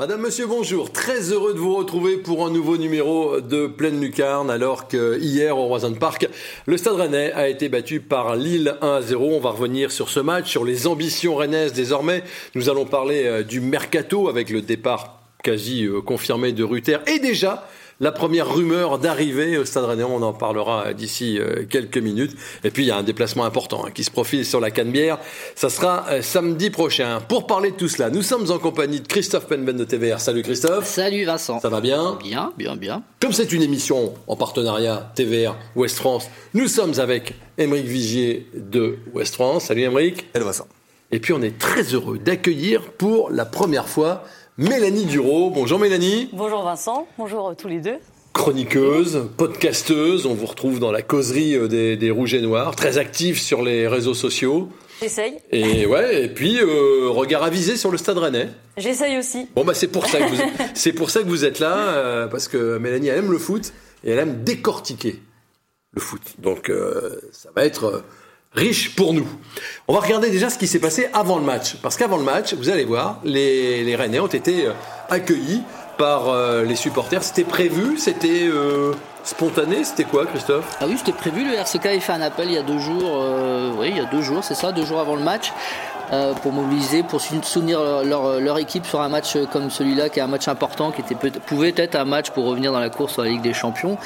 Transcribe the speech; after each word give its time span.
Madame, 0.00 0.22
Monsieur, 0.22 0.46
bonjour. 0.46 0.90
Très 0.90 1.30
heureux 1.30 1.52
de 1.52 1.58
vous 1.58 1.76
retrouver 1.76 2.16
pour 2.16 2.46
un 2.46 2.50
nouveau 2.50 2.78
numéro 2.78 3.38
de 3.42 3.66
Pleine 3.66 4.00
Lucarne, 4.00 4.50
alors 4.50 4.88
que 4.88 5.18
hier 5.20 5.58
au 5.58 5.66
Roison 5.66 5.92
Park, 5.92 6.26
le 6.64 6.78
Stade 6.78 6.94
Rennais 6.94 7.32
a 7.32 7.50
été 7.50 7.68
battu 7.68 8.00
par 8.00 8.34
Lille 8.34 8.78
1 8.80 8.94
à 8.94 9.02
0. 9.02 9.28
On 9.30 9.40
va 9.40 9.50
revenir 9.50 9.92
sur 9.92 10.08
ce 10.08 10.18
match, 10.18 10.48
sur 10.48 10.64
les 10.64 10.86
ambitions 10.86 11.36
rennaises 11.36 11.74
désormais. 11.74 12.24
Nous 12.54 12.70
allons 12.70 12.86
parler 12.86 13.26
euh, 13.26 13.42
du 13.42 13.60
mercato 13.60 14.30
avec 14.30 14.48
le 14.48 14.62
départ 14.62 15.20
quasi 15.42 15.84
euh, 15.84 16.00
confirmé 16.00 16.52
de 16.52 16.64
Ruther 16.64 17.00
et 17.06 17.18
déjà 17.18 17.68
la 18.00 18.12
première 18.12 18.52
rumeur 18.52 18.98
d'arrivée 18.98 19.58
au 19.58 19.64
Stade 19.64 19.84
Rennais. 19.84 20.02
On 20.02 20.22
en 20.22 20.32
parlera 20.32 20.94
d'ici 20.94 21.38
euh, 21.38 21.64
quelques 21.68 21.98
minutes. 21.98 22.36
Et 22.64 22.70
puis 22.70 22.84
il 22.84 22.86
y 22.86 22.90
a 22.90 22.96
un 22.96 23.02
déplacement 23.02 23.44
important 23.44 23.84
hein, 23.86 23.90
qui 23.94 24.04
se 24.04 24.10
profile 24.10 24.44
sur 24.44 24.58
la 24.58 24.70
Canebière. 24.70 25.18
Ça 25.54 25.68
sera 25.68 26.06
euh, 26.08 26.22
samedi 26.22 26.70
prochain. 26.70 27.20
Pour 27.20 27.46
parler 27.46 27.72
de 27.72 27.76
tout 27.76 27.88
cela, 27.88 28.10
nous 28.10 28.22
sommes 28.22 28.50
en 28.50 28.58
compagnie 28.58 29.00
de 29.00 29.06
Christophe 29.06 29.46
Penben 29.46 29.76
de 29.76 29.84
TVR. 29.84 30.18
Salut 30.20 30.42
Christophe. 30.42 30.86
Salut 30.86 31.24
Vincent. 31.24 31.60
Ça 31.60 31.68
va 31.68 31.80
bien? 31.80 32.18
Bien, 32.22 32.52
bien, 32.56 32.76
bien. 32.76 33.02
Comme 33.20 33.32
c'est 33.32 33.52
une 33.52 33.62
émission 33.62 34.14
en 34.26 34.36
partenariat 34.36 35.12
TVR 35.14 35.54
Ouest 35.76 35.96
France, 35.96 36.28
nous 36.54 36.68
sommes 36.68 36.98
avec 36.98 37.34
Émeric 37.58 37.84
Vigier 37.84 38.48
de 38.54 38.98
Ouest 39.12 39.34
France. 39.34 39.66
Salut 39.66 39.82
Émeric. 39.82 40.26
Hello 40.34 40.46
Vincent. 40.46 40.66
Et 41.12 41.18
puis 41.18 41.32
on 41.32 41.42
est 41.42 41.58
très 41.58 41.82
heureux 41.82 42.18
d'accueillir 42.18 42.92
pour 42.92 43.30
la 43.30 43.44
première 43.44 43.88
fois 43.88 44.24
Mélanie 44.60 45.06
Duro. 45.06 45.48
Bonjour 45.48 45.78
Mélanie. 45.78 46.28
Bonjour 46.34 46.62
Vincent, 46.62 47.08
bonjour 47.16 47.56
tous 47.56 47.66
les 47.66 47.80
deux. 47.80 47.96
Chroniqueuse, 48.34 49.30
podcasteuse, 49.38 50.26
on 50.26 50.34
vous 50.34 50.44
retrouve 50.44 50.78
dans 50.78 50.92
la 50.92 51.00
causerie 51.00 51.56
euh, 51.56 51.66
des, 51.66 51.96
des 51.96 52.10
Rouges 52.10 52.34
et 52.34 52.42
Noirs, 52.42 52.76
très 52.76 52.98
active 52.98 53.40
sur 53.40 53.62
les 53.62 53.88
réseaux 53.88 54.12
sociaux. 54.12 54.68
J'essaye. 55.00 55.38
Et 55.50 55.86
ouais, 55.86 56.24
et 56.24 56.28
puis 56.28 56.58
euh, 56.60 57.08
regard 57.08 57.42
avisé 57.42 57.78
sur 57.78 57.90
le 57.90 57.96
Stade 57.96 58.18
Rennais. 58.18 58.50
J'essaye 58.76 59.16
aussi. 59.18 59.48
Bon 59.56 59.64
bah 59.64 59.72
c'est 59.72 59.88
pour 59.88 60.06
ça 60.06 60.18
que 60.18 60.28
vous, 60.28 60.42
c'est 60.74 60.92
pour 60.92 61.08
ça 61.08 61.22
que 61.22 61.28
vous 61.28 61.46
êtes 61.46 61.58
là, 61.58 61.94
euh, 61.94 62.26
parce 62.26 62.46
que 62.46 62.76
Mélanie 62.76 63.08
elle 63.08 63.20
aime 63.20 63.32
le 63.32 63.38
foot 63.38 63.72
et 64.04 64.10
elle 64.10 64.18
aime 64.18 64.44
décortiquer 64.44 65.22
le 65.92 66.02
foot. 66.02 66.34
Donc 66.38 66.68
euh, 66.68 67.18
ça 67.32 67.48
va 67.56 67.64
être 67.64 68.04
riche 68.54 68.94
pour 68.96 69.14
nous. 69.14 69.26
On 69.88 69.94
va 69.94 70.00
regarder 70.00 70.30
déjà 70.30 70.50
ce 70.50 70.58
qui 70.58 70.66
s'est 70.66 70.80
passé 70.80 71.08
avant 71.12 71.38
le 71.38 71.44
match, 71.44 71.76
parce 71.82 71.96
qu'avant 71.96 72.16
le 72.16 72.24
match, 72.24 72.54
vous 72.54 72.68
allez 72.68 72.84
voir, 72.84 73.18
les, 73.24 73.84
les 73.84 73.96
Rennais 73.96 74.20
ont 74.20 74.26
été 74.26 74.66
euh, 74.66 74.72
accueillis 75.08 75.62
par 75.98 76.28
euh, 76.28 76.64
les 76.64 76.76
supporters. 76.76 77.22
C'était 77.22 77.44
prévu, 77.44 77.96
c'était 77.98 78.44
euh, 78.48 78.92
spontané, 79.22 79.84
c'était 79.84 80.04
quoi, 80.04 80.26
Christophe? 80.26 80.64
Ah 80.80 80.86
oui, 80.88 80.96
c'était 80.98 81.12
prévu. 81.12 81.44
Le 81.44 81.54
RCK 81.54 81.86
a 81.86 82.00
fait 82.00 82.12
un 82.12 82.22
appel 82.22 82.48
il 82.48 82.54
y 82.54 82.58
a 82.58 82.62
deux 82.62 82.78
jours. 82.78 83.02
euh, 83.22 83.72
oui, 83.78 83.88
il 83.90 83.96
y 83.98 84.00
a 84.00 84.06
deux 84.06 84.22
jours, 84.22 84.42
c'est 84.42 84.54
ça, 84.54 84.72
deux 84.72 84.84
jours 84.84 84.98
avant 85.00 85.14
le 85.16 85.22
match. 85.22 85.52
euh, 86.12 86.34
pour 86.42 86.50
mobiliser, 86.50 87.04
pour 87.04 87.20
sou- 87.20 87.40
soutenir 87.44 87.80
leur, 87.80 88.02
leur- 88.04 88.40
leur 88.40 88.58
équipe 88.58 88.84
sur 88.84 89.00
un 89.00 89.08
match 89.08 89.36
comme 89.52 89.70
celui-là, 89.70 90.08
qui 90.08 90.18
est 90.18 90.22
un 90.22 90.26
match 90.26 90.48
important, 90.48 90.90
qui 90.90 91.02
était 91.02 91.14
peut 91.14 91.30
pouvait 91.46 91.72
être 91.76 91.94
un 91.94 92.04
match 92.04 92.30
pour 92.30 92.46
revenir 92.46 92.72
dans 92.72 92.80
la 92.80 92.90
course 92.90 93.12
sur 93.12 93.22
la 93.22 93.28
Ligue 93.28 93.42
des 93.42 93.52
Champions. 93.54 93.96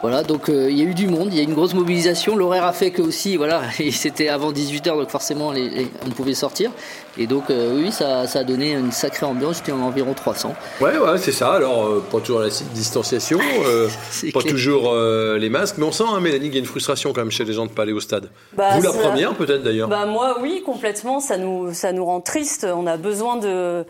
Voilà, 0.00 0.22
donc 0.22 0.48
euh, 0.48 0.70
il 0.70 0.78
y 0.78 0.82
a 0.82 0.84
eu 0.84 0.94
du 0.94 1.08
monde, 1.08 1.28
il 1.32 1.36
y 1.36 1.40
a 1.40 1.42
eu 1.42 1.46
une 1.46 1.54
grosse 1.54 1.74
mobilisation. 1.74 2.36
L'horaire 2.36 2.64
a 2.64 2.72
fait 2.72 2.92
que 2.92 3.02
aussi, 3.02 3.36
voilà, 3.36 3.62
c'était 3.90 4.28
avant 4.28 4.52
18h, 4.52 4.96
donc 4.96 5.08
forcément 5.10 5.50
les, 5.50 5.68
les- 5.68 5.88
on 6.06 6.10
pouvait 6.10 6.34
sortir. 6.34 6.70
Et 7.18 7.26
donc 7.26 7.50
euh, 7.50 7.74
oui, 7.82 7.90
ça, 7.90 8.28
ça 8.28 8.38
a 8.40 8.44
donné 8.44 8.72
une 8.74 8.92
sacrée 8.92 9.26
ambiance. 9.26 9.56
C'était 9.56 9.72
environ 9.72 10.14
300. 10.14 10.54
Ouais, 10.80 10.96
ouais, 10.96 11.18
c'est 11.18 11.32
ça. 11.32 11.52
Alors, 11.54 11.86
euh, 11.86 12.04
pas 12.12 12.20
toujours 12.20 12.38
la 12.40 12.48
distanciation, 12.48 13.40
euh, 13.66 13.88
pas 14.32 14.40
clair. 14.40 14.52
toujours 14.52 14.90
euh, 14.92 15.36
les 15.36 15.48
masques, 15.48 15.76
mais 15.78 15.84
on 15.84 15.90
sent, 15.92 16.04
hein, 16.08 16.20
Mélanie, 16.20 16.44
qu'il 16.46 16.54
y 16.54 16.58
a 16.58 16.60
une 16.60 16.66
frustration 16.66 17.12
quand 17.12 17.22
même 17.22 17.32
chez 17.32 17.44
les 17.44 17.52
gens 17.54 17.66
de 17.66 17.72
pas 17.72 17.82
aller 17.82 17.92
au 17.92 17.98
stade. 18.00 18.30
Bah, 18.52 18.76
Vous 18.76 18.82
la 18.82 18.92
première, 18.92 19.34
peut-être 19.34 19.64
d'ailleurs. 19.64 19.88
Bah 19.88 20.06
moi 20.06 20.38
oui, 20.40 20.62
complètement. 20.64 21.18
Ça 21.18 21.36
nous 21.38 21.74
ça 21.74 21.90
nous 21.92 22.04
rend 22.04 22.20
triste. 22.20 22.64
On 22.72 22.86
a 22.86 22.96
besoin 22.96 23.36
de 23.36 23.84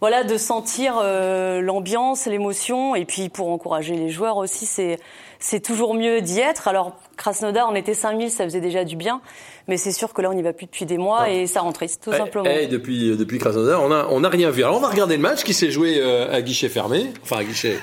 voilà 0.00 0.22
de 0.22 0.36
sentir 0.38 1.00
euh, 1.02 1.60
l'ambiance, 1.60 2.26
l'émotion, 2.26 2.94
et 2.94 3.04
puis 3.04 3.28
pour 3.28 3.48
encourager 3.50 3.96
les 3.96 4.08
joueurs 4.10 4.36
aussi, 4.36 4.64
c'est 4.64 5.00
c'est 5.38 5.60
toujours 5.60 5.94
mieux 5.94 6.20
d'y 6.20 6.40
être. 6.40 6.68
Alors 6.68 6.96
Krasnodar, 7.16 7.68
on 7.70 7.74
était 7.74 7.94
5000, 7.94 8.30
ça 8.30 8.44
faisait 8.44 8.60
déjà 8.60 8.84
du 8.84 8.96
bien, 8.96 9.20
mais 9.66 9.76
c'est 9.76 9.92
sûr 9.92 10.12
que 10.12 10.22
là 10.22 10.30
on 10.30 10.34
n'y 10.34 10.42
va 10.42 10.52
plus 10.52 10.66
depuis 10.66 10.84
des 10.86 10.98
mois 10.98 11.20
Ah. 11.22 11.30
et 11.30 11.46
ça 11.46 11.60
rend 11.60 11.72
triste, 11.72 12.02
tout 12.04 12.10
Eh, 12.12 12.16
simplement. 12.16 12.44
eh, 12.48 12.66
depuis 12.66 13.16
depuis 13.16 13.38
Krasnodar, 13.38 13.82
on 13.82 13.90
a 13.90 14.06
on 14.10 14.22
a 14.24 14.28
rien 14.28 14.50
vu. 14.50 14.62
Alors 14.64 14.76
on 14.76 14.80
va 14.80 14.88
regarder 14.88 15.16
le 15.16 15.22
match 15.22 15.42
qui 15.44 15.54
s'est 15.54 15.70
joué 15.70 15.98
euh, 15.98 16.32
à 16.32 16.42
guichet 16.42 16.68
fermé, 16.68 17.12
enfin 17.22 17.38
à 17.38 17.44
guichet, 17.44 17.78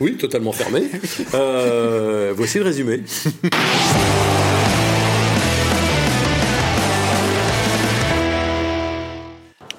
oui, 0.00 0.16
totalement 0.16 0.52
fermé. 0.52 0.84
Euh, 1.34 2.32
voici 2.36 2.58
le 2.58 2.64
résumé. 2.64 3.02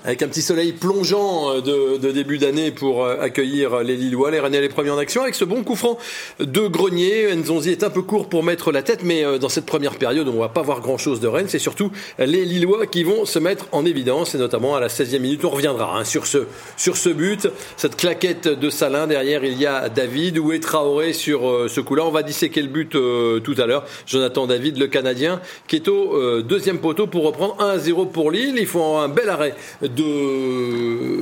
Avec 0.09 0.24
un 0.24 0.28
petit 0.28 0.42
soleil 0.42 0.72
plongeant 0.72 1.53
euh, 1.53 1.97
de, 2.00 2.12
début 2.12 2.40
d'année 2.40 2.72
pour 2.72 3.06
euh, 3.06 3.18
accueillir 3.22 3.84
les 3.84 3.96
Lillois, 3.96 4.31
les 4.31 4.40
Rennais 4.40 4.59
les 4.59 4.68
premiers 4.68 4.90
en 4.90 4.97
action, 4.97 5.22
avec 5.22 5.36
ce 5.36 5.46
bon 5.46 5.64
coup 5.64 5.75
franc 5.75 6.00
de 6.40 6.62
Grenier. 6.62 7.28
Nzonzi 7.36 7.70
est 7.70 7.84
un 7.84 7.92
peu 7.92 8.02
court 8.02 8.28
pour 8.28 8.44
mettre 8.44 8.72
la 8.72 8.81
tête, 8.81 9.02
mais 9.03 9.24
euh, 9.24 9.38
dans 9.38 9.50
cette 9.50 9.68
première 9.68 9.98
période, 9.98 10.28
on 10.28 10.40
va 10.40 10.50
pas 10.50 10.64
voir 10.64 10.81
grand-chose 10.81 11.19
de 11.19 11.28
Rennes. 11.28 11.46
C'est 11.48 11.59
surtout 11.59 11.92
les 12.18 12.44
Lillois 12.44 12.88
qui 12.88 13.03
vont 13.03 13.25
se 13.25 13.38
mettre 13.38 13.68
en 13.72 13.86
évidence, 13.86 14.34
et 14.34 14.40
notamment 14.40 14.75
à 14.75 14.80
la 14.80 14.88
16e 14.88 15.19
minute. 15.19 15.46
On 15.46 15.52
reviendra 15.52 16.00
hein, 16.00 16.03
sur 16.06 16.25
ce 16.25 16.48
sur 16.75 16.98
ce 16.98 17.09
but, 17.09 17.48
cette 17.78 17.96
claquette 17.96 18.48
de 18.48 18.69
Salin. 18.72 19.06
Derrière, 19.06 19.46
il 19.46 19.59
y 19.59 19.68
a 19.68 19.90
David. 19.90 20.40
Est 20.52 20.59
Traoré 20.64 21.14
sur 21.14 21.48
euh, 21.48 21.68
ce 21.68 21.81
coup-là 21.81 22.03
On 22.06 22.12
va 22.12 22.24
disséquer 22.24 22.64
le 22.64 22.68
but 22.69 22.96
euh, 22.96 23.40
tout 23.42 23.56
à 23.59 23.68
l'heure. 23.68 23.86
Jonathan 24.08 24.48
David, 24.48 24.80
le 24.80 24.88
Canadien, 24.88 25.40
qui 25.68 25.75
est 25.75 25.88
au 25.88 26.16
euh, 26.16 26.42
deuxième 26.42 26.80
poteau 26.80 27.06
pour 27.06 27.25
reprendre 27.25 27.58
1-0 27.59 28.09
pour 28.09 28.31
Lille. 28.31 28.56
Il 28.58 28.66
faut 28.66 28.96
un 28.96 29.09
bel 29.09 29.30
arrêt 29.30 29.53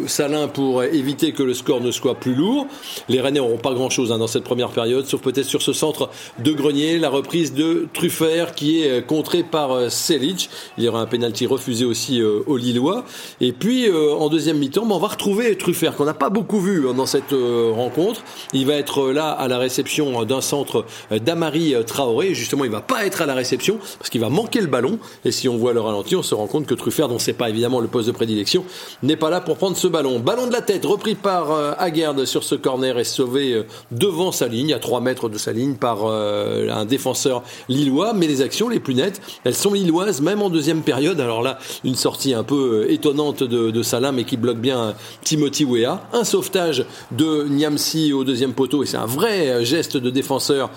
Salin 0.07 0.47
pour 0.47 0.83
éviter 0.83 1.31
que 1.31 1.43
le 1.43 1.53
score 1.53 1.81
ne 1.81 1.91
soit 1.91 2.15
plus 2.15 2.33
lourd. 2.33 2.67
Les 3.09 3.21
Rennais 3.21 3.39
n'auront 3.39 3.57
pas 3.57 3.73
grand-chose 3.73 4.11
hein, 4.11 4.17
dans 4.17 4.27
cette 4.27 4.43
première 4.43 4.69
période, 4.69 5.05
sauf 5.05 5.21
peut-être 5.21 5.45
sur 5.45 5.61
ce 5.61 5.73
centre 5.73 6.09
de 6.39 6.51
Grenier, 6.51 6.97
la 6.97 7.09
reprise 7.09 7.53
de 7.53 7.87
Truffert 7.93 8.55
qui 8.55 8.81
est 8.81 8.89
euh, 8.89 9.01
contrée 9.01 9.43
par 9.43 9.71
euh, 9.71 9.89
Selic. 9.89 10.49
Il 10.77 10.83
y 10.83 10.87
aura 10.87 11.01
un 11.01 11.05
penalty 11.05 11.45
refusé 11.45 11.85
aussi 11.85 12.21
euh, 12.21 12.41
aux 12.47 12.57
Lillois. 12.57 13.05
Et 13.41 13.51
puis 13.51 13.89
en 13.91 14.29
deuxième 14.29 14.57
mi-temps, 14.57 14.85
ben, 14.85 14.95
on 14.95 14.99
va 14.99 15.07
retrouver 15.07 15.55
Truffert 15.57 15.95
qu'on 15.95 16.05
n'a 16.05 16.13
pas 16.13 16.29
beaucoup 16.29 16.59
vu 16.59 16.87
hein, 16.87 16.93
dans 16.93 17.05
cette 17.05 17.31
rencontre. 17.31 18.23
Il 18.53 18.65
va 18.65 18.73
être 18.73 19.11
là 19.11 19.29
à 19.29 19.47
la 19.47 19.57
réception 19.57 20.23
d'un 20.23 20.41
centre 20.41 20.85
d'Amari 21.11 21.73
Traoré. 21.85 22.33
Justement, 22.33 22.65
il 22.65 22.71
va 22.71 22.81
pas 22.81 23.05
être 23.05 23.21
à 23.21 23.25
la 23.25 23.33
réception 23.33 23.77
parce 23.97 24.09
qu'il 24.09 24.21
va 24.21 24.29
manquer 24.29 24.61
le 24.61 24.67
ballon. 24.67 24.99
Et 25.25 25.31
si 25.31 25.47
on 25.47 25.57
voit 25.57 25.73
le 25.73 25.81
ralenti, 25.81 26.15
on 26.15 26.23
se 26.23 26.35
rend 26.35 26.47
compte 26.47 26.65
que 26.65 26.73
Truffert, 26.73 27.07
dont 27.07 27.19
c'est 27.19 27.33
pas 27.33 27.49
évidemment 27.49 27.79
le 27.79 27.87
poste 27.87 28.07
de 28.07 28.13
prédilection, 28.13 28.63
n'est 29.03 29.15
pas 29.15 29.29
là 29.29 29.41
pour 29.41 29.57
prendre 29.57 29.77
ce 29.77 29.87
ballon. 29.87 30.19
Ballon 30.19 30.47
de 30.47 30.53
la 30.53 30.61
tête, 30.61 30.85
repris 30.85 31.15
par 31.15 31.51
euh, 31.51 31.73
Aguerd 31.77 32.25
sur 32.25 32.43
ce 32.43 32.55
corner 32.55 32.97
et 32.99 33.03
sauvé 33.03 33.53
euh, 33.53 33.63
devant 33.91 34.31
sa 34.31 34.47
ligne, 34.47 34.73
à 34.73 34.79
3 34.79 35.01
mètres 35.01 35.29
de 35.29 35.37
sa 35.37 35.51
ligne, 35.51 35.75
par 35.75 36.05
euh, 36.05 36.69
un 36.69 36.85
défenseur 36.85 37.43
lillois. 37.69 38.13
Mais 38.13 38.27
les 38.27 38.41
actions 38.41 38.69
les 38.69 38.79
plus 38.79 38.95
nettes, 38.95 39.21
elles 39.43 39.55
sont 39.55 39.73
lilloises, 39.73 40.21
même 40.21 40.41
en 40.41 40.49
deuxième 40.49 40.81
période. 40.81 41.19
Alors 41.19 41.41
là, 41.41 41.59
une 41.83 41.95
sortie 41.95 42.33
un 42.33 42.43
peu 42.43 42.85
étonnante 42.89 43.43
de, 43.43 43.71
de 43.71 43.81
Salah, 43.81 44.11
mais 44.11 44.23
qui 44.23 44.37
bloque 44.37 44.59
bien 44.59 44.95
Timothy 45.23 45.65
Weah. 45.65 46.01
Un 46.13 46.23
sauvetage 46.23 46.85
de 47.11 47.45
Niamsi 47.49 48.13
au 48.13 48.23
deuxième 48.23 48.53
poteau, 48.53 48.83
et 48.83 48.85
c'est 48.85 48.97
un 48.97 49.05
vrai 49.05 49.63
geste 49.65 49.97
de 49.97 50.09
défenseur, 50.09 50.69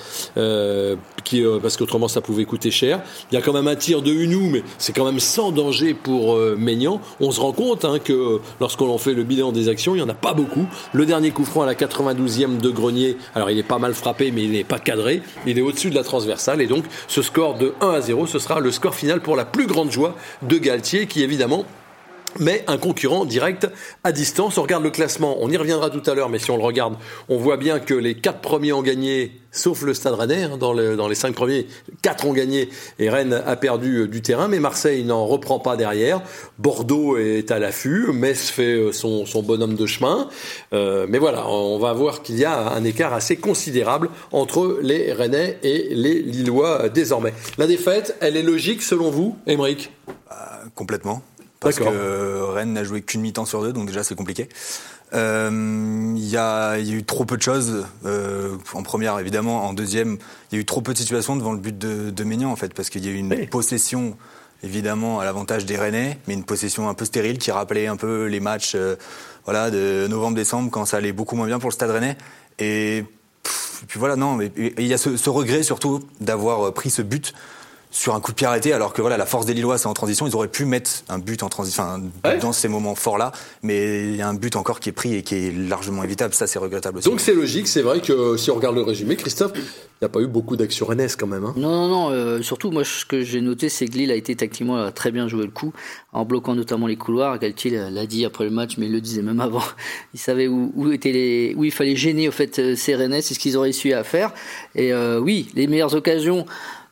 qui, 1.25 1.45
parce 1.63 1.77
qu'autrement 1.77 2.09
ça 2.09 2.21
pouvait 2.21 2.45
coûter 2.45 2.71
cher. 2.71 3.03
Il 3.31 3.35
y 3.35 3.39
a 3.39 3.43
quand 3.43 3.53
même 3.53 3.69
un 3.69 3.77
tir 3.77 4.03
de 4.03 4.13
Hunou, 4.13 4.49
mais 4.51 4.63
c'est 4.79 4.93
quand 4.93 5.05
même 5.05 5.21
sans 5.21 5.53
danger 5.53 5.95
pour 5.95 6.35
euh, 6.35 6.57
Maignan. 6.59 7.01
On 7.21 7.31
se 7.31 7.41
rend 7.41 7.53
compte 7.53 7.80
que 8.03 8.13
euh, 8.13 8.39
lorsqu'on 8.61 8.89
en 8.91 8.99
fait 8.99 9.15
le 9.15 9.25
bilan 9.25 9.53
des 9.53 9.69
actions, 9.69 9.95
il 9.95 9.99
n'y 9.99 10.05
en 10.05 10.09
a 10.09 10.15
pas 10.15 10.35
beaucoup. 10.35 10.67
Le 10.93 11.07
dernier 11.07 11.31
coup 11.31 11.45
franc 11.45 11.63
à 11.63 11.67
la 11.67 11.75
92e 11.75 12.59
de 12.59 12.71
Grenier, 12.71 13.17
alors 13.35 13.51
il 13.51 13.59
est 13.59 13.63
pas 13.63 13.79
mal 13.79 13.95
frappé, 13.95 14.31
mais 14.31 14.43
il 14.43 14.53
n'est 14.53 14.65
pas 14.65 14.79
cadré. 14.79 15.23
Il 15.47 15.59
est 15.59 15.63
au-dessus 15.63 15.91
de 15.91 15.95
la 15.95 16.05
transversale, 16.05 16.61
et 16.61 16.67
donc 16.67 16.85
ce 17.09 17.23
score 17.23 17.59
de 17.59 17.75
1 17.81 17.91
à 17.91 18.01
0, 18.01 18.27
ce 18.27 18.39
sera 18.39 18.61
le 18.61 18.71
score 18.71 18.95
final 18.95 19.21
pour 19.21 19.37
la 19.37 19.45
plus 19.45 19.67
grande 19.67 19.91
joie 19.91 20.15
de 20.43 20.59
Galtier, 20.59 21.07
qui 21.07 21.23
évidemment 21.23 21.65
mais 22.39 22.65
un 22.67 22.79
concurrent 22.79 23.25
direct 23.25 23.69
à 24.05 24.13
distance. 24.13 24.59
On 24.59 24.63
regarde 24.63 24.85
le 24.85 24.91
classement, 24.91 25.37
on 25.41 25.51
y 25.51 25.57
reviendra 25.57 25.91
tout 25.91 26.03
à 26.09 26.15
l'heure, 26.15 26.29
mais 26.29 26.39
si 26.39 26.51
on 26.51 26.57
le 26.57 26.63
regarde, 26.63 26.95
on 27.29 27.37
voit 27.37 27.57
bien 27.57 27.81
que 27.81 27.95
les 27.95 28.15
quatre 28.15 28.41
premiers 28.41 28.73
ont 28.73 28.83
gagné, 28.83 29.33
sauf 29.51 29.83
le 29.83 29.95
Stade 29.95 30.15
Rennais, 30.15 30.45
hein, 30.45 30.57
dans, 30.59 30.73
les 30.73 31.15
cinq 31.15 31.35
premiers, 31.35 31.67
quatre 32.03 32.27
ont 32.27 32.33
gagné 32.33 32.69
et 32.99 33.11
Rennes 33.11 33.43
a 33.47 33.57
perdu 33.57 34.03
euh, 34.03 34.09
du 34.09 34.23
terrain, 34.23 34.49
mais 34.49 34.61
Marseille 34.61 35.05
n'en 35.05 35.27
reprend 35.27 35.59
pas 35.59 35.77
derrière. 35.77 36.23
Bordeaux 36.59 37.17
est 37.17 37.51
à 37.51 37.59
l'affût, 37.59 38.13
Metz 38.13 38.51
fait 38.51 38.75
euh, 38.75 38.93
son, 38.93 39.25
bonhomme 39.43 39.75
de 39.75 39.87
chemin, 39.87 40.29
euh, 40.73 41.07
mais 41.09 41.19
voilà, 41.19 41.49
on 41.49 41.79
va 41.79 41.93
voir 41.93 42.23
qu'il 42.23 42.39
y 42.39 42.45
a 42.45 42.73
un 42.73 42.85
écart 42.85 43.13
assez 43.13 43.37
considérable 43.37 44.11
entre 44.33 44.79
les 44.83 45.13
Rennais 45.13 45.59
et 45.63 45.89
les 45.95 46.21
Lillois 46.21 46.89
désormais. 46.89 47.35
La 47.59 47.67
défaite, 47.67 48.17
elle 48.21 48.37
est 48.37 48.43
logique 48.43 48.83
selon 48.83 49.11
vous, 49.11 49.37
Émeric? 49.47 49.91
Complètement 50.75 51.23
parce 51.61 51.77
que 51.77 52.43
Rennes 52.53 52.73
n'a 52.73 52.85
joué 52.85 53.03
qu'une 53.03 53.21
mi-temps 53.21 53.45
sur 53.45 53.63
deux, 53.63 53.73
donc 53.73 53.87
déjà 53.87 54.03
c'est 54.03 54.15
compliqué. 54.15 54.49
Euh, 55.13 56.15
il 56.17 56.29
y, 56.29 56.37
a, 56.37 56.79
y, 56.79 56.93
a, 56.93 56.95
eu 56.95 57.05
trop 57.05 57.25
peu 57.25 57.37
de 57.37 57.43
choses. 57.43 57.85
Euh, 58.05 58.57
en 58.75 58.83
première 58.83 59.19
évidemment, 59.19 59.67
en 59.67 59.73
deuxième 59.73 60.19
il 60.51 60.55
y 60.55 60.59
a 60.59 60.61
eu 60.61 60.65
trop 60.65 60.81
peu 60.81 60.93
de 60.93 60.99
situations 60.99 61.37
devant 61.37 61.53
le 61.53 61.59
but 61.59 61.77
de, 61.77 62.11
de 62.11 62.25
Ménian 62.25 62.51
en 62.51 62.57
fait 62.57 62.73
parce 62.75 62.91
qu'il 62.91 63.05
y 63.05 63.09
a 63.09 63.11
eu 63.11 63.17
une 63.17 63.47
possession 63.49 64.17
évidemment 64.63 65.21
à 65.21 65.25
l'avantage 65.25 65.65
des 65.65 65.77
Rennais, 65.77 66.19
mais 66.29 66.35
une 66.35 66.45
possession 66.45 66.89
un 66.89 66.95
peu 66.95 67.05
stérile 67.05 67.39
qui 67.39 67.51
rappelait 67.51 67.87
un 67.87 67.97
peu 67.97 68.27
les 68.27 68.41
matchs 68.41 68.73
euh, 68.75 68.97
voilà 69.47 69.71
de 69.71 70.07
novembre-décembre 70.09 70.71
quand 70.71 70.85
ça 70.85 70.99
allait 70.99 71.13
beaucoup 71.13 71.35
moins 71.35 71.47
bien 71.47 71.59
pour 71.59 71.71
le 71.71 71.75
Stade 71.75 71.91
Rennais. 71.91 72.17
Et, 72.59 73.05
puis 73.89 73.99
voilà 73.99 74.15
non 74.15 74.37
mais 74.37 74.53
il 74.57 74.87
y 74.87 74.93
a 74.93 74.99
ce, 74.99 75.17
ce 75.17 75.31
regret 75.31 75.63
surtout 75.63 76.01
d'avoir 76.21 76.73
pris 76.75 76.91
ce 76.91 77.01
but 77.01 77.33
sur 77.91 78.15
un 78.15 78.21
coup 78.21 78.31
de 78.31 78.37
pied 78.37 78.47
arrêté, 78.47 78.73
alors 78.73 78.93
que 78.93 79.01
voilà, 79.01 79.17
la 79.17 79.27
force 79.27 79.47
des 79.47 79.55
Lillois, 79.55 79.79
c'est 79.79 79.89
en 79.89 79.95
transition. 79.95 80.27
Ils 80.27 80.35
auraient 80.35 80.49
pu 80.49 80.65
mettre 80.65 80.91
un 81.09 81.19
but 81.19 81.43
en 81.43 81.49
transition, 81.49 81.83
enfin, 81.83 82.37
dans 82.39 82.53
ces 82.53 82.69
moments 82.69 82.95
forts-là, 82.95 83.33
mais 83.63 84.05
il 84.11 84.17
y 84.17 84.23
a 84.23 84.29
un 84.29 84.35
but 84.35 84.57
encore 84.57 84.81
qui 84.81 84.89
est 84.89 84.93
pris 84.93 85.15
et 85.15 85.23
qui 85.23 85.35
est 85.35 85.53
largement 85.53 86.05
évitable. 86.05 86.35
Ça, 86.35 86.47
c'est 86.47 86.59
regrettable 86.59 86.99
aussi. 86.99 87.09
Donc 87.09 87.21
c'est 87.21 87.35
logique, 87.35 87.69
c'est 87.69 87.83
vrai 87.83 88.01
que 88.01 88.37
si 88.37 88.51
on 88.51 88.55
regarde 88.55 88.77
le 88.77 88.83
résumé, 88.83 89.17
Christophe, 89.17 89.53
il 90.01 90.05
n'y 90.05 90.07
a 90.07 90.09
pas 90.09 90.21
eu 90.21 90.27
beaucoup 90.27 90.57
d'actions 90.57 90.87
rennes 90.87 91.07
quand 91.19 91.27
même. 91.27 91.45
Hein. 91.45 91.53
Non, 91.57 91.71
non, 91.71 91.89
non. 91.89 92.11
Euh, 92.11 92.41
surtout, 92.43 92.71
moi, 92.71 92.85
ce 92.85 93.05
que 93.05 93.21
j'ai 93.21 93.41
noté, 93.43 93.69
c'est 93.69 93.87
que 93.87 93.93
Lille 93.93 94.11
a 94.11 94.15
été 94.15 94.35
tactiquement 94.35 94.77
a 94.77 94.93
très 94.93 95.11
bien 95.11 95.29
joué 95.29 95.45
le 95.45 95.51
coup, 95.51 95.75
en 96.13 96.25
bloquant 96.25 96.55
notamment 96.55 96.87
les 96.87 96.97
couloirs. 96.97 97.39
Galtier 97.39 97.71
l'a 97.91 98.07
dit 98.07 98.25
après 98.25 98.45
le 98.45 98.51
match, 98.51 98.79
mais 98.79 98.87
il 98.87 98.93
le 98.93 99.01
disait 99.01 99.23
même 99.23 99.41
avant. 99.41 99.63
Il 100.15 100.21
savait 100.21 100.49
où, 100.49 100.73
où 100.75 100.91
étaient 100.91 101.13
les, 101.13 101.55
où 101.57 101.65
il 101.65 101.71
fallait 101.71 101.97
gêner 101.97 102.29
au 102.29 102.33
fait 102.33 102.59
euh, 102.59 102.75
ces 102.75 102.95
Rennais, 102.95 103.21
c'est 103.21 103.35
ce 103.35 103.39
qu'ils 103.39 103.57
auraient 103.57 103.73
su 103.73 103.93
à 103.93 104.03
faire. 104.03 104.33
Et 104.75 104.93
euh, 104.93 105.19
oui, 105.19 105.49
les 105.55 105.67
meilleures 105.67 105.95
occasions. 105.95 106.47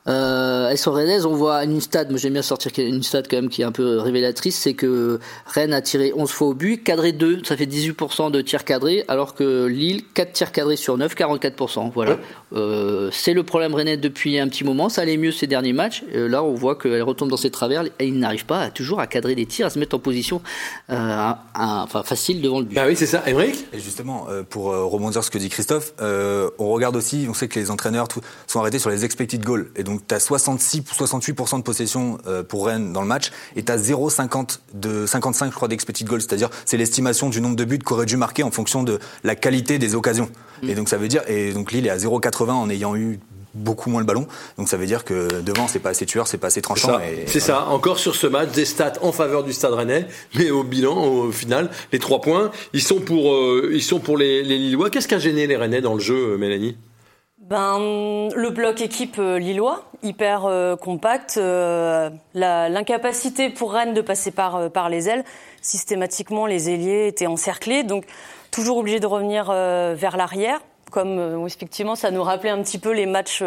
Euh, 0.08 0.68
elles 0.70 0.78
sont. 0.78 0.92
On 0.92 1.34
voit 1.34 1.64
une 1.64 1.80
stade, 1.80 2.10
moi 2.10 2.18
j'aime 2.18 2.32
bien 2.32 2.42
sortir 2.42 2.72
une 2.78 3.02
stade 3.02 3.26
quand 3.28 3.36
même 3.36 3.48
qui 3.48 3.62
est 3.62 3.64
un 3.64 3.72
peu 3.72 3.98
révélatrice, 3.98 4.56
c'est 4.56 4.74
que 4.74 5.20
Rennes 5.46 5.72
a 5.72 5.80
tiré 5.80 6.12
11 6.14 6.30
fois 6.30 6.48
au 6.48 6.54
but, 6.54 6.82
cadré 6.82 7.12
2, 7.12 7.42
ça 7.44 7.56
fait 7.56 7.66
18% 7.66 8.30
de 8.30 8.40
tirs 8.40 8.64
cadrés, 8.64 9.04
alors 9.08 9.34
que 9.34 9.66
Lille, 9.66 10.02
4 10.14 10.32
tirs 10.32 10.52
cadrés 10.52 10.76
sur 10.76 10.96
9, 10.96 11.14
44%. 11.14 11.90
Voilà. 11.94 12.18
Euh, 12.52 13.10
c'est 13.12 13.34
le 13.34 13.42
problème 13.42 13.74
rennais 13.74 13.96
depuis 13.96 14.38
un 14.38 14.48
petit 14.48 14.64
moment, 14.64 14.88
ça 14.88 15.02
allait 15.02 15.16
mieux 15.16 15.32
ces 15.32 15.46
derniers 15.46 15.72
matchs. 15.72 16.04
Euh, 16.14 16.28
là, 16.28 16.42
on 16.42 16.54
voit 16.54 16.76
qu'elle 16.76 17.02
retombe 17.02 17.30
dans 17.30 17.36
ses 17.36 17.50
travers 17.50 17.84
et 17.84 18.06
il 18.06 18.18
n'arrive 18.18 18.46
pas 18.46 18.60
à, 18.60 18.70
toujours 18.70 19.00
à 19.00 19.06
cadrer 19.06 19.34
des 19.34 19.46
tirs, 19.46 19.66
à 19.66 19.70
se 19.70 19.78
mettre 19.78 19.96
en 19.96 19.98
position 19.98 20.40
euh, 20.90 21.32
enfin, 21.54 22.02
facile 22.02 22.40
devant 22.40 22.60
le 22.60 22.66
but. 22.66 22.78
Ah 22.78 22.86
oui, 22.86 22.96
c'est 22.96 23.06
ça. 23.06 23.22
Émeric? 23.26 23.66
Et 23.72 23.80
justement, 23.80 24.26
euh, 24.30 24.42
pour 24.42 24.64
rebondir 24.64 25.22
sur 25.22 25.24
ce 25.24 25.30
que 25.30 25.38
dit 25.38 25.48
Christophe, 25.48 25.92
on 26.00 26.70
regarde 26.70 26.96
aussi, 26.96 27.26
on 27.28 27.34
sait 27.34 27.48
que 27.48 27.58
les 27.58 27.70
entraîneurs 27.70 28.08
tout, 28.08 28.20
sont 28.46 28.60
arrêtés 28.60 28.78
sur 28.78 28.90
les 28.90 29.04
expected 29.04 29.42
goals. 29.42 29.70
Et 29.76 29.82
donc, 29.82 30.06
tu 30.06 30.14
as 30.14 30.20
66 30.20 30.82
68% 30.98 31.58
de 31.58 31.62
possession 31.62 32.18
euh, 32.26 32.42
pour 32.42 32.66
Rennes 32.66 32.92
dans 32.92 33.02
le 33.02 33.06
match 33.06 33.30
et 33.56 33.62
tu 33.62 33.72
as 33.72 33.76
0,50 33.76 34.58
de 34.74 35.06
55 35.06 35.50
je 35.50 35.54
crois 35.54 35.68
d'expected 35.68 36.06
goal, 36.06 36.20
c'est-à-dire 36.20 36.50
c'est 36.64 36.76
l'estimation 36.76 37.28
du 37.28 37.40
nombre 37.40 37.56
de 37.56 37.64
buts 37.64 37.78
qu'aurait 37.78 38.06
dû 38.06 38.16
marquer 38.16 38.42
en 38.42 38.50
fonction 38.50 38.82
de 38.82 38.98
la 39.24 39.34
qualité 39.34 39.78
des 39.78 39.94
occasions. 39.94 40.30
Et 40.62 40.74
donc 40.74 40.88
ça 40.88 40.96
veut 40.96 41.08
dire 41.08 41.22
et 41.28 41.52
donc 41.52 41.72
Lille 41.72 41.86
est 41.86 41.90
à 41.90 41.96
0,80 41.96 42.50
en 42.50 42.70
ayant 42.70 42.96
eu 42.96 43.20
beaucoup 43.54 43.90
moins 43.90 44.00
le 44.00 44.06
ballon. 44.06 44.26
Donc 44.56 44.68
ça 44.68 44.76
veut 44.76 44.86
dire 44.86 45.04
que 45.04 45.40
devant, 45.40 45.68
c'est 45.68 45.78
pas 45.78 45.90
assez 45.90 46.06
tueur, 46.06 46.26
c'est 46.26 46.38
pas 46.38 46.48
assez 46.48 46.62
tranchant. 46.62 46.98
C'est 47.26 47.40
ça. 47.40 47.66
Encore 47.66 47.98
sur 47.98 48.14
ce 48.14 48.26
match, 48.26 48.50
des 48.52 48.64
stats 48.64 48.94
en 49.02 49.12
faveur 49.12 49.44
du 49.44 49.52
Stade 49.52 49.72
Rennais, 49.72 50.06
mais 50.36 50.50
au 50.50 50.62
bilan, 50.62 50.96
au 50.96 51.32
final, 51.32 51.70
les 51.92 51.98
trois 51.98 52.20
points, 52.20 52.50
ils 52.72 52.82
sont 52.82 53.00
pour, 53.00 53.32
euh, 53.34 53.70
ils 53.72 53.82
sont 53.82 54.00
pour 54.00 54.16
les, 54.16 54.42
les 54.42 54.58
Lillois. 54.58 54.90
Qu'est-ce 54.90 55.08
qui 55.08 55.14
a 55.14 55.18
gêné 55.18 55.46
les 55.46 55.56
Rennais 55.56 55.80
dans 55.80 55.94
le 55.94 56.00
jeu, 56.00 56.36
Mélanie? 56.36 56.76
Ben, 57.48 58.28
le 58.34 58.50
bloc 58.50 58.82
équipe 58.82 59.16
euh, 59.18 59.38
lillois, 59.38 59.84
hyper 60.02 60.44
euh, 60.44 60.76
compact, 60.76 61.38
euh, 61.38 62.10
l'incapacité 62.34 63.48
pour 63.48 63.72
Rennes 63.72 63.94
de 63.94 64.02
passer 64.02 64.30
par, 64.30 64.88
les 64.90 65.08
ailes. 65.08 65.24
Systématiquement, 65.62 66.44
les 66.44 66.68
ailiers 66.68 67.06
étaient 67.06 67.26
encerclés, 67.26 67.84
donc 67.84 68.04
toujours 68.50 68.76
obligés 68.76 69.00
de 69.00 69.06
revenir 69.06 69.46
vers 69.46 70.16
l'arrière. 70.16 70.60
Comme 70.90 71.44
effectivement, 71.46 71.96
ça 71.96 72.10
nous 72.10 72.22
rappelait 72.22 72.50
un 72.50 72.62
petit 72.62 72.78
peu 72.78 72.92
les 72.92 73.06
matchs 73.06 73.42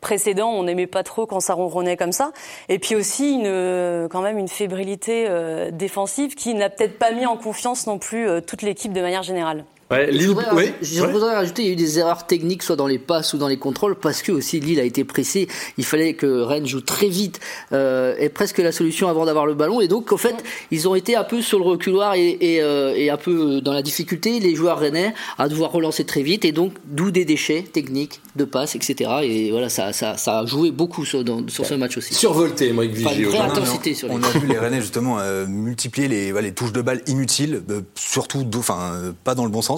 précédents. 0.00 0.50
On 0.50 0.64
n'aimait 0.64 0.88
pas 0.88 1.02
trop 1.02 1.26
quand 1.26 1.40
ça 1.40 1.54
ronronnait 1.54 1.96
comme 1.96 2.12
ça. 2.12 2.32
Et 2.68 2.78
puis 2.78 2.96
aussi, 2.96 3.34
une, 3.34 4.08
quand 4.08 4.22
même, 4.22 4.38
une 4.38 4.48
fébrilité 4.48 5.28
défensive 5.70 6.34
qui 6.34 6.54
n'a 6.54 6.70
peut-être 6.70 6.98
pas 6.98 7.12
mis 7.12 7.26
en 7.26 7.36
confiance 7.36 7.86
non 7.86 7.98
plus 7.98 8.26
toute 8.42 8.62
l'équipe 8.62 8.92
de 8.92 9.00
manière 9.00 9.22
générale. 9.22 9.64
Ouais, 9.90 10.10
Lille, 10.10 10.34
je 10.82 11.02
voudrais, 11.02 11.34
rajouter, 11.34 11.62
il 11.62 11.66
y 11.66 11.70
a 11.70 11.72
eu 11.72 11.76
des 11.76 11.98
erreurs 11.98 12.26
techniques, 12.26 12.62
soit 12.62 12.76
dans 12.76 12.86
les 12.86 12.98
passes 12.98 13.34
ou 13.34 13.38
dans 13.38 13.48
les 13.48 13.58
contrôles, 13.58 13.94
parce 13.96 14.22
que 14.22 14.32
aussi 14.32 14.58
Lille 14.58 14.80
a 14.80 14.84
été 14.84 15.04
pressé. 15.04 15.46
Il 15.76 15.84
fallait 15.84 16.14
que 16.14 16.40
Rennes 16.40 16.66
joue 16.66 16.80
très 16.80 17.08
vite, 17.08 17.38
euh, 17.72 18.14
et 18.18 18.30
presque 18.30 18.58
la 18.58 18.72
solution 18.72 19.08
avant 19.08 19.26
d'avoir 19.26 19.44
le 19.44 19.52
ballon. 19.52 19.82
Et 19.82 19.88
donc, 19.88 20.10
en 20.12 20.16
fait, 20.16 20.42
ils 20.70 20.88
ont 20.88 20.94
été 20.94 21.16
un 21.16 21.24
peu 21.24 21.42
sur 21.42 21.58
le 21.58 21.66
reculoir 21.66 22.14
et, 22.14 22.38
et, 22.40 22.62
euh, 22.62 22.94
et 22.96 23.10
un 23.10 23.18
peu 23.18 23.60
dans 23.60 23.74
la 23.74 23.82
difficulté, 23.82 24.40
les 24.40 24.54
joueurs 24.54 24.78
rennais, 24.78 25.12
à 25.36 25.48
devoir 25.48 25.70
relancer 25.70 26.04
très 26.04 26.22
vite, 26.22 26.46
et 26.46 26.52
donc, 26.52 26.72
d'où 26.86 27.10
des 27.10 27.26
déchets 27.26 27.62
techniques, 27.62 28.22
de 28.36 28.44
passes, 28.44 28.76
etc. 28.76 29.10
Et 29.22 29.50
voilà, 29.50 29.68
ça, 29.68 29.92
ça, 29.92 30.16
ça 30.16 30.38
a 30.40 30.46
joué 30.46 30.70
beaucoup 30.70 31.04
sur, 31.04 31.22
dans, 31.24 31.46
sur 31.48 31.66
ce 31.66 31.74
match 31.74 31.98
aussi. 31.98 32.14
Survolté, 32.14 32.72
Mike 32.72 32.92
Vigier. 32.92 33.26
Enfin, 33.28 33.44
intensité 33.44 33.92
sur 33.92 34.08
les 34.08 34.14
On 34.14 34.22
a 34.22 34.30
vu 34.30 34.46
les 34.46 34.58
Rennais, 34.58 34.80
justement, 34.80 35.18
euh, 35.18 35.46
multiplier 35.46 36.08
les, 36.08 36.32
les 36.32 36.52
touches 36.52 36.72
de 36.72 36.80
balles 36.80 37.02
inutiles, 37.06 37.62
euh, 37.68 37.82
surtout, 37.94 38.46
enfin, 38.56 39.14
pas 39.24 39.34
dans 39.34 39.44
le 39.44 39.50
bon 39.50 39.60
sens 39.60 39.73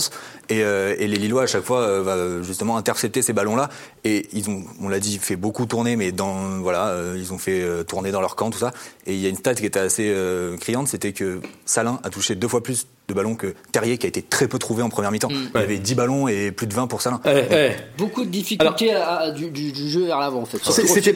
euh, 0.52 0.94
et, 0.98 1.06
les 1.06 1.16
Lillois, 1.16 1.42
à 1.42 1.46
chaque 1.46 1.64
fois, 1.64 1.80
euh, 1.80 2.02
va 2.02 2.42
justement 2.42 2.76
intercepter 2.76 3.22
ces 3.22 3.32
ballons-là. 3.32 3.68
Et 4.04 4.26
ils 4.32 4.48
ont, 4.48 4.64
on 4.80 4.88
l'a 4.88 5.00
dit, 5.00 5.18
fait 5.18 5.36
beaucoup 5.36 5.66
tourner, 5.66 5.96
mais 5.96 6.12
dans, 6.12 6.58
voilà, 6.60 6.88
euh, 6.88 7.16
ils 7.18 7.32
ont 7.32 7.38
fait 7.38 7.64
tourner 7.84 8.10
dans 8.10 8.20
leur 8.20 8.36
camp, 8.36 8.50
tout 8.50 8.58
ça. 8.58 8.72
Et 9.06 9.14
il 9.14 9.20
y 9.20 9.26
a 9.26 9.28
une 9.28 9.36
stat 9.36 9.54
qui 9.54 9.66
était 9.66 9.80
assez 9.80 10.14
criante, 10.60 10.88
c'était 10.88 11.12
que 11.12 11.40
Salin 11.64 12.00
a 12.02 12.10
touché 12.10 12.34
deux 12.34 12.48
fois 12.48 12.62
plus 12.62 12.86
de 13.08 13.14
ballons 13.14 13.36
que 13.36 13.54
Terrier, 13.70 13.98
qui 13.98 14.06
a 14.06 14.08
été 14.08 14.22
très 14.22 14.48
peu 14.48 14.58
trouvé 14.58 14.82
en 14.82 14.88
première 14.88 15.12
mi-temps. 15.12 15.30
Mm. 15.30 15.50
Il 15.54 15.60
y 15.60 15.64
avait 15.64 15.78
10 15.78 15.94
ballons 15.94 16.28
et 16.28 16.50
plus 16.50 16.66
de 16.66 16.74
20 16.74 16.88
pour 16.88 17.02
Salin. 17.02 17.20
Eh, 17.24 17.44
eh. 17.50 17.70
Beaucoup 17.98 18.24
de 18.24 18.30
difficultés 18.30 18.92
du, 19.36 19.88
jeu 19.88 20.06
vers 20.06 20.18
l'avant, 20.18 20.42
en 20.42 20.46
fait. 20.46 20.58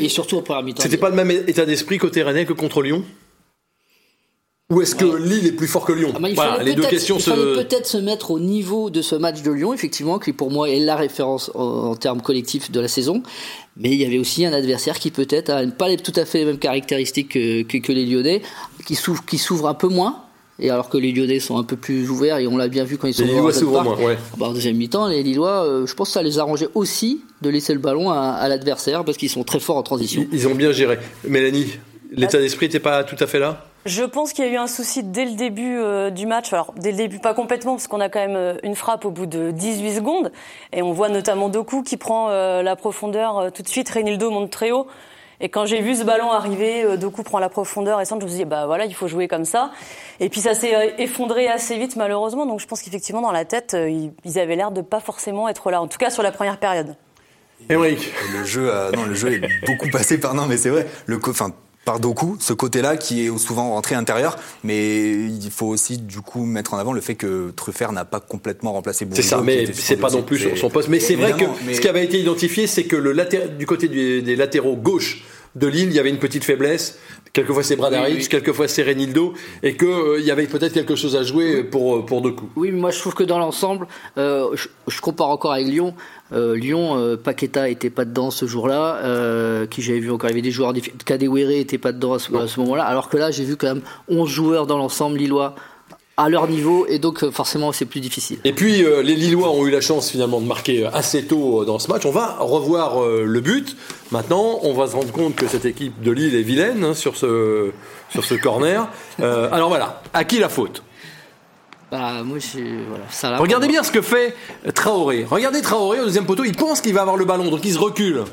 et 0.00 0.08
surtout 0.08 0.38
en 0.38 0.42
première 0.42 0.62
mi-temps. 0.62 0.82
C'était 0.82 0.96
pas 0.96 1.10
le 1.10 1.16
même 1.16 1.30
état 1.30 1.66
d'esprit 1.66 1.98
côté 1.98 2.22
Rennais 2.22 2.46
que 2.46 2.52
contre 2.52 2.82
Lyon? 2.82 3.04
Ou 4.70 4.80
est-ce 4.82 4.94
que 4.94 5.16
Lille 5.16 5.46
est 5.46 5.52
plus 5.52 5.66
fort 5.66 5.84
que 5.84 5.92
Lyon 5.92 6.14
ah, 6.38 6.62
Les 6.62 6.74
deux 6.74 6.86
questions 6.86 7.16
il 7.16 7.22
fallait 7.22 7.54
peut-être 7.54 7.86
se 7.86 7.98
mettre 7.98 8.30
au 8.30 8.38
niveau 8.38 8.88
de 8.88 9.02
ce 9.02 9.16
match 9.16 9.42
de 9.42 9.50
Lyon, 9.50 9.74
effectivement, 9.74 10.20
qui 10.20 10.32
pour 10.32 10.52
moi 10.52 10.70
est 10.70 10.78
la 10.78 10.94
référence 10.94 11.50
en, 11.54 11.96
termes 11.96 12.22
collectifs 12.22 12.70
de 12.70 12.78
la 12.78 12.86
saison. 12.86 13.24
Mais 13.76 13.90
il 13.90 14.00
y 14.00 14.06
avait 14.06 14.18
aussi 14.18 14.46
un 14.46 14.52
adversaire 14.52 15.00
qui 15.00 15.10
peut-être 15.10 15.48
n'a 15.48 15.66
pas 15.72 15.94
tout 15.96 16.12
à 16.14 16.24
fait 16.24 16.38
les 16.38 16.44
mêmes 16.44 16.58
caractéristiques 16.58 17.30
que, 17.30 17.78
que, 17.78 17.92
les 17.92 18.06
Lyonnais, 18.06 18.42
qui 18.86 18.94
s'ouvre, 18.94 19.24
qui 19.24 19.38
s'ouvre 19.38 19.66
un 19.66 19.74
peu 19.74 19.88
moins. 19.88 20.22
Et 20.60 20.70
alors 20.70 20.88
que 20.88 20.98
les 20.98 21.10
Lyonnais 21.10 21.40
sont 21.40 21.56
un 21.58 21.64
peu 21.64 21.76
plus 21.76 22.08
ouverts, 22.08 22.38
et 22.38 22.46
on 22.46 22.56
l'a 22.56 22.68
bien 22.68 22.84
vu 22.84 22.96
quand 22.96 23.08
ils 23.08 23.14
sont 23.14 23.24
les 23.24 23.32
Lillois 23.32 23.52
s'ouvrent 23.52 23.82
moins, 23.82 23.96
ouais. 23.96 24.18
Bah, 24.36 24.48
en 24.48 24.52
deuxième 24.52 24.76
mi-temps, 24.76 25.08
les 25.08 25.22
Lillois, 25.22 25.64
euh, 25.64 25.86
je 25.86 25.94
pense 25.94 26.10
que 26.10 26.12
ça 26.12 26.22
les 26.22 26.38
arrangeait 26.38 26.68
aussi 26.74 27.22
de 27.40 27.48
laisser 27.48 27.72
le 27.72 27.80
ballon 27.80 28.10
à, 28.10 28.18
à 28.18 28.46
l'adversaire 28.46 29.04
parce 29.04 29.16
qu'ils 29.16 29.30
sont 29.30 29.42
très 29.42 29.58
forts 29.58 29.78
en 29.78 29.82
transition. 29.82 30.26
Ils, 30.30 30.40
ils 30.40 30.48
ont 30.48 30.54
bien 30.54 30.70
géré. 30.70 30.98
Mélanie, 31.26 31.66
l'état 32.12 32.38
d'esprit 32.38 32.66
n'était 32.66 32.78
pas 32.78 33.02
tout 33.04 33.16
à 33.18 33.26
fait 33.26 33.38
là? 33.38 33.69
Je 33.86 34.04
pense 34.04 34.32
qu'il 34.32 34.44
y 34.44 34.48
a 34.48 34.50
eu 34.50 34.56
un 34.56 34.66
souci 34.66 35.02
dès 35.02 35.24
le 35.24 35.32
début 35.32 35.78
euh, 35.78 36.10
du 36.10 36.26
match. 36.26 36.52
Alors, 36.52 36.74
dès 36.76 36.90
le 36.90 36.98
début, 36.98 37.18
pas 37.18 37.32
complètement, 37.32 37.72
parce 37.72 37.86
qu'on 37.86 38.00
a 38.00 38.10
quand 38.10 38.20
même 38.20 38.36
euh, 38.36 38.54
une 38.62 38.74
frappe 38.74 39.06
au 39.06 39.10
bout 39.10 39.26
de 39.26 39.50
18 39.52 39.94
secondes. 39.94 40.32
Et 40.72 40.82
on 40.82 40.92
voit 40.92 41.08
notamment 41.08 41.48
Doku 41.48 41.82
qui 41.82 41.96
prend 41.96 42.28
euh, 42.28 42.62
la 42.62 42.76
profondeur 42.76 43.50
tout 43.52 43.62
de 43.62 43.68
suite. 43.68 43.88
Reynildo 43.88 44.30
monte 44.30 44.50
très 44.50 44.70
haut. 44.70 44.86
Et 45.42 45.48
quand 45.48 45.64
j'ai 45.64 45.80
vu 45.80 45.94
ce 45.94 46.04
ballon 46.04 46.30
arriver, 46.30 46.98
Doku 46.98 47.22
prend 47.22 47.38
la 47.38 47.48
profondeur 47.48 47.98
et 48.02 48.04
ça, 48.04 48.14
je 48.20 48.22
me 48.22 48.28
suis 48.28 48.40
dit, 48.40 48.44
bah 48.44 48.66
voilà, 48.66 48.84
il 48.84 48.94
faut 48.94 49.08
jouer 49.08 49.26
comme 49.26 49.46
ça. 49.46 49.70
Et 50.20 50.28
puis 50.28 50.42
ça 50.42 50.52
s'est 50.52 50.96
effondré 50.98 51.48
assez 51.48 51.78
vite, 51.78 51.96
malheureusement. 51.96 52.44
Donc 52.44 52.60
je 52.60 52.66
pense 52.66 52.82
qu'effectivement, 52.82 53.22
dans 53.22 53.32
la 53.32 53.46
tête, 53.46 53.74
ils 53.74 54.38
avaient 54.38 54.56
l'air 54.56 54.70
de 54.70 54.82
pas 54.82 55.00
forcément 55.00 55.48
être 55.48 55.70
là. 55.70 55.80
En 55.80 55.88
tout 55.88 55.96
cas, 55.96 56.10
sur 56.10 56.22
la 56.22 56.30
première 56.30 56.58
période. 56.58 56.94
Et 57.70 57.74
Le 57.74 58.44
jeu, 58.44 58.70
non, 58.94 59.04
le 59.06 59.14
jeu 59.14 59.32
est 59.32 59.66
beaucoup 59.66 59.88
passé 59.92 60.20
par 60.20 60.34
non, 60.34 60.44
mais 60.44 60.58
c'est 60.58 60.68
vrai. 60.68 60.86
Le, 61.06 61.18
enfin, 61.26 61.54
par 61.84 61.98
Doku, 61.98 62.36
ce 62.40 62.52
côté-là 62.52 62.96
qui 62.96 63.26
est 63.26 63.38
souvent 63.38 63.70
rentré 63.70 63.94
intérieur, 63.94 64.36
mais 64.62 65.12
il 65.12 65.50
faut 65.50 65.66
aussi 65.66 65.98
du 65.98 66.20
coup 66.20 66.44
mettre 66.44 66.74
en 66.74 66.78
avant 66.78 66.92
le 66.92 67.00
fait 67.00 67.14
que 67.14 67.50
Truffert 67.56 67.92
n'a 67.92 68.04
pas 68.04 68.20
complètement 68.20 68.72
remplacé 68.72 69.06
C'est 69.12 69.22
ça, 69.22 69.40
mais 69.42 69.66
c'est 69.72 69.96
pas 69.96 70.10
non 70.10 70.22
plus 70.22 70.56
son 70.56 70.70
poste. 70.70 70.88
Mais 70.88 71.00
c'est 71.00 71.16
vrai 71.16 71.32
que 71.32 71.44
ce 71.72 71.80
qui 71.80 71.88
avait 71.88 72.04
été 72.04 72.20
identifié, 72.20 72.66
c'est 72.66 72.84
que 72.84 72.96
le 72.96 73.20
du 73.56 73.66
côté 73.66 73.88
des 73.88 74.36
latéraux 74.36 74.76
gauche 74.76 75.22
de 75.56 75.66
Lille, 75.66 75.88
il 75.90 75.94
y 75.94 75.98
avait 75.98 76.10
une 76.10 76.18
petite 76.18 76.44
faiblesse. 76.44 76.98
Quelquefois 77.32 77.62
c'est 77.62 77.76
Bradaric, 77.76 78.28
quelquefois 78.28 78.66
c'est 78.66 78.82
Renildo, 78.82 79.34
et 79.62 79.76
qu'il 79.76 79.86
euh, 79.86 80.20
y 80.20 80.32
avait 80.32 80.46
peut-être 80.46 80.72
quelque 80.72 80.96
chose 80.96 81.14
à 81.14 81.22
jouer 81.22 81.62
pour, 81.62 81.96
euh, 81.96 82.04
pour 82.04 82.22
deux 82.22 82.32
coups. 82.32 82.50
Oui, 82.56 82.70
mais 82.72 82.80
moi 82.80 82.90
je 82.90 82.98
trouve 82.98 83.14
que 83.14 83.22
dans 83.22 83.38
l'ensemble, 83.38 83.86
euh, 84.18 84.48
je, 84.88 85.00
compare 85.00 85.28
encore 85.28 85.52
avec 85.52 85.66
Lyon. 85.66 85.94
Lyon, 86.32 87.18
Paqueta 87.22 87.68
était 87.68 87.90
pas 87.90 88.04
dedans 88.04 88.30
ce 88.30 88.46
jour-là, 88.46 89.66
qui 89.68 89.82
j'avais 89.82 90.00
vu 90.00 90.10
encore, 90.10 90.30
il 90.30 90.32
y 90.32 90.34
avait 90.34 90.42
des 90.42 90.50
joueurs, 90.50 90.72
Kadewere 91.04 91.50
était 91.50 91.78
pas 91.78 91.92
dedans 91.92 92.14
à 92.14 92.18
ce, 92.18 92.60
moment-là, 92.60 92.84
alors 92.84 93.08
que 93.08 93.16
là 93.16 93.30
j'ai 93.30 93.44
vu 93.44 93.56
quand 93.56 93.68
même 93.68 93.82
11 94.08 94.28
joueurs 94.28 94.66
dans 94.66 94.78
l'ensemble 94.78 95.18
lillois 95.18 95.54
à 96.20 96.28
leur 96.28 96.48
niveau 96.48 96.86
et 96.86 96.98
donc 96.98 97.22
euh, 97.22 97.30
forcément 97.30 97.72
c'est 97.72 97.86
plus 97.86 98.00
difficile. 98.00 98.38
Et 98.44 98.52
puis 98.52 98.84
euh, 98.84 99.02
les 99.02 99.14
Lillois 99.14 99.50
ont 99.50 99.66
eu 99.66 99.70
la 99.70 99.80
chance 99.80 100.10
finalement 100.10 100.40
de 100.40 100.46
marquer 100.46 100.84
euh, 100.84 100.90
assez 100.92 101.24
tôt 101.24 101.64
dans 101.64 101.78
ce 101.78 101.88
match. 101.88 102.04
On 102.04 102.10
va 102.10 102.36
revoir 102.40 103.00
le 103.00 103.40
but. 103.40 103.76
Maintenant, 104.10 104.60
on 104.62 104.74
va 104.74 104.86
se 104.86 104.96
rendre 104.96 105.12
compte 105.12 105.36
que 105.36 105.46
cette 105.46 105.64
équipe 105.64 106.02
de 106.02 106.10
Lille 106.10 106.34
est 106.34 106.42
vilaine 106.42 106.84
hein, 106.84 106.94
sur 106.94 107.16
ce 107.16 107.72
corner. 108.42 108.88
alors 109.18 109.68
voilà, 109.68 110.02
à 110.12 110.24
qui 110.24 110.38
la 110.38 110.48
faute? 110.48 110.82
Bah, 111.90 112.22
moi, 112.24 112.38
voilà, 112.88 113.38
Regardez 113.38 113.66
bien 113.66 113.82
ce 113.82 113.90
que 113.90 114.00
fait 114.00 114.36
Traoré. 114.74 115.26
Regardez 115.28 115.60
Traoré 115.60 116.00
au 116.00 116.04
deuxième 116.04 116.26
poteau, 116.26 116.44
il 116.44 116.56
pense 116.56 116.80
qu'il 116.80 116.94
va 116.94 117.00
avoir 117.00 117.16
le 117.16 117.24
ballon, 117.24 117.50
donc 117.50 117.64
il 117.64 117.72
se 117.72 117.78
recule. 117.78 118.24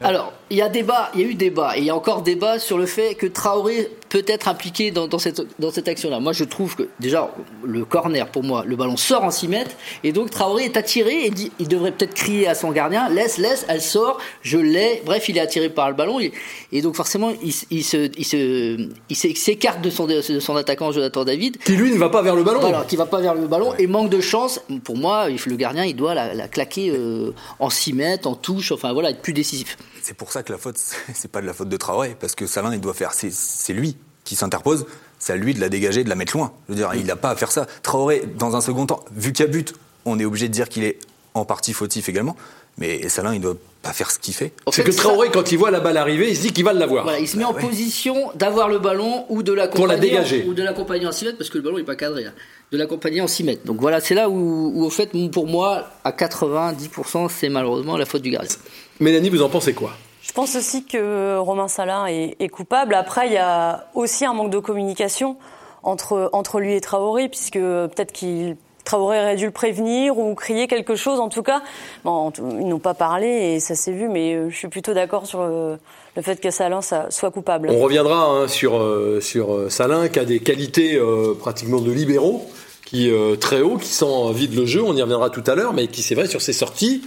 Alors, 0.00 0.32
il 0.50 0.56
y 0.56 0.62
a 0.62 0.68
débat, 0.68 1.10
il 1.14 1.20
y 1.20 1.24
a 1.24 1.26
eu 1.28 1.34
débat, 1.34 1.76
et 1.76 1.80
il 1.80 1.84
y 1.84 1.90
a 1.90 1.94
encore 1.94 2.22
débat 2.22 2.58
sur 2.58 2.78
le 2.78 2.86
fait 2.86 3.14
que 3.14 3.26
Traoré 3.26 3.90
peut 4.08 4.24
être 4.26 4.48
impliqué 4.48 4.90
dans, 4.90 5.06
dans 5.06 5.18
cette, 5.18 5.42
dans 5.58 5.70
cette 5.70 5.88
action-là. 5.88 6.20
Moi, 6.20 6.32
je 6.32 6.44
trouve 6.44 6.76
que 6.76 6.88
déjà, 7.00 7.30
le 7.64 7.84
corner, 7.84 8.28
pour 8.28 8.42
moi, 8.42 8.64
le 8.66 8.76
ballon 8.76 8.96
sort 8.96 9.24
en 9.24 9.30
6 9.30 9.48
mètres, 9.48 9.70
et 10.04 10.12
donc 10.12 10.30
Traoré 10.30 10.64
est 10.64 10.76
attiré 10.76 11.24
et 11.24 11.30
dit, 11.30 11.52
il 11.58 11.68
devrait 11.68 11.92
peut-être 11.92 12.14
crier 12.14 12.48
à 12.48 12.54
son 12.54 12.70
gardien, 12.70 13.08
laisse, 13.08 13.38
laisse, 13.38 13.66
elle 13.68 13.82
sort, 13.82 14.18
je 14.42 14.58
l'ai. 14.58 15.02
Bref, 15.04 15.28
il 15.28 15.36
est 15.36 15.40
attiré 15.40 15.68
par 15.68 15.88
le 15.88 15.94
ballon, 15.94 16.18
et, 16.20 16.82
donc 16.82 16.94
forcément, 16.94 17.30
il, 17.42 17.52
il 17.70 17.84
se, 17.84 18.10
il 18.16 18.24
se, 18.24 18.88
il 19.08 19.16
s'écarte 19.16 19.80
de 19.80 19.90
son, 19.90 20.06
de 20.06 20.20
son 20.20 20.56
attaquant 20.56 20.92
Jonathan 20.92 21.24
David. 21.24 21.58
Qui 21.58 21.72
lui 21.72 21.92
ne 21.92 21.98
va 21.98 22.08
pas 22.08 22.22
vers 22.22 22.34
le 22.34 22.42
ballon. 22.42 22.60
Voilà, 22.60 22.84
qui 22.88 22.96
va 22.96 23.06
pas 23.06 23.20
vers 23.20 23.34
le 23.34 23.46
ballon, 23.46 23.74
et 23.78 23.86
manque 23.86 24.10
de 24.10 24.20
chance. 24.20 24.60
Pour 24.84 24.96
moi, 24.96 25.28
le 25.28 25.56
gardien, 25.56 25.84
il 25.84 25.96
doit 25.96 26.14
la, 26.14 26.48
claquer 26.48 26.90
euh, 26.90 27.32
en 27.58 27.70
6 27.70 27.92
mètres, 27.92 28.28
en 28.28 28.34
touche, 28.34 28.72
enfin 28.72 28.92
voilà, 28.92 29.10
être 29.10 29.20
plus 29.20 29.32
décisif. 29.32 29.76
C'est 30.08 30.14
pour 30.14 30.32
ça 30.32 30.42
que 30.42 30.50
la 30.50 30.56
faute, 30.56 30.78
c'est 31.14 31.30
pas 31.30 31.42
de 31.42 31.46
la 31.46 31.52
faute 31.52 31.68
de 31.68 31.76
Traoré, 31.76 32.16
parce 32.18 32.34
que 32.34 32.46
Salin, 32.46 32.72
il 32.72 32.80
doit 32.80 32.94
faire, 32.94 33.12
c'est 33.12 33.74
lui 33.74 33.98
qui 34.24 34.36
s'interpose, 34.36 34.86
c'est 35.18 35.34
à 35.34 35.36
lui 35.36 35.52
de 35.52 35.60
la 35.60 35.68
dégager, 35.68 36.02
de 36.02 36.08
la 36.08 36.14
mettre 36.14 36.34
loin. 36.34 36.54
Je 36.66 36.72
veux 36.72 36.78
dire, 36.78 36.90
il 36.94 37.04
n'a 37.04 37.16
pas 37.16 37.28
à 37.28 37.36
faire 37.36 37.52
ça. 37.52 37.66
Traoré, 37.82 38.22
dans 38.38 38.56
un 38.56 38.62
second 38.62 38.86
temps, 38.86 39.04
vu 39.14 39.34
qu'il 39.34 39.44
y 39.44 39.48
a 39.48 39.52
but, 39.52 39.74
on 40.06 40.18
est 40.18 40.24
obligé 40.24 40.48
de 40.48 40.54
dire 40.54 40.70
qu'il 40.70 40.84
est 40.84 40.98
en 41.34 41.44
partie 41.44 41.74
fautif 41.74 42.08
également. 42.08 42.36
Mais 42.78 43.06
Salin, 43.10 43.34
il 43.34 43.40
ne 43.40 43.42
doit 43.42 43.56
pas 43.82 43.92
faire 43.92 44.10
ce 44.10 44.18
qu'il 44.18 44.32
fait. 44.32 44.54
C'est 44.72 44.82
que 44.82 44.92
Traoré, 44.92 45.28
quand 45.30 45.52
il 45.52 45.58
voit 45.58 45.70
la 45.70 45.80
balle 45.80 45.98
arriver, 45.98 46.30
il 46.30 46.36
se 46.36 46.40
dit 46.40 46.52
qu'il 46.54 46.64
va 46.64 46.72
l'avoir. 46.72 47.04
Voilà, 47.04 47.18
il 47.18 47.28
se 47.28 47.36
met 47.36 47.44
en 47.44 47.52
position 47.52 48.30
d'avoir 48.34 48.70
le 48.70 48.78
ballon 48.78 49.26
ou 49.28 49.42
de 49.42 49.52
l'accompagner. 49.52 49.84
Pour 49.84 49.86
la 49.88 49.98
dégager. 49.98 50.46
Ou 50.48 50.54
de 50.54 50.62
l'accompagner 50.62 51.06
en 51.06 51.12
6 51.12 51.24
mètres, 51.26 51.38
parce 51.38 51.50
que 51.50 51.58
le 51.58 51.64
ballon 51.64 51.76
n'est 51.76 51.84
pas 51.84 51.96
cadré. 51.96 52.24
Hein. 52.24 52.32
De 52.70 52.76
l'accompagner 52.76 53.20
en 53.20 53.26
6 53.26 53.44
mètres. 53.44 53.64
Donc 53.64 53.80
voilà, 53.80 54.00
c'est 54.00 54.14
là 54.14 54.28
où, 54.28 54.72
où, 54.74 54.84
au 54.84 54.90
fait, 54.90 55.10
pour 55.32 55.46
moi, 55.46 55.86
à 56.04 56.10
90%, 56.10 57.28
c'est 57.30 57.48
malheureusement 57.48 57.96
la 57.96 58.04
faute 58.04 58.22
du 58.22 58.30
gardien. 58.30 58.56
Mélanie, 59.00 59.30
vous 59.30 59.42
en 59.42 59.48
pensez 59.48 59.72
quoi? 59.72 59.92
Je 60.28 60.32
pense 60.32 60.56
aussi 60.56 60.84
que 60.84 61.38
Romain 61.38 61.68
Salin 61.68 62.04
est, 62.06 62.48
coupable. 62.50 62.94
Après, 62.94 63.28
il 63.28 63.32
y 63.32 63.38
a 63.38 63.88
aussi 63.94 64.26
un 64.26 64.34
manque 64.34 64.50
de 64.50 64.58
communication 64.58 65.38
entre, 65.82 66.28
entre 66.34 66.60
lui 66.60 66.74
et 66.74 66.80
Traoré, 66.82 67.30
puisque 67.30 67.54
peut-être 67.54 68.12
qu'il 68.12 68.56
Traoré 68.88 69.20
aurait 69.20 69.36
dû 69.36 69.44
le 69.44 69.50
prévenir 69.50 70.16
ou 70.16 70.34
crier 70.34 70.66
quelque 70.66 70.96
chose. 70.96 71.20
En 71.20 71.28
tout 71.28 71.42
cas, 71.42 71.60
bon, 72.04 72.32
ils 72.38 72.66
n'ont 72.66 72.78
pas 72.78 72.94
parlé 72.94 73.28
et 73.28 73.60
ça 73.60 73.74
s'est 73.74 73.92
vu, 73.92 74.08
mais 74.08 74.32
euh, 74.32 74.48
je 74.48 74.56
suis 74.56 74.68
plutôt 74.68 74.94
d'accord 74.94 75.26
sur 75.26 75.42
le, 75.46 75.78
fait 76.22 76.40
que 76.40 76.50
Salin 76.50 76.80
soit 76.80 77.30
coupable. 77.30 77.68
On 77.70 77.80
reviendra 77.80 78.24
hein, 78.24 78.48
sur, 78.48 78.78
euh, 78.78 79.20
sur 79.20 79.54
euh, 79.54 79.68
Salin, 79.68 80.08
qui 80.08 80.18
a 80.18 80.24
des 80.24 80.40
qualités 80.40 80.98
pratiquement 81.38 81.80
de 81.80 81.92
libéraux 81.92 82.46
qui 82.88 83.10
euh, 83.10 83.36
très 83.36 83.60
haut, 83.60 83.76
qui 83.76 83.88
sent 83.88 84.32
vide 84.32 84.54
le 84.54 84.64
jeu. 84.64 84.82
On 84.82 84.96
y 84.96 85.02
reviendra 85.02 85.28
tout 85.28 85.44
à 85.46 85.54
l'heure, 85.54 85.74
mais 85.74 85.88
qui 85.88 86.02
c'est 86.02 86.14
vrai 86.14 86.26
sur 86.26 86.40
ses 86.40 86.54
sorties. 86.54 87.02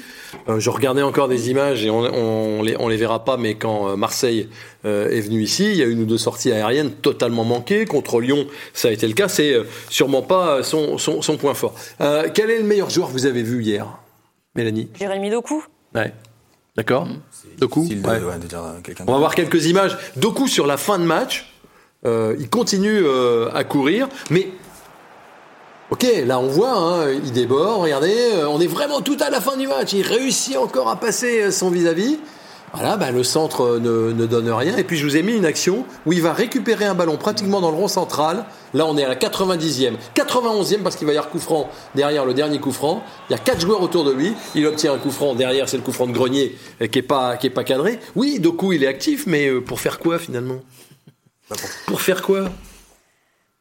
Euh, 0.48 0.60
je 0.60 0.70
regardais 0.70 1.02
encore 1.02 1.28
des 1.28 1.50
images 1.50 1.84
et 1.84 1.90
on, 1.90 2.02
on, 2.02 2.62
les 2.62 2.76
on 2.78 2.88
les 2.88 2.98
verra 2.98 3.26
pas, 3.26 3.36
mais 3.36 3.56
quand 3.56 3.90
euh, 3.90 3.96
Marseille 3.96 4.48
est 4.84 5.22
venu 5.22 5.42
ici, 5.42 5.70
il 5.72 5.78
y 5.78 5.82
a 5.82 5.86
une 5.86 6.02
ou 6.02 6.06
deux 6.06 6.20
sorties 6.20 6.52
aériennes 6.52 6.92
totalement 6.92 7.44
manquées. 7.44 7.86
Contre 7.86 8.20
Lyon, 8.20 8.46
ça 8.74 8.90
a 8.90 8.92
été 8.92 9.08
le 9.08 9.14
cas. 9.14 9.28
C'est 9.28 9.56
sûrement 9.90 10.22
pas 10.22 10.62
son, 10.62 11.00
son, 11.00 11.24
son, 11.24 11.38
point 11.38 11.54
fort. 11.54 11.74
quel 12.34 12.50
est 12.50 12.60
le 12.60 12.64
meilleur 12.64 12.90
joueur 12.90 13.08
que 13.08 13.14
vous 13.14 13.26
avez 13.28 13.44
vu 13.44 13.64
hier, 13.64 13.88
Mélanie? 14.56 14.90
Jérémy 15.00 15.30
Doku? 15.30 15.64
Ouais. 15.94 16.14
D'accord. 16.76 17.08
Doku? 17.58 17.88
on 19.08 19.12
va 19.12 19.18
voir 19.18 19.36
quelques 19.36 19.66
images. 19.66 19.98
Doku 20.16 20.48
sur 20.48 20.66
la 20.66 20.78
fin 20.78 20.98
de 20.98 21.06
match. 21.06 21.54
il 22.06 22.50
continue 22.50 23.04
à 23.54 23.64
courir, 23.64 24.10
mais 24.32 24.48
Ok, 25.92 26.08
là 26.26 26.40
on 26.40 26.48
voit, 26.48 26.72
hein, 26.72 27.12
il 27.12 27.34
déborde, 27.34 27.82
regardez, 27.82 28.16
euh, 28.36 28.48
on 28.48 28.62
est 28.62 28.68
vraiment 28.68 29.02
tout 29.02 29.18
à 29.20 29.30
la 29.30 29.42
fin 29.42 29.58
du 29.58 29.68
match, 29.68 29.92
il 29.92 30.04
réussit 30.04 30.56
encore 30.56 30.88
à 30.88 30.96
passer 30.96 31.42
euh, 31.42 31.52
son 31.52 31.70
vis-à-vis. 31.70 32.18
Voilà, 32.74 32.96
bah, 32.96 33.12
le 33.12 33.26
centre 33.26 33.78
ne, 33.78 34.14
ne, 34.14 34.26
donne 34.26 34.50
rien. 34.50 34.78
Et 34.78 34.86
puis 34.86 34.96
je 34.96 35.06
vous 35.06 35.18
ai 35.18 35.22
mis 35.22 35.34
une 35.34 35.44
action 35.44 35.84
où 36.06 36.14
il 36.14 36.22
va 36.22 36.32
récupérer 36.32 36.86
un 36.86 36.94
ballon 36.94 37.18
pratiquement 37.18 37.60
dans 37.60 37.72
le 37.72 37.76
rond 37.76 37.90
central. 37.90 38.46
Là, 38.74 38.86
on 38.86 38.98
est 38.98 39.04
à 39.04 39.10
la 39.10 39.16
90e, 39.16 39.96
91e 40.16 40.78
parce 40.82 40.96
qu'il 40.96 41.06
va 41.06 41.12
y 41.12 41.18
avoir 41.18 41.30
coup 41.30 41.40
franc 41.40 41.70
derrière 41.94 42.24
le 42.24 42.34
dernier 42.34 42.62
coup 42.62 42.72
franc. 42.72 43.04
Il 43.30 43.34
y 43.34 43.36
a 43.36 43.40
quatre 43.40 43.60
joueurs 43.60 43.82
autour 43.82 44.06
de 44.06 44.14
lui. 44.14 44.34
Il 44.56 44.66
obtient 44.68 44.94
un 44.94 44.98
coup 44.98 45.12
franc 45.12 45.36
derrière, 45.36 45.68
c'est 45.68 45.76
le 45.76 45.84
coup 45.84 45.92
franc 45.92 46.08
de 46.08 46.14
Grenier 46.14 46.56
euh, 46.82 46.88
qui 46.88 47.00
est 47.00 47.02
pas 47.02 47.36
qui 47.36 47.48
est 47.48 47.50
pas 47.50 47.66
cadré. 47.66 48.00
Oui, 48.16 48.40
Doku 48.40 48.72
il 48.72 48.86
est 48.86 48.88
actif, 48.88 49.28
mais 49.28 49.52
pour 49.60 49.82
faire 49.82 50.00
quoi 50.00 50.18
finalement? 50.18 50.62
Pour 51.86 52.00
faire 52.00 52.22
quoi? 52.22 52.46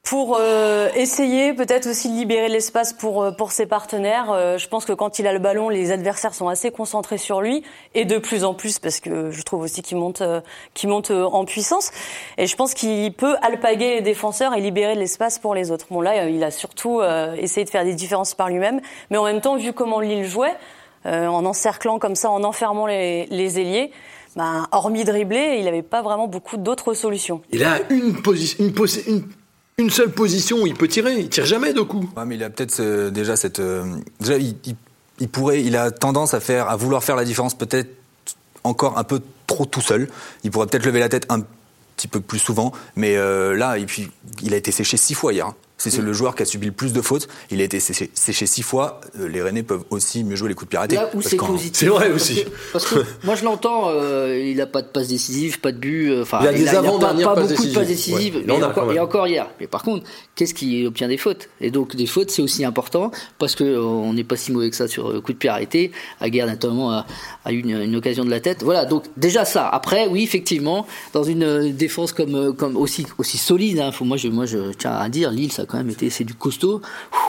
Pour 0.03 0.39
euh, 0.41 0.89
essayer 0.97 1.53
peut-être 1.53 1.87
aussi 1.87 2.09
de 2.09 2.15
libérer 2.15 2.49
l'espace 2.49 2.93
pour 2.93 3.23
euh, 3.23 3.31
pour 3.31 3.53
ses 3.53 3.67
partenaires. 3.67 4.33
Euh, 4.33 4.59
je 4.59 4.67
pense 4.67 4.85
que 4.85 4.93
quand 4.93 5.19
il 5.19 5.27
a 5.27 5.33
le 5.33 5.39
ballon, 5.39 5.69
les 5.69 5.93
adversaires 5.93 6.35
sont 6.35 6.49
assez 6.49 6.71
concentrés 6.71 7.19
sur 7.19 7.41
lui 7.41 7.63
et 7.95 8.05
de 8.05 8.19
plus 8.19 8.45
en 8.45 8.55
plus 8.55 8.79
parce 8.79 9.01
que 9.01 9.31
je 9.31 9.43
trouve 9.43 9.63
aussi 9.63 9.83
qu'il 9.83 9.99
monte 9.99 10.23
qu'il 10.75 10.89
monte 10.89 11.11
en 11.11 11.45
puissance 11.45 11.91
et 12.39 12.47
je 12.47 12.57
pense 12.57 12.75
qu'il 12.75 13.13
peut 13.13 13.37
alpaguer 13.43 13.97
les 13.97 14.01
défenseurs 14.01 14.55
et 14.55 14.61
libérer 14.61 14.95
de 14.95 15.01
l'espace 15.01 15.39
pour 15.39 15.55
les 15.55 15.71
autres. 15.71 15.87
Bon 15.91 16.01
là, 16.01 16.29
il 16.29 16.43
a 16.43 16.51
surtout 16.51 17.03
essayé 17.39 17.65
de 17.65 17.71
faire 17.71 17.85
des 17.85 17.95
différences 17.95 18.35
par 18.35 18.49
lui-même, 18.49 18.81
mais 19.11 19.19
en 19.19 19.25
même 19.25 19.41
temps 19.41 19.57
vu 19.57 19.73
comment 19.73 20.01
Lille 20.01 20.25
jouait 20.25 20.55
en 21.05 21.45
encerclant 21.45 21.99
comme 21.99 22.15
ça, 22.15 22.31
en 22.31 22.43
enfermant 22.45 22.87
les, 22.87 23.27
les 23.27 23.61
ailiers. 23.61 23.91
Ben, 24.37 24.69
hormis 24.71 25.05
dribbler, 25.05 25.57
il 25.59 25.65
n'avait 25.65 25.83
pas 25.83 26.03
vraiment 26.03 26.29
beaucoup 26.29 26.57
d'autres 26.57 26.95
solutions. 26.95 27.43
Il 27.51 27.65
a 27.65 27.81
une 27.91 28.15
une, 28.59 28.73
une 29.09 29.25
une 29.81 29.91
seule 29.91 30.11
position 30.11 30.63
où 30.63 30.67
il 30.67 30.75
peut 30.75 30.89
tirer. 30.89 31.19
Il 31.19 31.29
tire 31.29 31.47
jamais 31.47 31.73
de 31.73 31.81
coup. 31.81 32.09
mais 32.27 32.37
il 32.37 32.45
a 32.45 32.51
peut-être 32.51 32.81
euh, 32.81 33.11
déjà 33.11 33.37
cette. 33.37 33.61
Euh, 33.61 33.85
déjà, 34.21 34.37
il, 34.39 35.29
pourrait, 35.29 35.63
il 35.63 35.77
a 35.77 35.91
tendance 35.91 36.35
à 36.35 36.41
faire, 36.41 36.69
à 36.69 36.77
vouloir 36.77 37.03
faire 37.03 37.17
la 37.17 37.25
différence 37.25 37.57
peut-être 37.57 37.91
encore 38.63 38.99
un 38.99 39.05
peu 39.05 39.21
trop 39.47 39.65
tout 39.65 39.81
seul. 39.81 40.09
Il 40.45 40.51
pourrait 40.51 40.67
peut-être 40.67 40.87
lever 40.87 41.01
la 41.01 41.09
tête 41.09 41.27
un 41.29 41.41
petit 41.97 42.09
peu 42.09 42.21
plus 42.21 42.39
souvent, 42.39 42.73
mais 42.97 43.17
euh, 43.17 43.55
là, 43.57 43.79
et 43.79 43.87
puis, 43.87 44.11
il 44.43 44.55
a 44.55 44.57
été 44.57 44.73
séché 44.73 44.97
six 44.97 45.15
fois 45.15 45.33
hier. 45.33 45.47
Hein. 45.47 45.55
C'est 45.89 46.03
le 46.03 46.13
joueur 46.13 46.35
qui 46.35 46.43
a 46.43 46.47
subi 46.47 46.67
le 46.67 46.73
plus 46.73 46.93
de 46.93 47.01
fautes. 47.01 47.29
Il 47.51 47.61
a 47.61 47.65
été 47.65 47.81
séché, 47.81 48.11
six 48.47 48.63
fois. 48.63 49.01
Euh, 49.19 49.29
les 49.29 49.41
Rennais 49.41 49.63
peuvent 49.63 49.85
aussi 49.91 50.25
mieux 50.25 50.37
jouer 50.37 50.51
les 50.51 50.55
coups 50.55 50.67
de 50.67 50.71
piraterie. 50.71 50.97
Là 50.97 51.09
où 51.15 51.23
c'est 51.23 51.37
positif. 51.37 51.73
C'est 51.75 51.87
vrai 51.87 52.11
aussi. 52.11 52.45
Parce 52.73 52.85
que, 52.85 53.05
moi 53.25 53.35
je 53.35 53.45
l'entends, 53.45 53.89
euh, 53.89 54.39
il 54.39 54.59
n'a 54.59 54.67
pas 54.67 54.83
de 54.83 54.89
passe 54.89 55.09
décisive, 55.09 55.61
pas 55.61 55.73
de 55.73 55.79
but. 55.79 56.11
Euh, 56.11 56.23
enfin, 56.23 56.41
il 56.43 56.49
a 56.49 56.53
des 56.53 56.69
avant 56.69 56.99
pas, 56.99 57.15
pas 57.15 57.35
beaucoup 57.35 57.65
de 57.65 57.73
passes 57.73 57.87
décisives. 57.87 58.45
et, 58.47 58.51
encore, 58.63 58.93
et, 58.93 58.99
encore, 58.99 59.27
hier. 59.27 59.49
Mais 59.59 59.67
par 59.67 59.83
contre, 59.83 60.05
qu'est-ce 60.41 60.55
qui 60.55 60.87
obtient 60.87 61.09
des 61.09 61.19
fautes 61.19 61.51
Et 61.61 61.71
donc 61.71 61.95
des 61.95 62.07
fautes, 62.07 62.31
c'est 62.31 62.41
aussi 62.41 62.65
important 62.65 63.11
parce 63.39 63.55
que 63.55 63.79
on 63.79 64.15
n'est 64.15 64.25
pas 64.25 64.37
si 64.37 64.53
mauvais 64.53 64.71
que 64.71 64.77
ça 64.77 64.89
sur 64.89 65.13
le 65.13 65.21
coup 65.21 65.35
de 65.35 65.37
pied 65.37 65.51
arrêté. 65.51 65.93
Aguerre 66.19 66.47
notamment 66.47 66.93
a, 66.93 67.07
a 67.45 67.53
eu 67.53 67.59
une, 67.59 67.95
occasion 67.95 68.25
de 68.25 68.31
la 68.31 68.41
tête. 68.41 68.63
Voilà. 68.63 68.87
Donc 68.87 69.05
déjà 69.19 69.45
ça. 69.45 69.69
Après, 69.69 70.07
oui, 70.07 70.23
effectivement, 70.23 70.87
dans 71.13 71.25
une 71.25 71.73
défense 71.73 72.15
comme 72.15 72.55
comme 72.57 72.79
aussi 72.79 73.05
aussi 73.19 73.37
solide. 73.37 73.81
Hein, 73.81 73.93
faut, 73.93 74.07
moi 74.07 74.17
je 74.17 74.29
moi 74.29 74.47
je 74.47 74.73
tiens 74.73 74.93
à 74.93 75.11
dire, 75.11 75.31
Lille 75.31 75.53
ça 75.53 75.67
quand 75.67 75.77
même 75.77 75.91
été, 75.91 76.09
c'est 76.09 76.25
du 76.25 76.33
costaud. 76.33 76.81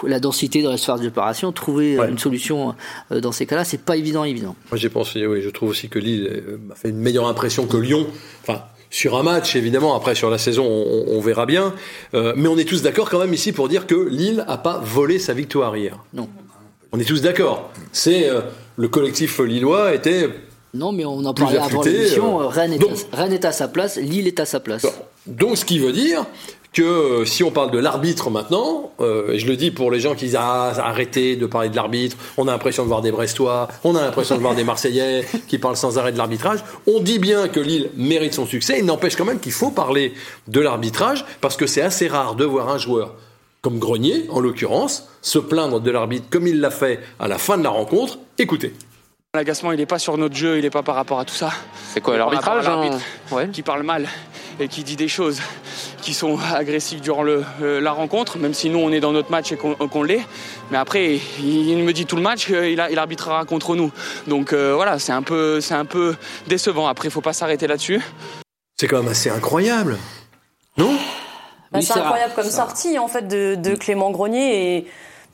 La 0.03 0.21
densité 0.21 0.61
dans 0.61 0.71
l'espace 0.71 1.01
d'opération, 1.01 1.51
trouver 1.51 1.97
une 1.97 2.17
solution 2.17 2.75
euh, 3.11 3.19
dans 3.19 3.33
ces 3.33 3.45
cas-là, 3.45 3.65
c'est 3.65 3.81
pas 3.81 3.97
évident, 3.97 4.23
évident. 4.23 4.55
Moi, 4.71 4.77
j'ai 4.77 4.89
pensé, 4.89 5.27
oui, 5.27 5.41
je 5.41 5.49
trouve 5.49 5.69
aussi 5.69 5.89
que 5.89 5.99
Lille 5.99 6.29
euh, 6.31 6.57
m'a 6.65 6.75
fait 6.75 6.89
une 6.89 6.97
meilleure 6.97 7.27
impression 7.27 7.65
que 7.67 7.75
Lyon. 7.75 8.07
Enfin, 8.41 8.63
sur 8.91 9.17
un 9.17 9.23
match, 9.23 9.55
évidemment, 9.55 9.95
après 9.95 10.13
sur 10.13 10.29
la 10.29 10.37
saison, 10.37 10.65
on, 10.65 11.19
verra 11.19 11.47
bien. 11.47 11.73
Euh, 12.13 12.33
mais 12.35 12.47
on 12.47 12.57
est 12.57 12.65
tous 12.65 12.83
d'accord 12.83 13.09
quand 13.09 13.19
même 13.19 13.33
ici 13.33 13.51
pour 13.51 13.67
dire 13.67 13.87
que 13.87 13.95
Lille 13.95 14.45
a 14.47 14.57
pas 14.57 14.79
volé 14.83 15.17
sa 15.17 15.33
victoire 15.33 15.75
hier. 15.75 15.97
Non. 16.13 16.29
On 16.91 16.99
est 16.99 17.05
tous 17.05 17.21
d'accord. 17.21 17.71
C'est 17.91 18.29
le 18.75 18.87
collectif 18.87 19.39
lillois 19.39 19.95
était 19.95 20.29
non, 20.73 20.93
mais 20.93 21.03
on 21.03 21.25
en 21.25 21.33
parlait 21.33 21.57
avant 21.57 21.81
l'émission. 21.81 22.37
Rennes, 22.47 22.79
Rennes, 23.11 23.33
est 23.33 23.43
à 23.43 23.51
sa 23.51 23.67
place, 23.67 23.97
Lille 23.97 24.27
est 24.27 24.39
à 24.39 24.45
sa 24.45 24.61
place. 24.61 24.85
Donc, 25.27 25.57
ce 25.57 25.65
qui 25.65 25.79
veut 25.79 25.91
dire 25.91 26.25
que 26.73 26.81
euh, 26.81 27.25
si 27.25 27.43
on 27.43 27.51
parle 27.51 27.71
de 27.71 27.79
l'arbitre 27.79 28.29
maintenant, 28.29 28.91
euh, 29.01 29.33
et 29.33 29.39
je 29.39 29.47
le 29.47 29.57
dis 29.57 29.71
pour 29.71 29.91
les 29.91 29.99
gens 29.99 30.15
qui 30.15 30.25
disent 30.25 30.37
ah, 30.39 30.73
arrêtez 30.77 31.35
de 31.35 31.45
parler 31.45 31.69
de 31.69 31.75
l'arbitre, 31.75 32.15
on 32.37 32.47
a 32.47 32.51
l'impression 32.51 32.83
de 32.83 32.87
voir 32.87 33.01
des 33.01 33.11
Brestois, 33.11 33.67
on 33.83 33.95
a 33.95 34.01
l'impression 34.01 34.35
de 34.35 34.41
voir 34.41 34.55
des 34.55 34.63
Marseillais 34.63 35.25
qui 35.47 35.57
parlent 35.57 35.75
sans 35.75 35.97
arrêt 35.97 36.13
de 36.13 36.17
l'arbitrage. 36.17 36.59
On 36.87 37.01
dit 37.01 37.19
bien 37.19 37.49
que 37.49 37.59
Lille 37.59 37.89
mérite 37.97 38.33
son 38.33 38.45
succès, 38.45 38.79
il 38.79 38.85
n'empêche 38.85 39.15
quand 39.15 39.25
même 39.25 39.39
qu'il 39.39 39.51
faut 39.51 39.71
parler 39.71 40.13
de 40.47 40.59
l'arbitrage 40.61 41.25
parce 41.41 41.57
que 41.57 41.67
c'est 41.67 41.81
assez 41.81 42.07
rare 42.07 42.35
de 42.35 42.45
voir 42.45 42.69
un 42.69 42.77
joueur 42.77 43.15
comme 43.61 43.77
Grenier, 43.77 44.25
en 44.29 44.39
l'occurrence, 44.39 45.07
se 45.21 45.37
plaindre 45.37 45.81
de 45.81 45.91
l'arbitre 45.91 46.25
comme 46.29 46.47
il 46.47 46.61
l'a 46.61 46.71
fait 46.71 46.99
à 47.19 47.27
la 47.27 47.37
fin 47.37 47.57
de 47.57 47.63
la 47.63 47.69
rencontre. 47.69 48.17
Écoutez. 48.39 48.73
L'agacement, 49.33 49.71
il 49.71 49.77
n'est 49.77 49.85
pas 49.85 49.97
sur 49.97 50.17
notre 50.17 50.35
jeu, 50.35 50.57
il 50.57 50.63
n'est 50.63 50.69
pas 50.69 50.83
par 50.83 50.95
rapport 50.95 51.17
à 51.17 51.23
tout 51.23 51.33
ça. 51.33 51.51
C'est 51.93 52.01
quoi 52.01 52.17
l'arbitrage 52.17 52.67
hein 52.67 53.47
Qui 53.53 53.61
parle 53.61 53.83
mal 53.83 54.09
et 54.59 54.67
qui 54.67 54.83
dit 54.83 54.97
des 54.97 55.07
choses 55.07 55.39
qui 56.01 56.13
sont 56.13 56.37
agressives 56.53 56.99
durant 56.99 57.23
le, 57.23 57.45
euh, 57.61 57.79
la 57.79 57.93
rencontre, 57.93 58.37
même 58.37 58.53
si 58.53 58.69
nous 58.69 58.79
on 58.79 58.91
est 58.91 58.99
dans 58.99 59.13
notre 59.13 59.31
match 59.31 59.53
et 59.53 59.55
qu'on 59.55 60.03
l'est. 60.03 60.19
Mais 60.69 60.77
après, 60.77 61.17
il, 61.39 61.77
me 61.77 61.93
dit 61.93 62.05
tout 62.05 62.17
le 62.17 62.21
match 62.21 62.47
qu'il 62.47 62.83
il 62.91 62.99
arbitrera 62.99 63.45
contre 63.45 63.77
nous. 63.77 63.93
Donc 64.27 64.51
euh, 64.51 64.73
voilà, 64.75 64.99
c'est 64.99 65.13
un, 65.13 65.21
peu, 65.21 65.61
un 65.69 65.85
peu 65.85 66.17
décevant. 66.47 66.87
Après, 66.87 67.07
il 67.07 67.11
faut 67.11 67.21
pas 67.21 67.31
s'arrêter 67.31 67.67
là-dessus. 67.67 68.01
C'est 68.77 68.89
quand 68.89 68.97
même 69.01 69.11
assez 69.13 69.29
incroyable, 69.29 69.97
non? 70.75 70.93
Bah, 71.71 71.79
C'est 71.81 71.97
incroyable 71.97 72.33
comme 72.35 72.49
sortie 72.49 72.99
en 72.99 73.07
fait 73.07 73.29
de, 73.29 73.55
de 73.55 73.75
Clément 73.75 74.11
Grenier 74.11 74.75
et 74.75 74.87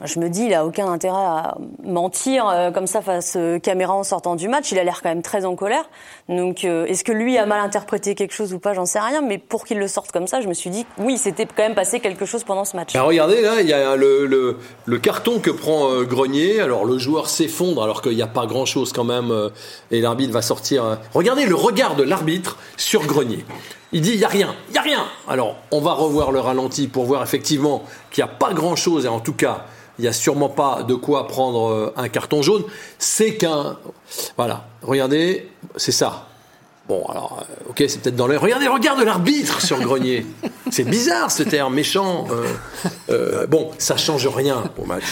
je 0.03 0.19
me 0.19 0.29
dis, 0.29 0.43
il 0.43 0.53
a 0.53 0.65
aucun 0.65 0.87
intérêt 0.87 1.17
à 1.17 1.57
mentir 1.83 2.47
euh, 2.47 2.71
comme 2.71 2.87
ça 2.87 3.01
face 3.01 3.35
aux 3.35 3.59
caméras 3.59 3.95
en 3.95 4.03
sortant 4.03 4.35
du 4.35 4.47
match. 4.47 4.71
Il 4.71 4.79
a 4.79 4.83
l'air 4.83 5.01
quand 5.01 5.09
même 5.09 5.23
très 5.23 5.45
en 5.45 5.55
colère. 5.55 5.89
Donc, 6.29 6.65
euh, 6.65 6.85
est-ce 6.85 7.03
que 7.03 7.11
lui 7.11 7.37
a 7.37 7.45
mal 7.45 7.59
interprété 7.61 8.13
quelque 8.13 8.33
chose 8.33 8.53
ou 8.53 8.59
pas 8.59 8.73
J'en 8.73 8.85
sais 8.85 8.99
rien. 8.99 9.21
Mais 9.21 9.37
pour 9.37 9.65
qu'il 9.65 9.79
le 9.79 9.87
sorte 9.87 10.11
comme 10.11 10.27
ça, 10.27 10.41
je 10.41 10.47
me 10.47 10.53
suis 10.53 10.69
dit, 10.69 10.85
oui, 10.97 11.17
c'était 11.17 11.45
quand 11.45 11.63
même 11.63 11.75
passé 11.75 11.99
quelque 11.99 12.25
chose 12.25 12.43
pendant 12.43 12.65
ce 12.65 12.75
match. 12.75 12.95
regardez 12.95 13.41
là, 13.41 13.61
il 13.61 13.67
y 13.67 13.73
a 13.73 13.95
le, 13.95 14.25
le, 14.85 14.99
carton 14.99 15.39
que 15.39 15.51
prend 15.51 15.91
euh, 15.91 16.03
Grenier. 16.03 16.59
Alors 16.59 16.85
le 16.85 16.97
joueur 16.97 17.29
s'effondre 17.29 17.81
alors 17.83 18.01
qu'il 18.01 18.15
n'y 18.15 18.21
a 18.21 18.27
pas 18.27 18.45
grand-chose 18.45 18.91
quand 18.91 19.03
même. 19.03 19.33
et 19.91 20.01
l'arbitre 20.01 20.33
va 20.33 20.41
sortir. 20.41 20.99
Regardez 21.13 21.45
le 21.45 21.55
regard 21.55 21.95
de 21.95 22.03
l'arbitre 22.03 22.57
sur 22.75 23.05
Grenier. 23.05 23.45
Il 23.93 24.01
dit 24.01 24.11
il 24.11 24.19
y 24.19 24.25
a 24.25 24.29
rien, 24.29 24.53
il 24.69 24.75
y 24.75 24.77
a 24.77 24.81
rien. 24.81 25.05
Alors 25.27 25.55
on 25.71 25.79
va 25.79 25.93
revoir 25.93 26.31
le 26.31 26.39
ralenti 26.41 26.87
pour 26.87 27.05
voir 27.05 27.23
effectivement 27.23 27.83
qu'il 28.11 28.23
n'y 28.23 28.29
a 28.29 28.33
pas 28.33 28.53
grand-chose 28.53 29.05
et 29.05 29.07
en 29.07 29.21
tout 29.21 29.33
cas 29.33 29.65
il 29.97 30.03
n'y 30.03 30.07
a 30.07 30.13
sûrement 30.13 30.49
pas 30.49 30.83
de 30.83 30.93
quoi 30.93 31.27
prendre 31.27 31.69
euh, 31.69 31.93
un 31.95 32.07
carton 32.09 32.41
jaune. 32.41 32.63
C'est 32.99 33.35
qu'un... 33.35 33.77
Voilà, 34.37 34.67
regardez, 34.83 35.49
c'est 35.75 35.91
ça. 35.91 36.27
Bon, 36.87 37.03
alors, 37.07 37.39
euh, 37.41 37.69
ok, 37.71 37.83
c'est 37.87 38.01
peut-être 38.01 38.15
dans 38.15 38.27
l'air. 38.27 38.39
Regardez, 38.39 38.67
regarde 38.67 39.01
l'arbitre 39.01 39.61
sur 39.61 39.79
Grenier. 39.81 40.25
c'est 40.71 40.85
bizarre 40.85 41.31
ce 41.31 41.43
terme, 41.43 41.73
méchant. 41.73 42.27
Euh, 43.09 43.45
bon, 43.47 43.71
ça 43.77 43.97
change 43.97 44.27
rien 44.27 44.63
au 44.77 44.85
match. 44.85 45.03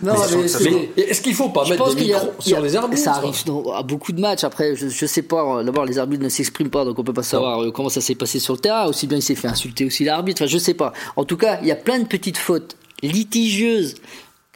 Non, 0.00 0.14
mais, 0.62 0.90
est-ce 0.96 1.20
qu'il 1.20 1.34
faut 1.34 1.50
pas 1.50 1.68
mettre 1.68 1.94
des 1.94 2.04
micros 2.04 2.32
sur 2.38 2.60
les 2.60 2.76
arbitres 2.76 3.02
Ça 3.02 3.14
arrive 3.14 3.34
à 3.74 3.82
beaucoup 3.82 4.12
de 4.12 4.20
matchs. 4.20 4.44
Après, 4.44 4.76
je, 4.76 4.88
je 4.88 5.06
sais 5.06 5.22
pas. 5.22 5.62
D'abord, 5.62 5.84
les 5.84 5.98
arbitres 5.98 6.22
ne 6.22 6.28
s'expriment 6.28 6.70
pas, 6.70 6.84
donc 6.84 6.98
on 6.98 7.04
peut 7.04 7.12
pas 7.12 7.24
savoir 7.24 7.72
comment 7.72 7.88
ça 7.88 8.00
s'est 8.00 8.14
passé 8.14 8.38
sur 8.38 8.54
le 8.54 8.60
terrain. 8.60 8.86
Aussi 8.86 9.06
bien, 9.06 9.18
il 9.18 9.22
s'est 9.22 9.34
fait 9.34 9.48
insulter 9.48 9.84
aussi 9.84 10.04
l'arbitre. 10.04 10.42
Enfin, 10.42 10.50
je 10.50 10.58
sais 10.58 10.74
pas. 10.74 10.92
En 11.16 11.24
tout 11.24 11.36
cas, 11.36 11.58
il 11.62 11.68
y 11.68 11.72
a 11.72 11.76
plein 11.76 11.98
de 11.98 12.06
petites 12.06 12.38
fautes 12.38 12.76
litigieuses 13.02 13.96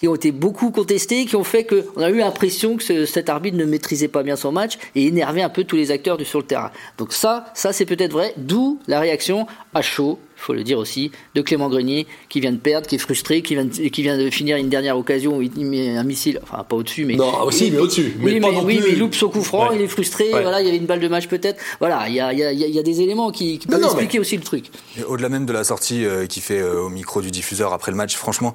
qui 0.03 0.09
ont 0.09 0.17
été 0.17 0.33
beaucoup 0.33 0.73
contestées, 0.73 1.27
qui 1.27 1.37
ont 1.37 1.45
fait 1.45 1.63
qu'on 1.63 2.03
a 2.03 2.11
eu 2.11 2.19
l'impression 2.19 2.77
que 2.77 3.07
cet 3.07 3.29
arbitre 3.29 3.57
ne 3.57 3.65
maîtrisait 3.65 4.09
pas 4.09 4.25
bien 4.25 4.35
son 4.35 4.51
match 4.51 4.77
et 4.97 5.07
énervait 5.07 5.43
un 5.43 5.49
peu 5.49 5.63
tous 5.63 5.77
les 5.77 5.93
acteurs 5.93 6.17
du, 6.17 6.25
sur 6.25 6.41
le 6.41 6.45
terrain. 6.45 6.73
Donc 6.99 7.13
ça, 7.13 7.45
ça 7.55 7.73
c'est 7.73 7.87
peut-être 7.87 8.11
vrai, 8.11 8.35
d'où 8.37 8.81
la 8.89 8.99
réaction 8.99 9.47
à 9.75 9.81
chaud, 9.81 10.19
il 10.37 10.41
faut 10.41 10.55
le 10.55 10.65
dire 10.65 10.79
aussi, 10.79 11.13
de 11.37 11.41
Clément 11.41 11.69
Grenier, 11.69 12.09
qui 12.29 12.41
vient 12.41 12.51
de 12.51 12.57
perdre, 12.57 12.89
qui 12.89 12.97
est 12.97 12.99
frustré, 12.99 13.43
qui 13.43 13.55
vient 13.55 13.65
de, 13.65 13.71
qui 13.71 14.03
vient 14.03 14.19
de 14.19 14.29
finir 14.29 14.57
une 14.57 14.69
dernière 14.69 14.99
occasion 14.99 15.37
où 15.37 15.43
il 15.43 15.67
met 15.67 15.97
un 15.97 16.03
missile, 16.03 16.41
enfin 16.43 16.65
pas 16.65 16.75
au-dessus, 16.75 17.05
mais... 17.05 17.15
Non, 17.15 17.41
aussi, 17.45 17.71
mais 17.71 17.79
au-dessus. 17.79 18.13
Oui, 18.21 18.41
mais, 18.41 18.49
oui, 18.65 18.81
mais 18.83 18.91
il 18.91 18.99
loupe 18.99 19.15
son 19.15 19.29
coup 19.29 19.45
franc, 19.45 19.71
il 19.71 19.83
est 19.83 19.87
frustré, 19.87 20.31
voilà, 20.31 20.61
il 20.63 20.67
y 20.67 20.69
avait 20.69 20.79
une 20.79 20.87
balle 20.87 20.99
de 20.99 21.07
match 21.07 21.29
peut-être. 21.29 21.63
Voilà, 21.79 22.09
il 22.09 22.17
y 22.17 22.21
a, 22.21 22.33
il 22.33 22.41
y, 22.41 22.43
a, 22.43 22.51
il 22.51 22.59
y 22.59 22.79
a 22.81 22.83
des 22.83 23.03
éléments 23.03 23.31
qui, 23.31 23.61
qui 23.61 23.69
peuvent 23.69 23.85
expliquer 23.85 24.19
aussi 24.19 24.37
le 24.37 24.43
truc. 24.43 24.65
Au-delà 25.07 25.29
même 25.29 25.47
de 25.47 25.53
la 25.53 25.63
sortie 25.63 26.05
euh, 26.05 26.27
qu'il 26.27 26.43
fait 26.43 26.59
euh, 26.59 26.83
au 26.83 26.89
micro 26.89 27.23
du 27.23 27.31
diffuseur 27.31 27.73
après 27.73 27.93
le 27.93 27.97
match, 27.97 28.17
franchement, 28.17 28.53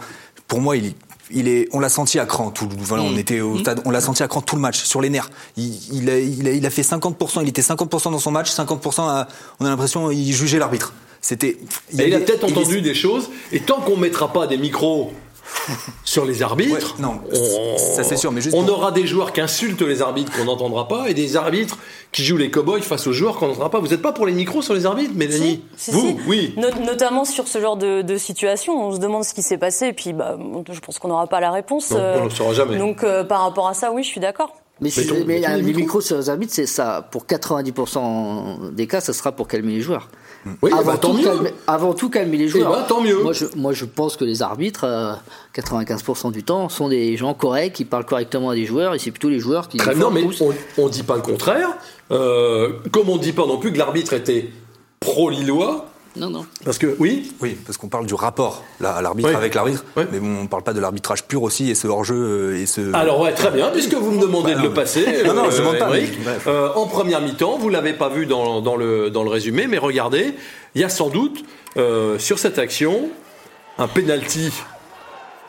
pour 0.50 0.60
moi, 0.60 0.76
il, 0.76 0.94
il 1.32 1.48
est, 1.48 1.68
on 1.72 1.80
l'a 1.80 1.90
senti 1.90 2.20
à 2.20 2.26
cran. 2.26 2.52
Tout, 2.52 2.70
voilà, 2.78 3.04
on 3.04 3.12
mm. 3.12 3.20
était 3.20 3.42
au 3.42 3.56
mm. 3.56 3.60
stade, 3.60 3.82
on 3.86 3.92
l'a 3.92 4.02
senti 4.02 4.24
à 4.24 4.28
cran 4.28 4.42
tout 4.42 4.56
le 4.56 4.62
match, 4.62 4.84
sur 4.84 5.02
les 5.02 5.10
nerfs. 5.10 5.30
Il, 5.58 5.74
il, 5.94 6.10
a, 6.10 6.20
il, 6.20 6.48
a, 6.48 6.52
il 6.52 6.66
a 6.66 6.70
fait 6.70 6.82
50%, 6.82 7.42
il 7.42 7.50
était 7.50 7.62
50% 7.62 8.12
dans 8.12 8.20
son 8.20 8.32
match, 8.32 8.52
50%, 8.52 9.02
à, 9.02 9.28
on 9.60 9.66
a 9.66 9.70
l'impression 9.70 10.12
il 10.12 10.34
jugeait 10.34 10.60
l'arbitre. 10.60 10.94
C'était. 11.22 11.58
Il, 11.92 12.02
il 12.02 12.14
a 12.14 12.20
peut-être 12.20 12.44
entendu 12.44 12.82
des 12.82 12.94
choses, 12.94 13.30
et 13.52 13.60
tant 13.60 13.82
qu'on 13.82 13.98
mettra 13.98 14.32
pas 14.32 14.48
des 14.48 14.58
micros 14.58 15.12
sur 16.04 16.26
les 16.26 16.44
arbitres. 16.44 16.96
non, 17.00 17.20
on, 17.32 17.78
ça 17.78 18.04
c'est 18.04 18.18
sûr, 18.18 18.32
mais 18.32 18.42
juste 18.42 18.56
on 18.56 18.68
aura 18.68 18.92
des 18.92 19.08
joueurs 19.08 19.34
qui 19.34 19.42
insultent 19.42 19.82
les 19.82 20.02
arbitres 20.02 20.32
qu'on 20.32 20.46
n'entendra 20.46 20.88
pas 20.88 21.10
et 21.10 21.14
des 21.14 21.36
arbitres 21.36 21.78
qui 22.12 22.24
jouent 22.24 22.38
les 22.38 22.52
cow-boys 22.52 22.82
face 22.82 23.08
aux 23.08 23.14
joueurs 23.14 23.38
qu'on 23.38 23.48
n'entendra 23.48 23.70
pas. 23.70 23.80
Vous 23.80 23.90
n'êtes 23.90 24.02
pas 24.02 24.14
pour 24.14 24.26
les 24.26 24.34
micros 24.34 24.62
sur 24.62 24.74
les 24.74 24.86
arbitres, 24.86 25.14
Mélanie 25.16 25.64
Vous, 25.90 26.20
oui. 26.28 26.56
notamment 26.58 27.26
sur 27.26 27.48
ce 27.48 27.60
genre 27.60 27.78
de, 27.78 28.18
situation, 28.18 28.88
on 28.88 28.94
se 28.94 29.00
demande 29.00 29.24
ce 29.24 29.34
qui 29.34 29.44
s'est 29.44 29.58
passé 29.58 29.88
et 29.88 29.94
puis 29.94 30.14
bah, 30.14 30.38
je 30.72 30.80
pense 30.80 30.98
qu'on 30.98 31.10
n'aura 31.10 31.28
pas 31.28 31.40
la 31.40 31.52
réponse. 31.52 31.92
on 31.92 32.20
ne 32.20 32.24
le 32.24 32.30
saura 32.30 32.54
jamais. 32.54 32.78
Donc 32.78 33.04
euh, 33.04 33.24
par 33.24 33.42
rapport 33.42 33.68
à 33.68 33.74
ça, 33.74 33.92
oui, 33.92 34.04
je 34.04 34.08
suis 34.08 34.20
d'accord. 34.20 34.56
Mais, 34.80 34.90
mais, 35.26 35.42
les 35.62 35.74
micros 35.74 36.02
sur 36.02 36.18
les 36.18 36.30
arbitres, 36.30 36.54
c'est 36.54 36.68
ça. 36.68 37.08
Pour 37.12 37.26
90% 37.26 38.74
des 38.74 38.88
cas, 38.88 39.02
ça 39.02 39.14
sera 39.14 39.32
pour 39.32 39.48
calmer 39.48 39.74
les 39.74 39.82
joueurs. 39.82 40.10
Oui, 40.62 40.72
avant, 40.72 40.84
bah, 40.84 40.98
tout 40.98 41.14
calmer, 41.22 41.54
avant 41.68 41.94
tout 41.94 42.10
calmer 42.10 42.38
les 42.38 42.48
joueurs. 42.48 42.72
Ben, 42.72 42.84
tant 42.88 43.02
mieux. 43.02 43.22
Moi 43.22 43.34
je, 43.34 43.46
moi, 43.56 43.74
je 43.74 43.86
pense 43.86 44.18
que 44.18 44.26
les 44.26 44.42
arbitres, 44.42 44.86
95% 45.56 46.28
euh, 46.28 46.32
du 46.32 46.44
temps, 46.44 46.70
sont 46.70 46.90
des 46.90 47.18
gens 47.18 47.34
corrects 47.34 47.74
qui 47.74 47.86
parlent 47.86 48.06
correctement 48.06 48.52
à 48.52 48.56
des 48.56 48.66
joueurs 48.66 48.94
et 48.94 49.00
c'est 49.00 49.12
plutôt 49.12 49.30
les 49.30 49.40
joueurs 49.40 49.68
qui. 49.68 49.78
Très 49.78 49.96
bien, 49.96 50.10
mais 50.10 50.24
on 50.78 50.86
ne 50.86 50.90
dit 50.90 51.04
pas 51.04 51.16
le 51.16 51.22
contraire. 51.22 51.70
Euh, 52.12 52.74
comme 52.92 53.10
on 53.10 53.18
ne 53.18 53.22
dit 53.22 53.34
pas 53.34 53.46
non 53.46 53.58
plus 53.58 53.74
que 53.74 53.78
l'arbitre 53.78 54.14
était 54.14 54.50
pro-lillois. 55.00 55.86
Non, 56.18 56.30
non. 56.30 56.46
Parce 56.66 56.78
que, 56.78 56.96
oui 57.00 57.32
Oui, 57.42 57.58
parce 57.66 57.78
qu'on 57.78 57.88
parle 57.88 58.06
du 58.06 58.14
rapport 58.14 58.64
là, 58.80 58.94
à 58.94 59.02
l'arbitre 59.02 59.36
avec 59.36 59.54
l'arbitre, 59.54 59.86
mais 59.96 60.20
bon, 60.20 60.40
on 60.40 60.44
ne 60.44 60.48
parle 60.48 60.64
pas 60.64 60.74
de 60.74 60.80
l'arbitrage 60.80 61.24
pur 61.24 61.44
aussi 61.44 61.70
et 61.70 61.76
ce 61.76 61.88
hors-jeu 61.88 62.16
euh, 62.16 62.60
et 62.60 62.66
ce. 62.66 62.94
Alors, 62.94 63.20
ouais, 63.22 63.34
très 63.34 63.52
bien, 63.52 63.70
puisque 63.70 63.94
vous 63.94 64.12
me 64.12 64.22
demandez 64.22 64.56
de 64.56 64.62
le 64.62 64.74
passer. 64.74 65.24
non, 65.26 65.34
non, 65.34 65.52
je 65.52 65.58
demande 65.58 65.78
pas. 65.78 65.92
Euh, 66.48 66.70
en 66.76 66.88
première 66.88 67.22
mi-temps, 67.22 67.58
vous 67.58 67.70
l'avez 67.70 67.94
pas 67.94 68.10
vu 68.10 68.26
dans, 68.26 68.62
dans, 68.62 68.76
le, 68.76 69.10
dans 69.10 69.24
le 69.24 69.30
résumé, 69.30 69.68
mais 69.68 69.78
regardez, 69.78 70.34
il 70.76 70.82
y 70.82 70.84
a 70.84 70.90
sans 70.90 71.10
doute 71.10 71.44
euh, 71.78 72.18
sur 72.18 72.40
cette 72.40 72.60
action 72.60 73.10
un 73.78 73.88
penalty. 73.88 74.52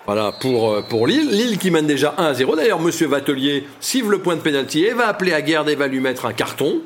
Voilà, 0.06 0.32
pour, 0.40 0.82
pour 0.88 1.06
Lille. 1.06 1.28
Lille 1.30 1.58
qui 1.58 1.70
mène 1.70 1.86
déjà 1.86 2.14
1 2.16 2.24
à 2.24 2.34
0. 2.34 2.56
D'ailleurs, 2.56 2.80
Monsieur 2.80 3.06
Vatelier 3.06 3.66
siffle 3.80 4.08
le 4.08 4.18
point 4.18 4.36
de 4.36 4.40
pénalty 4.40 4.84
et 4.84 4.92
va 4.92 5.06
appeler 5.08 5.32
à 5.32 5.42
Guerre 5.42 5.68
et 5.68 5.74
va 5.74 5.86
lui 5.86 6.00
mettre 6.00 6.24
un 6.24 6.32
carton. 6.32 6.80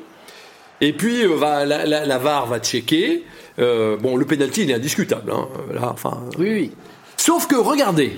Et 0.81 0.91
puis, 0.91 1.25
va, 1.25 1.65
la, 1.65 1.85
la, 1.85 2.05
la, 2.05 2.17
VAR 2.17 2.47
va 2.47 2.59
checker. 2.59 3.23
Euh, 3.59 3.97
bon, 3.97 4.15
le 4.15 4.25
penalty, 4.25 4.63
il 4.63 4.71
est 4.71 4.75
indiscutable. 4.75 5.31
Hein, 5.31 5.47
là, 5.73 5.89
enfin, 5.91 6.23
oui, 6.37 6.49
oui. 6.49 6.71
Sauf 7.17 7.47
que, 7.47 7.55
regardez, 7.55 8.17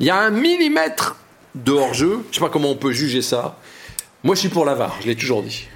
il 0.00 0.06
y 0.06 0.10
a 0.10 0.18
un 0.18 0.30
millimètre 0.30 1.16
de 1.54 1.72
hors-jeu. 1.72 2.20
Je 2.30 2.36
sais 2.36 2.44
pas 2.44 2.50
comment 2.50 2.70
on 2.70 2.76
peut 2.76 2.92
juger 2.92 3.22
ça. 3.22 3.58
Moi, 4.24 4.34
je 4.34 4.40
suis 4.40 4.48
pour 4.48 4.64
la 4.64 4.74
VAR, 4.74 4.96
je 5.00 5.06
l'ai 5.06 5.16
toujours 5.16 5.42
dit. 5.42 5.68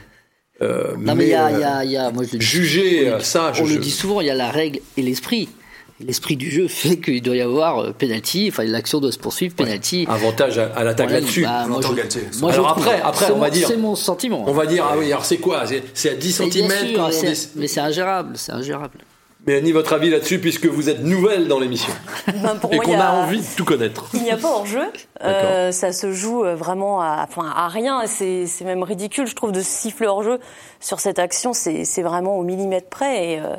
Euh, 0.60 0.94
non, 0.98 1.14
mais 1.14 1.24
il 1.24 1.30
y 1.30 1.34
a, 1.34 1.84
y 1.84 1.96
a, 1.96 2.10
moi, 2.10 2.24
je 2.30 2.38
juger 2.38 3.16
ça, 3.20 3.52
on 3.58 3.66
le 3.66 3.76
dit 3.76 3.90
souvent, 3.90 4.20
il 4.20 4.26
y 4.26 4.30
a 4.30 4.34
la 4.34 4.50
règle 4.50 4.80
et 4.96 5.02
l'esprit 5.02 5.48
l'esprit 6.06 6.36
du 6.36 6.50
jeu 6.50 6.68
fait 6.68 6.96
qu'il 6.96 7.22
doit 7.22 7.36
y 7.36 7.40
avoir 7.40 7.78
euh, 7.78 7.92
penalty, 7.92 8.48
enfin 8.50 8.64
l'action 8.64 9.00
doit 9.00 9.12
se 9.12 9.18
poursuivre, 9.18 9.54
penalty. 9.54 10.06
Avantage 10.08 10.58
à, 10.58 10.84
l'attaque 10.84 11.10
là-dessus. 11.10 11.42
Bah, 11.42 11.66
alors 12.48 12.68
après, 12.68 13.00
après 13.02 13.30
on 13.30 13.38
va 13.38 13.50
dire. 13.50 13.68
C'est 13.68 13.76
mon 13.76 13.94
sentiment. 13.94 14.44
On 14.46 14.52
va 14.52 14.66
dire, 14.66 14.86
ah 14.88 14.96
oui, 14.98 15.06
alors 15.06 15.24
c'est 15.24 15.38
quoi? 15.38 15.64
C'est 15.94 16.10
à 16.10 16.14
10 16.14 16.32
cm 16.32 16.72
Mais 17.56 17.66
c'est 17.66 17.80
ingérable, 17.80 18.32
c'est 18.36 18.52
ingérable. 18.52 18.98
Mélanie, 19.44 19.72
votre 19.72 19.92
avis 19.92 20.08
là-dessus, 20.08 20.38
puisque 20.38 20.66
vous 20.66 20.88
êtes 20.88 21.02
nouvelle 21.02 21.48
dans 21.48 21.58
l'émission 21.58 21.92
ben, 22.28 22.56
et 22.70 22.78
qu'on 22.78 23.00
a... 23.00 23.10
envie 23.10 23.40
de 23.40 23.56
tout 23.56 23.64
connaître. 23.64 24.06
Il 24.14 24.22
n'y 24.22 24.30
a 24.30 24.36
pas 24.36 24.48
hors-jeu. 24.48 24.84
Euh, 25.24 25.70
ça 25.70 25.92
se 25.92 26.10
joue 26.10 26.44
euh, 26.44 26.56
vraiment 26.56 27.00
à, 27.00 27.24
enfin, 27.28 27.48
à 27.54 27.68
rien. 27.68 28.08
C'est 28.08 28.48
même 28.64 28.82
ridicule, 28.82 29.28
je 29.28 29.36
trouve, 29.36 29.52
de 29.52 29.60
siffler 29.60 30.08
hors-jeu 30.08 30.40
sur 30.80 30.98
cette 30.98 31.20
action. 31.20 31.52
C'est 31.52 32.02
vraiment 32.02 32.38
au 32.38 32.42
millimètre 32.42 32.88
près. 32.88 33.34
Et, 33.34 33.38
euh, 33.38 33.54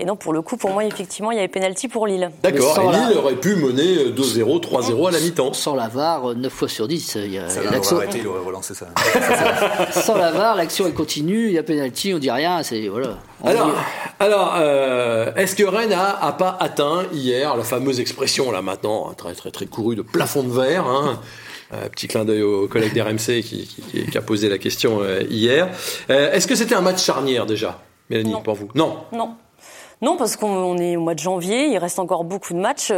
et 0.00 0.04
non, 0.04 0.14
pour 0.14 0.32
le 0.32 0.42
coup, 0.42 0.56
pour 0.56 0.70
moi, 0.70 0.84
effectivement, 0.84 1.32
il 1.32 1.36
y 1.36 1.38
avait 1.38 1.48
pénalty 1.48 1.88
pour 1.88 2.06
Lille. 2.06 2.30
D'accord, 2.40 2.78
et 2.78 2.96
Lille 2.96 3.18
aurait 3.18 3.34
pu 3.34 3.56
mener 3.56 4.10
2-0, 4.10 4.60
3-0 4.60 5.08
à 5.08 5.10
la 5.10 5.18
mi-temps. 5.18 5.52
Sans 5.52 5.74
la 5.74 5.88
VAR, 5.88 6.36
9 6.36 6.52
fois 6.52 6.68
sur 6.68 6.86
10, 6.86 7.18
il 7.24 7.32
y 7.32 7.38
a 7.38 7.48
l'action. 7.68 7.98
il 8.14 8.26
aurait 8.28 8.44
relancé 8.44 8.74
ça. 8.74 8.86
Sans 9.90 10.16
la 10.16 10.30
VAR, 10.30 10.54
l'action 10.54 10.86
elle 10.86 10.94
continue, 10.94 11.46
il 11.46 11.52
y 11.52 11.58
a 11.58 11.64
pénalty, 11.64 12.14
on 12.14 12.18
dit 12.18 12.30
rien, 12.30 12.62
c'est 12.62 12.86
voilà. 12.86 13.18
alors, 13.44 13.74
alors 14.20 14.54
euh, 14.58 15.34
est-ce 15.34 15.56
que 15.56 15.64
Rennes 15.64 15.92
a, 15.92 16.24
a, 16.24 16.32
pas 16.32 16.56
atteint 16.60 17.02
hier 17.12 17.56
la 17.56 17.64
fameuse 17.64 17.98
expression 17.98 18.52
là 18.52 18.62
maintenant 18.62 19.12
très 19.14 19.34
très 19.34 19.50
très 19.50 19.66
courue 19.66 19.96
de 19.96 20.02
plafond 20.02 20.42
de 20.42 20.52
verre 20.52 20.86
hein 20.86 21.20
euh, 21.72 21.88
petit 21.88 22.08
clin 22.08 22.24
d'œil 22.24 22.42
au 22.42 22.66
collègue 22.66 22.94
d'RMC 22.94 23.42
qui, 23.42 23.66
qui, 23.66 24.06
qui, 24.06 24.18
a 24.18 24.22
posé 24.22 24.48
la 24.48 24.58
question 24.58 25.00
euh, 25.02 25.22
hier. 25.28 25.68
Est-ce 26.08 26.46
que 26.46 26.54
c'était 26.54 26.74
un 26.74 26.80
match 26.80 27.04
charnière 27.04 27.44
déjà, 27.46 27.82
Mélanie, 28.08 28.34
pour 28.42 28.54
vous? 28.54 28.68
Non. 28.74 28.98
Non. 29.12 29.34
Non, 30.00 30.16
parce 30.16 30.36
qu'on 30.36 30.78
est 30.78 30.96
au 30.96 31.00
mois 31.00 31.14
de 31.14 31.18
janvier, 31.18 31.66
il 31.66 31.78
reste 31.78 31.98
encore 31.98 32.24
beaucoup 32.24 32.54
de 32.54 32.60
matchs. 32.60 32.92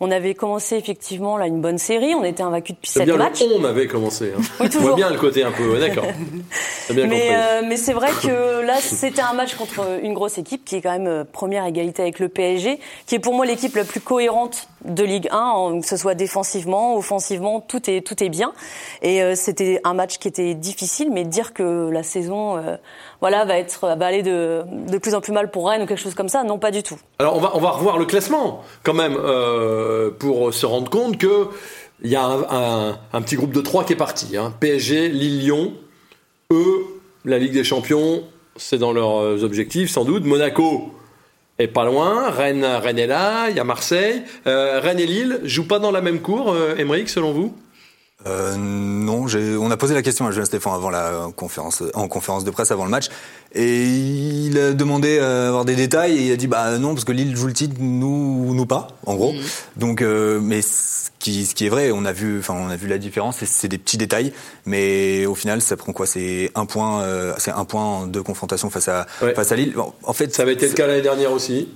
Euh, 0.00 0.04
on 0.08 0.10
avait 0.10 0.34
commencé 0.34 0.76
effectivement 0.76 1.36
là 1.36 1.46
une 1.46 1.60
bonne 1.60 1.78
série, 1.78 2.14
on 2.14 2.24
était 2.24 2.42
invaincu 2.42 2.72
depuis 2.72 2.90
sept 2.90 3.08
matchs. 3.08 3.42
on 3.42 3.64
avait 3.64 3.86
commencé. 3.86 4.32
Hein. 4.36 4.40
Oui, 4.60 4.68
toujours. 4.68 4.82
On 4.82 4.86
voit 4.88 4.96
bien 4.96 5.10
le 5.10 5.18
côté 5.18 5.44
un 5.44 5.52
peu, 5.52 5.78
d'accord. 5.78 6.04
mais 6.94 7.28
euh, 7.32 7.62
mais 7.66 7.76
c'est 7.76 7.92
vrai 7.92 8.10
que 8.22 8.60
là 8.66 8.76
c'était 8.80 9.22
un 9.22 9.32
match 9.34 9.54
contre 9.54 10.00
une 10.02 10.14
grosse 10.14 10.38
équipe 10.38 10.64
qui 10.64 10.76
est 10.76 10.80
quand 10.80 10.92
même 10.92 11.06
euh, 11.06 11.24
première 11.24 11.64
égalité 11.64 12.02
avec 12.02 12.18
le 12.18 12.28
PSG, 12.28 12.80
qui 13.06 13.14
est 13.14 13.18
pour 13.18 13.34
moi 13.34 13.46
l'équipe 13.46 13.74
la 13.76 13.84
plus 13.84 14.00
cohérente 14.00 14.68
de 14.84 15.02
Ligue 15.04 15.28
1, 15.32 15.80
que 15.80 15.86
ce 15.86 15.96
soit 15.96 16.14
défensivement, 16.14 16.96
offensivement, 16.96 17.60
tout 17.60 17.90
est 17.90 18.00
tout 18.06 18.22
est 18.22 18.28
bien. 18.28 18.52
Et 19.02 19.34
c'était 19.34 19.80
un 19.82 19.92
match 19.92 20.18
qui 20.18 20.28
était 20.28 20.54
difficile, 20.54 21.10
mais 21.12 21.24
dire 21.24 21.52
que 21.52 21.90
la 21.90 22.04
saison 22.04 22.62
voilà, 23.20 23.44
va 23.44 23.58
être 23.58 23.86
va 23.96 24.06
aller 24.06 24.22
de, 24.22 24.62
de 24.88 24.98
plus 24.98 25.14
en 25.14 25.20
plus 25.20 25.32
mal 25.32 25.50
pour 25.50 25.68
Rennes 25.68 25.82
ou 25.82 25.86
quelque 25.86 26.00
chose 26.00 26.14
comme 26.14 26.28
ça. 26.28 26.44
Non, 26.44 26.58
pas 26.58 26.70
du 26.70 26.82
tout. 26.84 26.98
Alors 27.18 27.36
on 27.36 27.40
va 27.40 27.50
on 27.54 27.58
va 27.58 27.70
revoir 27.70 27.98
le 27.98 28.04
classement 28.04 28.62
quand 28.84 28.94
même 28.94 29.16
euh, 29.18 29.87
pour 30.18 30.52
se 30.52 30.66
rendre 30.66 30.90
compte 30.90 31.18
que 31.18 31.48
il 32.02 32.10
y 32.10 32.16
a 32.16 32.96
un, 33.12 33.22
petit 33.22 33.36
groupe 33.36 33.52
de 33.52 33.60
trois 33.60 33.84
qui 33.84 33.92
est 33.92 33.96
parti. 33.96 34.36
Hein. 34.36 34.54
PSG, 34.60 35.08
Lille, 35.08 35.40
Lyon. 35.40 35.74
Eux, 36.52 36.84
la 37.24 37.38
Ligue 37.38 37.52
des 37.52 37.64
Champions, 37.64 38.22
c'est 38.56 38.78
dans 38.78 38.92
leurs 38.92 39.42
objectifs 39.42 39.90
sans 39.90 40.04
doute. 40.04 40.24
Monaco 40.24 40.92
est 41.58 41.66
pas 41.66 41.84
loin. 41.84 42.30
Rennes, 42.30 42.64
Rennes 42.64 42.98
est 42.98 43.06
là. 43.06 43.50
Il 43.50 43.56
y 43.56 43.60
a 43.60 43.64
Marseille. 43.64 44.22
Euh, 44.46 44.80
Rennes 44.80 45.00
et 45.00 45.06
Lille 45.06 45.40
jouent 45.44 45.66
pas 45.66 45.78
dans 45.78 45.90
la 45.90 46.00
même 46.00 46.20
cour. 46.20 46.52
Euh, 46.52 46.76
selon 47.06 47.32
vous? 47.32 47.54
Euh, 48.26 48.56
non, 48.56 49.26
on 49.60 49.70
a 49.70 49.76
posé 49.76 49.94
la 49.94 50.02
question 50.02 50.26
à 50.26 50.32
Julien 50.32 50.44
Stéphane 50.44 50.74
avant 50.74 50.90
la 50.90 51.28
conférence, 51.36 51.84
en 51.94 52.08
conférence 52.08 52.42
de 52.42 52.50
presse 52.50 52.72
avant 52.72 52.84
le 52.84 52.90
match, 52.90 53.06
et 53.54 53.84
il 53.84 54.58
a 54.58 54.72
demandé 54.72 55.20
à 55.20 55.48
avoir 55.48 55.64
des 55.64 55.76
détails 55.76 56.18
et 56.18 56.26
il 56.26 56.32
a 56.32 56.36
dit 56.36 56.48
bah 56.48 56.78
non 56.78 56.94
parce 56.94 57.04
que 57.04 57.12
Lille 57.12 57.36
joue 57.36 57.46
le 57.46 57.52
titre, 57.52 57.76
nous 57.78 58.54
nous 58.54 58.66
pas, 58.66 58.88
en 59.06 59.14
gros. 59.14 59.32
Mhm. 59.32 59.40
Donc, 59.76 60.02
euh, 60.02 60.40
mais 60.42 60.62
ce 60.62 61.10
qui, 61.20 61.46
ce 61.46 61.54
qui 61.54 61.66
est 61.66 61.68
vrai, 61.68 61.92
on 61.92 62.04
a 62.04 62.12
vu, 62.12 62.40
enfin 62.40 62.54
on 62.54 62.68
a 62.70 62.76
vu 62.76 62.88
la 62.88 62.98
différence, 62.98 63.44
c'est 63.44 63.68
des 63.68 63.78
petits 63.78 63.98
détails, 63.98 64.32
mais 64.66 65.24
au 65.26 65.36
final 65.36 65.62
ça 65.62 65.76
prend 65.76 65.92
quoi? 65.92 66.06
C'est 66.06 66.50
un 66.56 66.66
point, 66.66 67.02
euh, 67.02 67.34
c'est 67.38 67.52
un 67.52 67.64
point 67.64 68.08
de 68.08 68.20
confrontation 68.20 68.68
face 68.68 68.88
à 68.88 69.06
face 69.36 69.52
à 69.52 69.56
Lille. 69.56 69.74
en 70.02 70.12
fait, 70.12 70.34
ça 70.34 70.42
avait 70.42 70.54
été 70.54 70.66
le 70.66 70.74
cas 70.74 70.88
l'année 70.88 71.02
dernière 71.02 71.30
aussi. 71.30 71.68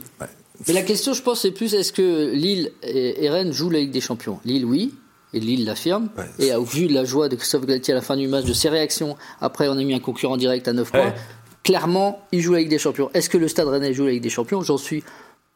Mais 0.67 0.75
la 0.75 0.83
question, 0.83 1.13
je 1.13 1.23
pense, 1.23 1.43
c'est 1.43 1.51
plus 1.53 1.75
est-ce 1.75 1.93
que 1.93 2.33
Lille 2.33 2.73
et 2.83 3.29
Rennes 3.31 3.53
jouent 3.53 3.71
la 3.71 3.79
Ligue 3.79 3.91
des 3.93 4.01
Champions? 4.01 4.39
Lille, 4.45 4.65
oui 4.65 4.93
et 5.35 5.41
Lille 5.41 5.65
l'affirme. 5.65 6.09
Et 6.39 6.55
au 6.55 6.65
vu 6.65 6.87
de 6.87 6.95
la 6.95 7.05
joie 7.05 7.29
de 7.29 7.37
Christophe 7.37 7.67
Galtier 7.67 7.93
à 7.93 7.97
la 7.97 8.03
fin 8.03 8.17
du 8.17 8.29
match, 8.29 8.45
de 8.45 8.53
ses 8.53 8.69
réactions, 8.69 9.17
après 9.41 9.69
on 9.69 9.73
a 9.73 9.83
mis 9.83 9.95
un 9.95 10.01
concurrent 10.01 10.37
direct 10.37 10.69
à 10.69 10.73
9 10.73 10.91
points, 10.91 11.15
clairement, 11.63 12.21
il 12.33 12.41
joue 12.41 12.55
avec 12.55 12.69
des 12.69 12.79
champions. 12.79 13.11
Est-ce 13.15 13.31
que 13.31 13.39
le 13.39 13.49
Stade 13.49 13.69
Rennais 13.69 13.95
joue 13.95 14.05
avec 14.05 14.21
des 14.21 14.31
champions? 14.31 14.63
J'en 14.63 14.79
suis 14.79 15.03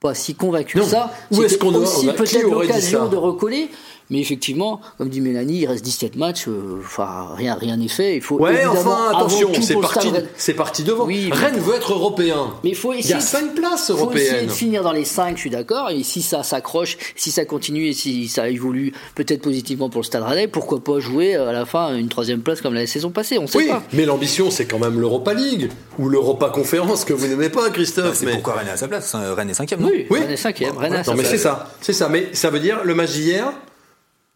pas 0.01 0.15
si 0.15 0.35
convaincu 0.35 0.79
que 0.79 0.85
ça. 0.85 1.13
Où 1.31 1.43
est-ce 1.43 1.59
qu'on 1.59 1.75
aussi 1.75 2.07
peut-être 2.09 2.51
l'occasion 2.51 3.09
de 3.09 3.17
recoller 3.17 3.71
mais 4.11 4.21
effectivement, 4.21 4.81
comme 4.99 5.09
dit 5.09 5.21
Mélanie, 5.21 5.61
il 5.61 5.67
reste 5.67 5.85
17 5.85 6.17
matchs, 6.17 6.47
euh, 6.49 6.81
enfin 6.81 7.29
rien 7.35 7.55
rien 7.55 7.77
n'est 7.77 7.89
fait. 7.89 8.17
Il 8.17 8.23
faut 8.23 8.39
ouais, 8.39 8.65
enfin 8.67 9.11
attention, 9.15 9.51
c'est 9.61 9.75
parti, 9.75 10.13
c'est 10.37 10.55
parti 10.55 10.85
devant. 10.85 11.07
Rennes 11.07 11.59
veut 11.59 11.75
être 11.75 11.93
européen. 11.93 12.53
Mais 12.63 12.71
il 12.71 12.77
faut 12.77 12.93
essayer. 12.93 13.15
Il 13.15 13.17
y 13.17 13.19
a 13.19 13.21
5 13.21 13.55
places 13.55 13.91
européennes. 13.91 14.23
Il 14.23 14.29
faut 14.29 14.35
essayer 14.35 14.47
de 14.47 14.53
finir 14.53 14.83
dans 14.83 14.93
les 14.93 15.05
5, 15.05 15.37
je 15.37 15.41
suis 15.41 15.51
d'accord. 15.51 15.91
Et 15.91 16.03
si 16.03 16.23
ça 16.23 16.43
s'accroche, 16.43 16.97
si 17.17 17.31
ça 17.31 17.45
continue 17.45 17.89
et 17.89 17.93
si 17.93 18.29
ça 18.29 18.49
évolue 18.49 18.93
peut-être 19.15 19.43
positivement 19.43 19.91
pour 19.91 20.03
le 20.03 20.07
Stade 20.07 20.23
Rennais, 20.23 20.49
pourquoi 20.49 20.81
pas 20.81 21.01
jouer 21.01 21.35
à 21.35 21.53
la 21.53 21.65
fin 21.65 21.97
une 21.97 22.09
troisième 22.09 22.41
place 22.41 22.61
comme 22.61 22.75
la 22.75 22.87
saison 22.87 23.11
passée 23.11 23.39
On 23.39 23.47
sait 23.47 23.59
oui, 23.59 23.71
Mais 23.93 24.05
l'ambition, 24.05 24.51
c'est 24.51 24.67
quand 24.67 24.79
même 24.79 25.01
l'Europa 25.01 25.35
League 25.35 25.71
ou 25.99 26.09
l'Europa 26.09 26.51
Conférence 26.51 27.05
que 27.05 27.13
vous 27.13 27.27
n'aimez 27.27 27.49
pas, 27.49 27.71
Christophe. 27.71 28.15
c'est 28.15 28.27
mais... 28.27 28.33
pourquoi 28.33 28.55
Rennes 28.55 28.69
est 28.69 28.73
à 28.73 28.77
sa 28.77 28.89
place. 28.89 29.15
Rennes 29.15 29.51
est 29.51 29.55
cinquième. 29.55 29.85
Oui, 29.85 30.07
oui, 30.11 30.21
Rennes 30.21 30.31
est 30.31 30.37
cinquième. 30.37 30.77
Rennes 30.77 31.03
non, 31.07 31.15
mais 31.15 31.25
c'est 31.25 31.39
ça, 31.39 31.69
c'est 31.81 31.93
ça. 31.93 32.09
Mais 32.09 32.29
ça 32.33 32.51
veut 32.51 32.61
dire 32.61 32.81
le 32.85 32.95
match 32.95 33.13
d'hier 33.13 33.53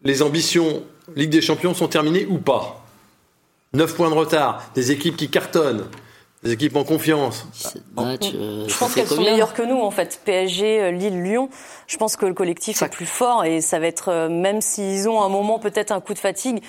les 0.05 0.23
ambitions 0.23 0.83
Ligue 1.17 1.31
des 1.31 1.41
Champions 1.41 1.75
sont 1.75 1.89
terminées 1.89 2.27
ou 2.29 2.39
pas? 2.39 2.85
9 3.73 3.95
points 3.95 4.11
de 4.11 4.15
retard, 4.15 4.71
des 4.75 4.91
équipes 4.91 5.17
qui 5.17 5.29
cartonnent, 5.29 5.87
des 6.43 6.53
équipes 6.53 6.77
en 6.77 6.85
confiance. 6.85 7.47
Euh, 7.99 8.67
je 8.67 8.77
pense 8.77 8.95
qu'elles 8.95 9.07
sont 9.07 9.23
meilleures 9.23 9.55
que 9.55 9.63
nous 9.63 9.81
en 9.81 9.91
fait. 9.91 10.21
PSG, 10.25 10.81
euh, 10.81 10.91
Lille, 10.91 11.23
Lyon. 11.23 11.51
Je 11.87 11.97
pense 11.97 12.17
que 12.17 12.27
le 12.27 12.35
collectif 12.35 12.83
est 12.83 12.89
plus 12.89 13.07
fort 13.07 13.45
et 13.45 13.61
ça 13.61 13.79
va 13.79 13.87
être 13.87 14.09
euh, 14.09 14.29
même 14.29 14.61
s'ils 14.61 15.09
ont 15.09 15.23
un 15.23 15.29
moment 15.29 15.59
peut-être 15.59 15.93
un 15.93 16.01
coup 16.01 16.15
de 16.15 16.19
fatigue. 16.19 16.63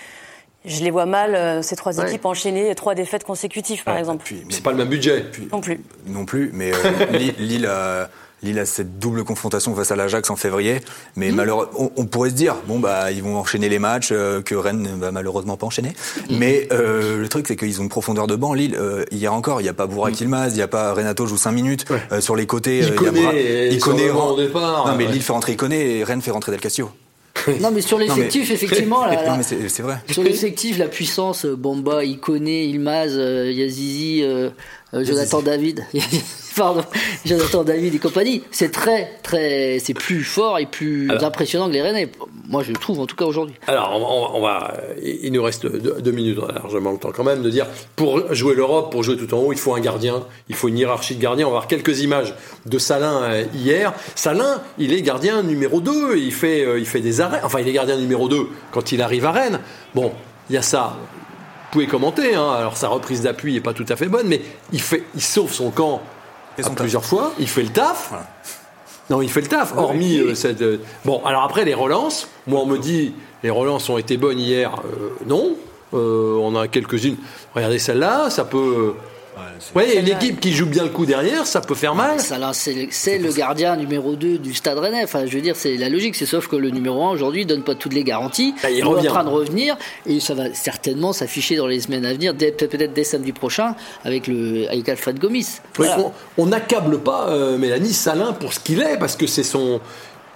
Je 0.63 0.83
les 0.83 0.91
vois 0.91 1.07
mal 1.07 1.63
ces 1.63 1.75
trois 1.75 1.97
équipes 1.97 2.23
enchaîner 2.23 2.75
trois 2.75 2.93
défaites 2.93 3.23
consécutives 3.23 3.83
par 3.83 3.97
exemple. 3.97 4.31
C'est 4.51 4.61
pas 4.61 4.69
le 4.69 4.77
même 4.77 4.89
budget. 4.89 5.25
non 5.51 5.59
plus. 5.59 5.81
Non 6.05 6.25
plus, 6.25 6.51
mais 6.53 6.71
Lille, 7.13 7.33
Lille 7.39 7.69
Lille 8.43 8.57
a 8.57 8.65
cette 8.65 8.97
double 8.97 9.23
confrontation 9.23 9.75
face 9.75 9.91
à 9.91 9.95
l'Ajax 9.95 10.29
en 10.31 10.35
février, 10.35 10.81
mais 11.15 11.31
mmh. 11.31 11.35
malheureusement, 11.35 11.91
on, 11.95 12.05
pourrait 12.05 12.31
se 12.31 12.35
dire 12.35 12.55
bon 12.67 12.79
bah 12.79 13.11
ils 13.11 13.21
vont 13.21 13.37
enchaîner 13.37 13.69
les 13.69 13.77
matchs 13.77 14.09
euh, 14.11 14.41
que 14.41 14.55
Rennes 14.55 14.81
ne 14.81 14.95
va 14.99 15.11
malheureusement 15.11 15.57
pas 15.57 15.67
enchaîner. 15.67 15.89
Mmh. 16.29 16.37
Mais 16.37 16.67
euh, 16.71 17.19
le 17.19 17.29
truc 17.29 17.45
c'est 17.47 17.55
qu'ils 17.55 17.79
ont 17.79 17.83
une 17.83 17.89
profondeur 17.89 18.25
de 18.25 18.35
banc. 18.35 18.53
Lille 18.53 18.75
euh, 18.79 19.05
hier 19.11 19.31
encore, 19.33 19.61
il 19.61 19.63
n'y 19.63 19.69
a 19.69 19.73
pas 19.73 19.85
Bourak 19.85 20.19
mmh. 20.19 20.23
Ilmaz, 20.23 20.53
il 20.53 20.57
n'y 20.57 20.63
a 20.63 20.67
pas 20.67 20.93
Renato 20.93 21.27
joue 21.27 21.37
5 21.37 21.51
minutes 21.51 21.85
sur 22.19 22.35
les 22.35 22.47
côtés. 22.47 22.79
Il, 22.79 22.95
connaît, 22.95 23.69
il 23.71 23.79
connaît 23.79 24.09
au 24.09 24.35
départ. 24.35 24.87
Non 24.87 24.95
mais 24.95 25.05
Lille 25.05 25.21
fait 25.21 25.33
rentrer 25.33 25.53
Iconé 25.53 25.99
et 25.99 26.03
Rennes 26.03 26.21
fait 26.21 26.31
rentrer 26.31 26.51
Del 26.51 26.61
Castillo. 26.61 26.89
Non, 27.61 27.71
mais 27.71 27.81
sur 27.81 27.97
l'effectif, 27.97 28.51
effectivement, 28.51 29.03
c'est 29.41 29.81
vrai. 29.81 29.97
Sur 30.11 30.21
l'effectif, 30.21 30.77
la 30.77 30.87
puissance, 30.87 31.45
Bomba, 31.45 32.03
Iconé, 32.03 32.65
Ilmaz, 32.65 33.15
Yazizi, 33.15 34.23
Jonathan 34.93 35.41
David. 35.41 35.85
Pardon, 36.55 36.83
Jonathan 37.25 37.63
David 37.63 37.95
et 37.95 37.99
compagnie, 37.99 38.43
c'est 38.51 38.71
très, 38.71 39.19
très, 39.23 39.79
c'est 39.79 39.93
plus 39.93 40.23
fort 40.23 40.59
et 40.59 40.65
plus 40.65 41.09
impressionnant 41.11 41.67
que 41.67 41.73
les 41.73 41.81
Rennais. 41.81 42.11
Moi, 42.47 42.63
je 42.63 42.73
trouve, 42.73 42.99
en 42.99 43.05
tout 43.05 43.15
cas 43.15 43.25
aujourd'hui. 43.25 43.55
Alors, 43.67 44.33
on, 44.35 44.41
va, 44.41 44.73
il 45.01 45.31
nous 45.31 45.41
reste 45.41 45.65
deux, 45.65 46.11
minutes, 46.11 46.39
largement 46.53 46.91
le 46.91 46.97
temps 46.97 47.11
quand 47.13 47.23
même, 47.23 47.41
de 47.41 47.49
dire, 47.49 47.67
pour 47.95 48.33
jouer 48.33 48.55
l'Europe, 48.55 48.91
pour 48.91 49.03
jouer 49.03 49.17
tout 49.17 49.33
en 49.33 49.39
haut, 49.39 49.53
il 49.53 49.59
faut 49.59 49.73
un 49.73 49.79
gardien, 49.79 50.23
il 50.49 50.55
faut 50.55 50.67
une 50.67 50.77
hiérarchie 50.77 51.15
de 51.15 51.21
gardiens. 51.21 51.45
On 51.45 51.51
va 51.51 51.57
voir 51.57 51.67
quelques 51.67 52.01
images 52.01 52.35
de 52.65 52.77
Salin 52.77 53.23
euh, 53.23 53.43
hier. 53.53 53.93
Salin, 54.15 54.61
il 54.77 54.93
est 54.93 55.01
gardien 55.01 55.43
numéro 55.43 55.79
2, 55.81 56.17
il 56.17 56.33
fait, 56.33 56.65
euh, 56.65 56.79
il 56.79 56.85
fait 56.85 57.01
des 57.01 57.21
arrêts. 57.21 57.41
Enfin, 57.43 57.59
il 57.59 57.67
est 57.67 57.73
gardien 57.73 57.97
numéro 57.97 58.27
2 58.27 58.47
quand 58.71 58.91
il 58.91 59.01
arrive 59.01 59.25
à 59.25 59.31
Rennes. 59.31 59.59
Bon, 59.95 60.11
il 60.49 60.55
y 60.55 60.57
a 60.57 60.61
ça 60.61 60.97
vous 61.71 61.79
pouvez 61.79 61.87
commenter. 61.87 62.35
Hein. 62.35 62.49
Alors 62.51 62.75
sa 62.75 62.89
reprise 62.89 63.21
d'appui 63.21 63.53
n'est 63.53 63.61
pas 63.61 63.73
tout 63.73 63.85
à 63.87 63.95
fait 63.95 64.07
bonne, 64.07 64.27
mais 64.27 64.41
il, 64.73 64.81
fait, 64.81 65.03
il 65.15 65.21
sauve 65.21 65.53
son 65.53 65.71
camp 65.71 66.01
plusieurs 66.75 67.05
fois. 67.05 67.33
Il 67.39 67.47
fait 67.47 67.63
le 67.63 67.69
taf. 67.69 68.13
Non, 69.09 69.21
il 69.21 69.29
fait 69.29 69.41
le 69.41 69.47
taf. 69.47 69.75
Hormis 69.75 70.19
euh, 70.19 70.35
cette. 70.35 70.61
Euh, 70.61 70.79
bon, 71.05 71.21
alors 71.25 71.43
après 71.43 71.65
les 71.65 71.73
relances. 71.73 72.29
Moi, 72.47 72.61
on 72.61 72.65
me 72.65 72.77
dit 72.77 73.13
les 73.43 73.49
relances 73.49 73.89
ont 73.89 73.97
été 73.97 74.17
bonnes 74.17 74.39
hier. 74.39 74.71
Euh, 74.85 75.09
non. 75.25 75.55
on 75.91 76.55
a 76.55 76.67
quelques-unes. 76.67 77.17
Regardez 77.53 77.79
celle-là. 77.79 78.29
Ça 78.29 78.45
peut. 78.45 78.93
Ouais, 79.75 79.97
une 79.97 80.07
équipe 80.07 80.39
qui 80.39 80.51
joue 80.51 80.65
bien 80.65 80.83
le 80.83 80.89
coup 80.89 81.05
derrière, 81.05 81.45
ça 81.45 81.61
peut 81.61 81.75
faire 81.75 81.95
mal. 81.95 82.19
C'est 82.19 83.17
le 83.17 83.31
gardien 83.31 83.75
numéro 83.75 84.15
2 84.15 84.37
du 84.37 84.53
Stade 84.53 84.77
Rennais. 84.77 85.03
Enfin, 85.03 85.25
je 85.25 85.35
veux 85.35 85.41
dire, 85.41 85.55
c'est 85.55 85.77
la 85.77 85.89
logique. 85.89 86.15
C'est 86.15 86.25
sauf 86.25 86.47
que 86.47 86.55
le 86.55 86.69
numéro 86.69 87.03
1 87.05 87.11
aujourd'hui 87.11 87.45
donne 87.45 87.63
pas 87.63 87.75
toutes 87.75 87.93
les 87.93 88.03
garanties. 88.03 88.53
Bah, 88.61 88.69
il, 88.69 88.79
est 88.79 88.83
en 88.83 89.01
train 89.01 89.23
de 89.23 89.29
revenir 89.29 89.77
et 90.05 90.19
ça 90.19 90.33
va 90.33 90.53
certainement 90.53 91.13
s'afficher 91.13 91.55
dans 91.55 91.67
les 91.67 91.79
semaines 91.79 92.05
à 92.05 92.13
venir, 92.13 92.35
peut-être 92.35 92.93
dès 92.93 93.03
samedi 93.03 93.31
prochain 93.31 93.75
avec 94.03 94.27
le 94.27 94.67
avec 94.69 94.87
Alfred 94.89 95.19
Gomis. 95.19 95.61
on 96.37 96.45
n'accable 96.45 96.99
pas 96.99 97.29
euh, 97.29 97.57
Mélanie 97.57 97.93
Salin 97.93 98.33
pour 98.33 98.53
ce 98.53 98.59
qu'il 98.59 98.81
est 98.81 98.97
parce 98.97 99.15
que 99.15 99.27
c'est 99.27 99.43
son 99.43 99.79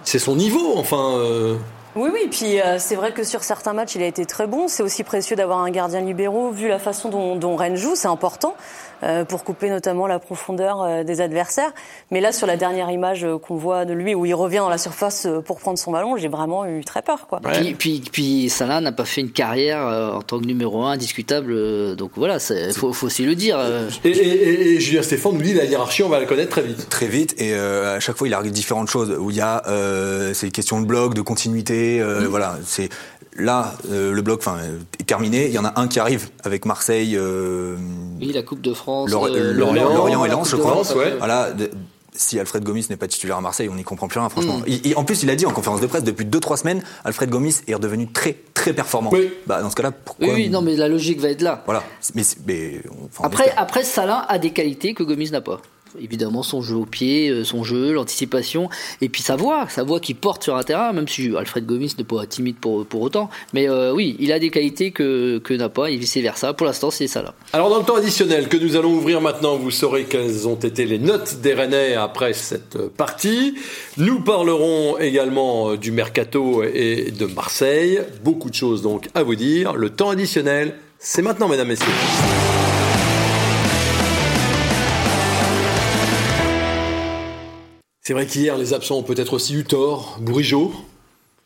c'est 0.04 0.20
son 0.20 0.36
niveau. 0.36 0.74
Enfin. 0.78 1.18
Euh. 1.18 1.56
Oui, 1.96 2.10
oui, 2.14 2.28
puis 2.30 2.60
euh, 2.60 2.78
c'est 2.78 2.96
vrai 2.96 3.14
que 3.14 3.24
sur 3.24 3.46
certains 3.46 3.72
matchs, 3.72 3.96
il 3.96 4.04
a 4.04 4.06
été 4.06 4.26
très 4.26 4.48
bon. 4.48 4.68
C'est 4.68 4.84
aussi 4.84 5.06
précieux 5.06 5.38
d'avoir 5.38 5.60
un 5.60 5.72
gardien 5.72 6.02
libéraux, 6.02 6.50
vu 6.50 6.68
la 6.68 6.78
façon 6.78 7.08
dont, 7.08 7.38
dont 7.38 7.56
Rennes 7.56 7.78
joue, 7.78 7.96
c'est 7.96 8.10
important. 8.10 8.58
Euh, 9.04 9.26
pour 9.26 9.44
couper 9.44 9.70
notamment 9.70 10.08
la 10.08 10.20
profondeur 10.20 10.82
euh, 10.82 11.04
des 11.04 11.20
adversaires. 11.20 11.74
Mais 12.12 12.22
là, 12.22 12.32
sur 12.32 12.48
la 12.48 12.56
dernière 12.56 12.90
image 12.90 13.26
euh, 13.26 13.38
qu'on 13.38 13.56
voit 13.56 13.84
de 13.84 13.94
lui, 13.94 14.16
où 14.16 14.26
il 14.26 14.34
revient 14.34 14.58
dans 14.58 14.70
la 14.70 14.78
surface 14.78 15.28
pour 15.46 15.60
prendre 15.60 15.78
son 15.78 15.92
ballon, 15.92 16.16
j'ai 16.18 16.30
vraiment 16.30 16.66
eu 16.66 16.84
très 16.84 17.02
peur. 17.02 17.28
Quoi. 17.28 17.42
Puis, 17.42 17.74
puis, 17.74 18.02
puis, 18.12 18.50
Salah 18.50 18.80
n'a 18.80 18.94
pas 18.94 19.06
fait 19.06 19.22
une 19.22 19.32
carrière 19.32 19.82
en 20.16 20.22
tant 20.22 20.40
que 20.40 20.46
numéro 20.46 20.84
un 20.84 20.92
indiscutable. 20.92 21.96
Donc 21.96 22.12
voilà, 22.16 22.38
il 22.50 22.74
faut, 22.74 22.94
faut, 22.94 23.08
aussi 23.08 23.26
le 23.26 23.36
dire. 23.36 23.60
Et, 24.04 24.10
et, 24.10 24.76
et, 24.76 24.80
Julien 24.80 25.02
Stéphane 25.02 25.34
nous 25.34 25.42
dit 25.42 25.54
la 25.54 25.66
hiérarchie, 25.66 26.04
on 26.04 26.10
va 26.10 26.20
la 26.20 26.26
connaître 26.26 26.50
très 26.50 26.62
vite. 26.62 26.90
Très 26.90 27.08
vite, 27.08 27.42
et 27.42 27.54
à 27.54 28.00
chaque 28.00 28.18
fois, 28.18 28.28
il 28.28 28.34
arrive 28.34 28.52
différentes 28.52 28.90
choses. 28.90 29.12
Où 29.20 29.30
il 29.30 29.38
y 29.38 29.42
a 29.42 29.64
ces 30.34 30.52
questions 30.52 30.80
de 30.80 30.86
bloc, 30.86 31.14
de 31.14 31.22
continuité. 31.22 32.02
Voilà, 32.30 32.58
c'est 32.66 32.90
là, 33.36 33.74
euh, 33.92 34.12
le 34.12 34.22
bloc 34.22 34.44
est 35.00 35.04
terminé. 35.04 35.48
Il 35.48 35.54
y 35.54 35.60
en 35.60 35.66
a 35.66 35.80
un 35.80 35.88
qui 35.88 36.00
arrive 36.00 36.30
avec 36.44 36.66
Marseille. 36.66 37.16
Euh, 37.16 37.76
oui, 38.20 38.32
la 38.34 38.44
Coupe 38.44 38.62
de 38.62 38.74
France. 38.74 39.12
Euh, 39.12 39.54
Lorient, 39.54 40.26
et 40.26 40.30
Lens, 40.30 40.50
je 40.50 40.56
crois. 40.56 40.82
Voilà, 41.18 41.50
si 42.18 42.40
Alfred 42.40 42.64
Gomis 42.64 42.86
n'est 42.90 42.96
pas 42.96 43.08
titulaire 43.08 43.38
à 43.38 43.42
Marseille, 43.42 43.68
on 43.70 43.76
n'y 43.76 43.84
comprend 43.84 44.08
plus 44.08 44.20
rien, 44.20 44.30
franchement. 44.30 44.60
Mm. 44.60 44.94
en 44.96 45.04
plus, 45.04 45.24
il 45.24 45.30
a 45.30 45.36
dit 45.36 45.46
en 45.46 45.52
conférence 45.52 45.82
de 45.82 45.88
presse, 45.88 46.04
depuis 46.04 46.26
2-3 46.26 46.58
semaines, 46.58 46.82
Alfred 47.04 47.30
Gomis 47.30 47.58
est 47.68 47.74
redevenu 47.74 48.08
très, 48.08 48.38
très 48.54 48.72
performant. 48.72 49.10
Oui. 49.12 49.34
Bah, 49.48 49.62
dans 49.62 49.70
ce 49.70 49.76
cas-là, 49.76 49.92
pourquoi 49.92 50.34
Oui, 50.34 50.50
non, 50.50 50.62
mais 50.62 50.76
la 50.78 50.88
logique 50.88 51.20
va 51.20 51.30
être 51.30 51.42
là. 51.42 51.64
Voilà. 51.66 51.84
Mais, 52.14 52.82
après, 53.22 53.54
après, 53.58 53.84
Salin 53.84 54.26
a 54.30 54.40
des 54.40 54.52
qualités 54.52 54.94
que 54.94 55.04
Gomis 55.04 55.32
n'a 55.32 55.42
pas. 55.42 55.62
Évidemment 56.02 56.44
son 56.44 56.62
jeu 56.62 56.76
au 56.76 56.86
pied, 56.86 57.30
euh, 57.30 57.44
son 57.44 57.64
jeu, 57.64 57.94
l'anticipation, 57.94 58.70
et 59.02 59.10
puis 59.10 59.22
sa 59.22 59.36
voix, 59.36 59.68
sa 59.70 59.84
voix 59.84 60.00
qui 60.00 60.14
porte 60.14 60.44
sur 60.44 60.56
un 60.56 60.64
terrain, 60.64 60.94
même 60.94 61.08
si 61.08 61.36
Alfred 61.36 61.66
Gomis 61.66 61.94
n'est 61.98 62.04
pas 62.04 62.26
timide 62.26 62.58
pour, 62.58 62.86
pour 62.86 63.02
autant. 63.02 63.30
Mais 63.54 63.70
euh, 63.70 63.94
oui, 63.94 64.16
il 64.20 64.32
a 64.32 64.40
des 64.40 64.50
qualités 64.50 64.92
que, 64.92 65.40
que 65.40 65.54
n'a 65.54 65.70
pas, 65.70 65.90
et 65.90 65.96
vice 65.98 66.18
versa. 66.18 66.54
Pour 66.54 66.66
l'instant, 66.66 66.92
c'est 66.92 67.08
ça 67.08 67.22
là. 67.22 67.34
Alors 67.54 67.70
dans 67.70 67.80
le 67.80 67.86
temps 67.86 67.96
additionnel 67.96 68.48
que 68.48 68.58
nous 68.58 68.76
allons 68.76 68.94
ouvrir 68.94 69.22
maintenant, 69.22 69.56
vous 69.56 69.72
saurez 69.72 70.04
quelles 70.06 70.48
ont 70.48 70.56
été 70.56 70.86
les 70.86 71.00
notes 71.00 71.42
des 71.42 71.54
Rennais 71.54 71.96
après 71.96 72.34
cette 72.34 72.78
partie. 72.90 73.56
Nous 73.98 74.20
parlerons 74.22 74.98
également 74.98 75.76
du 75.76 75.92
mercato 75.92 76.64
et 76.64 77.12
de 77.12 77.26
Marseille. 77.26 78.02
Beaucoup 78.24 78.50
de 78.50 78.56
choses 78.56 78.82
donc 78.82 79.10
à 79.14 79.24
vous 79.24 79.36
dire. 79.36 79.74
Le 79.74 79.90
temps 79.90 80.10
additionnel, 80.10 80.76
c'est 81.00 81.22
maintenant, 81.22 81.48
mesdames, 81.48 81.68
messieurs. 81.68 81.86
C'est 88.06 88.14
vrai 88.14 88.28
qu'hier, 88.28 88.56
les 88.56 88.74
absents 88.76 88.98
ont 89.00 89.04
peut-être 89.04 89.34
aussi 89.34 89.56
eu 89.56 89.64
tort. 89.64 90.20
Bourigeau, 90.22 90.72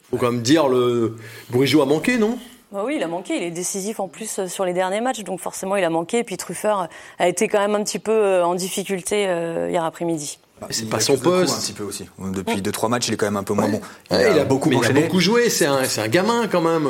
faut 0.10 0.18
quand 0.18 0.30
même 0.30 0.42
dire, 0.42 0.68
le 0.68 1.16
Bourigeau 1.52 1.82
a 1.82 1.86
manqué, 1.86 2.18
non? 2.18 2.38
Bah 2.74 2.84
oui, 2.86 2.96
il 2.98 3.04
a 3.04 3.08
manqué. 3.08 3.38
Il 3.38 3.44
est 3.44 3.52
décisif 3.52 4.02
en 4.02 4.10
plus 4.10 4.40
euh, 4.40 4.48
sur 4.48 4.66
les 4.66 4.74
derniers 4.74 5.00
matchs, 5.00 5.24
donc 5.24 5.40
forcément 5.40 5.78
il 5.78 5.86
a 5.86 5.90
manqué. 5.90 6.18
Et 6.18 6.24
puis 6.26 6.36
Truffert 6.36 6.90
a 7.18 7.28
été 7.30 7.48
quand 7.48 7.60
même 7.60 7.76
un 7.76 7.84
petit 7.86 7.98
peu 7.98 8.12
euh, 8.12 8.46
en 8.46 8.56
difficulté 8.56 9.26
euh, 9.30 9.70
hier 9.70 9.86
après-midi. 9.86 10.38
Bah, 10.60 10.68
c'est 10.70 10.90
pas 10.90 11.00
son 11.00 11.18
poste. 11.18 11.56
Un 11.56 11.62
petit 11.62 11.72
peu 11.72 11.86
aussi. 11.86 12.10
Depuis 12.20 12.62
2-3 12.62 12.90
matchs, 12.90 13.08
il 13.08 13.14
est 13.14 13.18
quand 13.18 13.28
même 13.28 13.38
un 13.38 13.44
peu 13.44 13.54
moins 13.54 13.70
bon. 13.70 13.80
Il, 14.12 14.18
a, 14.18 14.44
beaucoup, 14.44 14.70
il 14.70 14.86
a 14.86 14.92
beaucoup 14.92 15.22
joué. 15.22 15.50
C'est 15.50 15.66
un, 15.66 15.80
un, 15.98 16.08
gamin 16.10 16.50
quand 16.50 16.60
même. 16.60 16.90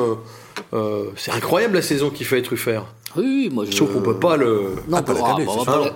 C'est 1.16 1.32
incroyable 1.32 1.76
la 1.76 1.82
saison 1.82 2.10
qu'il 2.10 2.26
fait 2.26 2.42
Truffert. 2.42 2.86
Oui, 3.16 3.50
moi 3.52 3.66
je. 3.66 3.72
Sauf 3.72 3.92
qu'on 3.92 4.02
peut 4.02 4.20
pas 4.20 4.38
le. 4.38 4.76
Non, 4.88 5.02
pas 5.02 5.14
l'accabler. 5.14 5.48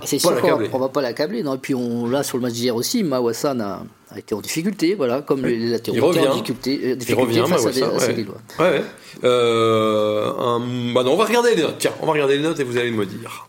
C'est 0.04 0.20
sûr 0.20 0.40
qu'on 0.42 0.80
va 0.80 0.90
pas 0.90 1.02
l'accabler. 1.02 1.44
Non, 1.44 1.56
et 1.56 1.60
puis 1.60 1.76
on 1.76 2.08
là 2.08 2.24
sur 2.24 2.38
le 2.38 2.44
match 2.44 2.54
d'hier 2.54 2.76
aussi, 2.76 3.04
Mawassan 3.04 3.62
a, 3.62 3.84
a, 4.12 4.20
été 4.20 4.34
en 4.34 4.42
difficulté, 4.42 4.96
voilà, 4.96 5.22
comme 5.22 5.46
les 5.46 5.70
latéraux. 5.70 5.98
Il 5.98 6.02
revient. 6.02 6.28
En 6.28 6.32
difficulté, 6.32 6.96
difficulté 6.96 7.12
il 7.12 7.16
revient, 7.16 7.46
face 7.48 7.66
Mawassan, 7.66 7.84
à, 7.84 8.14
des, 8.14 8.24
ouais. 8.24 8.30
ouais, 8.60 8.70
ouais. 8.72 8.84
Euh, 9.24 10.32
un... 10.40 10.60
bah 10.94 11.04
non, 11.04 11.14
on 11.14 11.18
va 11.18 11.26
regarder 11.26 11.56
les 11.56 11.62
notes. 11.62 11.76
Tiens, 11.78 11.92
on 12.02 12.08
va 12.08 12.14
regarder 12.14 12.38
les 12.38 12.44
notes 12.44 12.60
et 12.60 12.64
vous 12.64 12.78
allez 12.78 12.92
me 12.92 13.06
dire. 13.06 13.48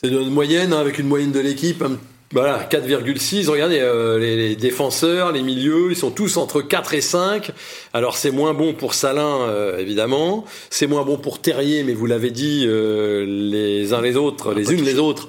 C'est 0.00 0.08
une 0.08 0.30
moyenne, 0.30 0.72
hein, 0.72 0.78
avec 0.78 1.00
une 1.00 1.08
moyenne 1.08 1.32
de 1.32 1.40
l'équipe 1.40 1.82
voilà, 2.30 2.62
4,6. 2.70 3.48
Regardez, 3.48 3.78
euh, 3.80 4.18
les, 4.18 4.36
les, 4.36 4.56
défenseurs, 4.56 5.32
les 5.32 5.42
milieux, 5.42 5.88
ils 5.90 5.96
sont 5.96 6.10
tous 6.10 6.36
entre 6.36 6.60
4 6.60 6.92
et 6.92 7.00
5. 7.00 7.52
Alors 7.94 8.16
c'est 8.16 8.30
moins 8.30 8.52
bon 8.52 8.74
pour 8.74 8.92
Salin, 8.92 9.40
euh, 9.42 9.78
évidemment. 9.78 10.44
C'est 10.68 10.86
moins 10.86 11.04
bon 11.04 11.16
pour 11.16 11.40
Terrier, 11.40 11.84
mais 11.84 11.94
vous 11.94 12.04
l'avez 12.04 12.30
dit 12.30 12.64
euh, 12.66 13.24
les 13.26 13.94
uns 13.94 14.02
les 14.02 14.16
autres, 14.16 14.52
les 14.52 14.72
unes 14.74 14.84
les 14.84 14.98
autres, 14.98 15.28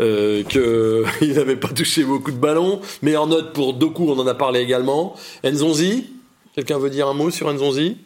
euh, 0.00 0.42
qu'il 0.42 1.32
n'avait 1.34 1.54
pas 1.54 1.68
touché 1.68 2.02
beaucoup 2.02 2.32
de 2.32 2.36
ballons. 2.36 2.80
Meilleure 3.02 3.28
note 3.28 3.52
pour 3.52 3.74
Doku, 3.74 4.10
on 4.10 4.18
en 4.18 4.26
a 4.26 4.34
parlé 4.34 4.58
également. 4.58 5.14
Enzonzi, 5.44 6.06
quelqu'un 6.56 6.78
veut 6.78 6.90
dire 6.90 7.06
un 7.06 7.14
mot 7.14 7.30
sur 7.30 7.46
Enzonzi 7.46 7.96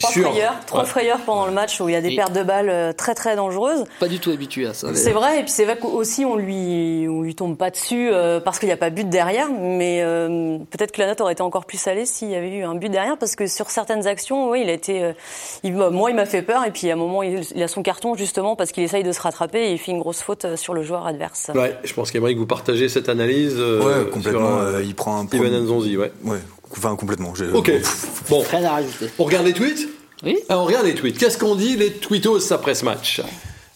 Trois 0.00 0.10
frayeurs, 0.10 0.56
trois 0.66 0.84
frayeurs 0.84 1.20
pendant 1.20 1.46
le 1.46 1.52
match 1.52 1.80
où 1.80 1.88
il 1.88 1.92
y 1.92 1.96
a 1.96 2.00
des 2.00 2.16
pertes 2.16 2.32
de 2.32 2.42
balles 2.42 2.68
euh, 2.68 2.92
très 2.92 3.14
très 3.14 3.36
dangereuses. 3.36 3.84
Pas 4.00 4.08
du 4.08 4.18
tout 4.18 4.30
habitué 4.30 4.66
à 4.66 4.74
ça. 4.74 4.92
C'est 4.94 5.12
vrai, 5.12 5.38
et 5.38 5.42
puis 5.42 5.52
c'est 5.52 5.64
vrai 5.64 5.78
qu'aussi 5.78 6.24
on 6.24 6.34
lui 6.36 7.06
on 7.08 7.22
lui 7.22 7.34
tombe 7.36 7.56
pas 7.56 7.70
dessus 7.70 8.10
euh, 8.12 8.40
parce 8.40 8.58
qu'il 8.58 8.66
n'y 8.66 8.72
a 8.72 8.76
pas 8.76 8.90
but 8.90 9.08
derrière, 9.08 9.48
mais 9.50 10.02
euh, 10.02 10.58
peut-être 10.70 10.90
que 10.90 11.00
la 11.00 11.08
note 11.08 11.20
aurait 11.20 11.34
été 11.34 11.42
encore 11.42 11.64
plus 11.64 11.78
salée 11.78 12.06
s'il 12.06 12.30
y 12.30 12.34
avait 12.34 12.50
eu 12.50 12.64
un 12.64 12.74
but 12.74 12.88
derrière, 12.88 13.16
parce 13.18 13.36
que 13.36 13.46
sur 13.46 13.70
certaines 13.70 14.08
actions, 14.08 14.50
oui, 14.50 14.62
il 14.64 14.68
a 14.68 14.72
été, 14.72 15.12
il, 15.62 15.74
moi 15.74 16.10
il 16.10 16.16
m'a 16.16 16.26
fait 16.26 16.42
peur, 16.42 16.64
et 16.64 16.72
puis 16.72 16.90
à 16.90 16.94
un 16.94 16.96
moment 16.96 17.22
il, 17.22 17.62
a 17.62 17.68
son 17.68 17.82
carton 17.82 18.16
justement 18.16 18.56
parce 18.56 18.72
qu'il 18.72 18.82
essaye 18.82 19.04
de 19.04 19.12
se 19.12 19.20
rattraper 19.20 19.68
et 19.68 19.72
il 19.72 19.78
fait 19.78 19.92
une 19.92 20.00
grosse 20.00 20.22
faute 20.22 20.56
sur 20.56 20.74
le 20.74 20.82
joueur 20.82 21.06
adverse. 21.06 21.52
Ouais, 21.54 21.76
je 21.84 21.94
pense 21.94 22.10
qu'Emeric 22.10 22.36
vous 22.36 22.46
partagez 22.46 22.88
cette 22.88 23.08
analyse. 23.08 23.60
ouais, 23.60 24.10
complètement. 24.12 24.58
il 24.82 24.94
prend 24.94 25.20
un. 25.20 25.26
Steven 25.26 25.64
Nzonzi, 25.64 25.96
ouais. 25.96 26.12
Ouais, 26.24 26.38
Enfin, 26.76 26.96
complètement. 26.96 27.32
Ok. 27.52 27.70
Bon. 28.28 28.42
Rien 28.50 28.64
à 28.64 28.70
rajouter. 28.72 29.10
On 29.18 29.24
regarde 29.24 29.46
les 29.46 29.52
tweets 29.52 29.86
Oui. 30.22 30.38
Alors, 30.48 30.62
on 30.62 30.66
regarde 30.66 30.86
les 30.86 30.94
tweets. 30.94 31.18
Qu'est-ce 31.18 31.36
qu'on 31.38 31.54
dit 31.54 31.76
les 31.76 31.92
tweetos 31.92 32.52
après 32.52 32.74
ce 32.74 32.84
match 32.84 33.20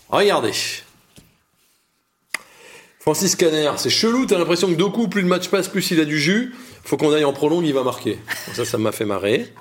Regardez. 0.09 0.53
Francis 3.01 3.37
Caner, 3.37 3.71
c'est 3.77 3.91
chelou, 3.91 4.27
t'as 4.27 4.39
l'impression 4.39 4.69
que 4.69 4.75
Doku, 4.75 5.09
plus 5.09 5.23
le 5.23 5.29
match 5.29 5.49
passe, 5.49 5.69
plus 5.69 5.91
il 5.91 6.01
a 6.01 6.05
du 6.05 6.19
jus. 6.19 6.55
Faut 6.85 6.97
qu'on 6.97 7.13
aille 7.13 7.25
en 7.25 7.33
prolongue, 7.33 7.65
il 7.65 7.73
va 7.73 7.83
marquer. 7.83 8.19
ça, 8.55 8.65
ça 8.65 8.79
m'a 8.79 8.93
fait 8.93 9.05
marrer. 9.05 9.53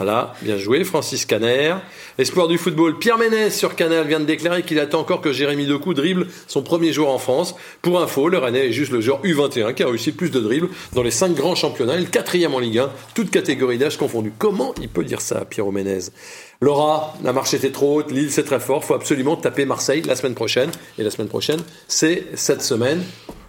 Voilà, 0.00 0.32
bien 0.40 0.56
joué, 0.56 0.82
Francis 0.82 1.26
Caner. 1.26 1.74
Espoir 2.16 2.48
du 2.48 2.56
football, 2.56 2.98
Pierre 2.98 3.18
Ménès 3.18 3.54
sur 3.54 3.76
Canal 3.76 4.06
vient 4.06 4.18
de 4.18 4.24
déclarer 4.24 4.62
qu'il 4.62 4.78
attend 4.78 5.00
encore 5.00 5.20
que 5.20 5.30
Jérémy 5.30 5.66
Decou 5.66 5.92
dribble 5.92 6.26
son 6.46 6.62
premier 6.62 6.90
jour 6.94 7.10
en 7.10 7.18
France. 7.18 7.54
Pour 7.82 8.00
info, 8.00 8.30
le 8.30 8.38
Rennais 8.38 8.68
est 8.68 8.72
juste 8.72 8.92
le 8.92 9.02
joueur 9.02 9.22
U21 9.22 9.74
qui 9.74 9.82
a 9.82 9.88
réussi 9.88 10.12
plus 10.12 10.30
de 10.30 10.40
dribbles 10.40 10.70
dans 10.94 11.02
les 11.02 11.10
cinq 11.10 11.34
grands 11.34 11.54
championnats 11.54 11.96
et 11.96 12.00
le 12.00 12.06
quatrième 12.06 12.54
en 12.54 12.60
Ligue 12.60 12.78
1, 12.78 12.90
toute 13.14 13.30
catégorie 13.30 13.76
d'âge 13.76 13.98
confondue. 13.98 14.32
Comment 14.38 14.74
il 14.80 14.88
peut 14.88 15.04
dire 15.04 15.20
ça, 15.20 15.44
Pierre 15.44 15.70
Ménez 15.70 16.06
Laura, 16.62 17.12
la 17.22 17.34
marche 17.34 17.52
était 17.52 17.70
trop 17.70 17.98
haute, 17.98 18.10
Lille 18.10 18.30
c'est 18.30 18.44
très 18.44 18.58
fort, 18.58 18.82
faut 18.82 18.94
absolument 18.94 19.36
taper 19.36 19.66
Marseille 19.66 20.00
la 20.06 20.16
semaine 20.16 20.34
prochaine. 20.34 20.70
Et 20.96 21.02
la 21.02 21.10
semaine 21.10 21.28
prochaine, 21.28 21.60
c'est 21.88 22.24
cette 22.36 22.62
semaine. 22.62 23.02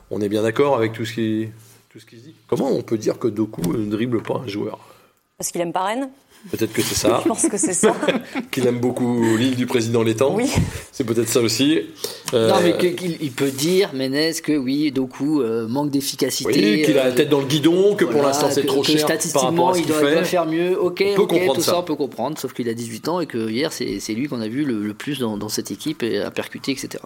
On 0.10 0.20
est 0.20 0.28
bien 0.28 0.42
d'accord 0.42 0.76
avec 0.76 0.92
tout 0.92 1.06
ce 1.06 1.14
qui, 1.14 1.48
se 1.98 2.14
dit? 2.14 2.36
Comment 2.50 2.70
on 2.74 2.82
peut 2.82 2.98
dire 2.98 3.20
que 3.20 3.30
Doku 3.30 3.62
ne 3.72 3.90
dribble 3.90 4.22
pas 4.22 4.42
un 4.44 4.50
joueur? 4.50 4.80
Parce 5.42 5.52
qu'il 5.52 5.62
aime 5.62 5.74
pas 5.74 5.86
Rennes 5.86 6.08
Peut-être 6.52 6.72
que 6.72 6.84
c'est 6.84 6.94
ça. 6.94 7.22
Je 7.24 7.28
pense 7.28 7.48
que 7.48 7.58
c'est 7.58 7.74
ça. 7.74 7.96
qu'il 8.52 8.68
aime 8.68 8.78
beaucoup 8.78 9.36
l'île 9.38 9.56
du 9.56 9.66
président 9.66 10.04
Létang. 10.04 10.36
Oui. 10.36 10.52
C'est 10.92 11.04
peut-être 11.04 11.30
ça 11.30 11.40
aussi. 11.40 11.80
Euh... 12.36 12.50
Non, 12.50 12.58
mais 12.62 12.76
il 13.20 13.32
peut 13.32 13.50
dire, 13.50 13.90
Ménez, 13.96 14.34
que 14.44 14.56
oui, 14.56 14.92
Doku 14.92 15.42
euh, 15.42 15.68
manque 15.68 15.90
d'efficacité. 15.90 16.76
Oui, 16.76 16.84
qu'il 16.84 17.00
a 17.00 17.06
la 17.06 17.12
tête 17.12 17.30
dans 17.30 17.40
le 17.40 17.48
guidon, 17.48 17.96
que 17.96 18.06
voilà, 18.06 18.20
pour 18.20 18.28
l'instant 18.28 18.50
c'est 18.52 18.68
trop 18.68 18.84
que 18.84 18.92
cher 18.92 19.08
par 19.34 19.46
rapport 19.46 19.72
à 19.72 19.74
ce 19.74 19.80
il 19.80 19.86
qu'il 19.86 19.96
doit 19.96 20.02
fait. 20.02 20.26
faire 20.26 20.46
mieux. 20.46 20.80
Ok, 20.80 21.04
on 21.04 21.16
peut 21.16 21.26
comprendre 21.26 21.56
tout 21.56 21.62
ça. 21.62 21.72
ça. 21.72 21.80
on 21.80 21.84
peut 21.84 21.96
comprendre, 21.96 22.38
sauf 22.38 22.54
qu'il 22.54 22.70
a 22.70 22.76
18 22.76 23.08
ans 23.08 23.20
et 23.20 23.26
que 23.26 23.50
hier 23.50 23.74
c'est 23.74 24.14
lui 24.14 24.28
qu'on 24.28 24.42
a 24.42 24.48
vu 24.48 24.64
le, 24.64 24.84
le 24.84 24.94
plus 24.94 25.18
dans, 25.18 25.38
dans, 25.38 25.50
cette 25.50 25.72
équipe 25.72 26.04
et 26.04 26.20
à 26.20 26.30
percuter, 26.30 26.72
etc. 26.72 27.04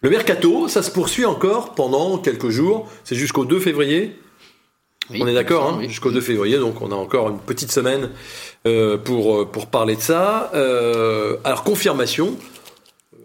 Le 0.00 0.10
mercato, 0.10 0.66
ça 0.66 0.82
se 0.82 0.90
poursuit 0.90 1.24
encore 1.24 1.74
pendant 1.74 2.18
quelques 2.18 2.50
jours. 2.50 2.88
C'est 3.04 3.14
jusqu'au 3.14 3.44
2 3.44 3.60
février. 3.60 4.16
Oui, 5.10 5.20
on 5.22 5.26
est 5.26 5.34
d'accord, 5.34 5.68
hein, 5.68 5.76
oui. 5.78 5.88
jusqu'au 5.88 6.10
2 6.10 6.20
février, 6.20 6.58
donc 6.58 6.82
on 6.82 6.90
a 6.90 6.96
encore 6.96 7.28
une 7.28 7.38
petite 7.38 7.70
semaine 7.70 8.10
euh, 8.66 8.98
pour, 8.98 9.48
pour 9.50 9.66
parler 9.66 9.96
de 9.96 10.00
ça. 10.00 10.50
Euh, 10.54 11.36
alors, 11.44 11.62
confirmation 11.62 12.34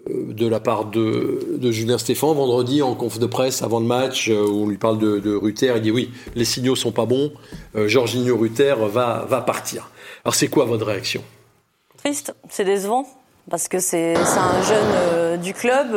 euh, 0.10 0.34
de 0.34 0.48
la 0.48 0.60
part 0.60 0.86
de, 0.86 1.58
de, 1.58 1.72
Julien 1.72 1.98
Stéphan, 1.98 2.34
vendredi 2.34 2.82
en 2.82 2.96
conf 2.96 3.20
de 3.20 3.26
presse 3.26 3.62
avant 3.62 3.80
le 3.80 3.86
match, 3.86 4.30
euh, 4.30 4.46
où 4.46 4.64
on 4.64 4.68
lui 4.68 4.78
parle 4.78 4.98
de, 4.98 5.20
de 5.20 5.34
Ruther, 5.36 5.74
il 5.76 5.82
dit 5.82 5.92
oui, 5.92 6.12
les 6.36 6.46
signaux 6.46 6.76
sont 6.76 6.92
pas 6.92 7.06
bons, 7.06 7.32
euh, 7.76 7.88
Jorginho 7.88 8.38
Ruther 8.38 8.76
va, 8.88 9.26
va 9.30 9.42
partir. 9.42 9.90
Alors, 10.24 10.36
c'est 10.36 10.48
quoi 10.48 10.66
votre 10.66 10.86
réaction? 10.86 11.24
Triste, 11.98 12.34
c'est 12.50 12.66
décevant, 12.66 13.08
parce 13.50 13.68
que 13.68 13.80
c'est 13.80 14.16
un 14.16 14.62
jeune 14.64 14.92
euh, 14.96 15.38
du 15.38 15.54
club 15.54 15.88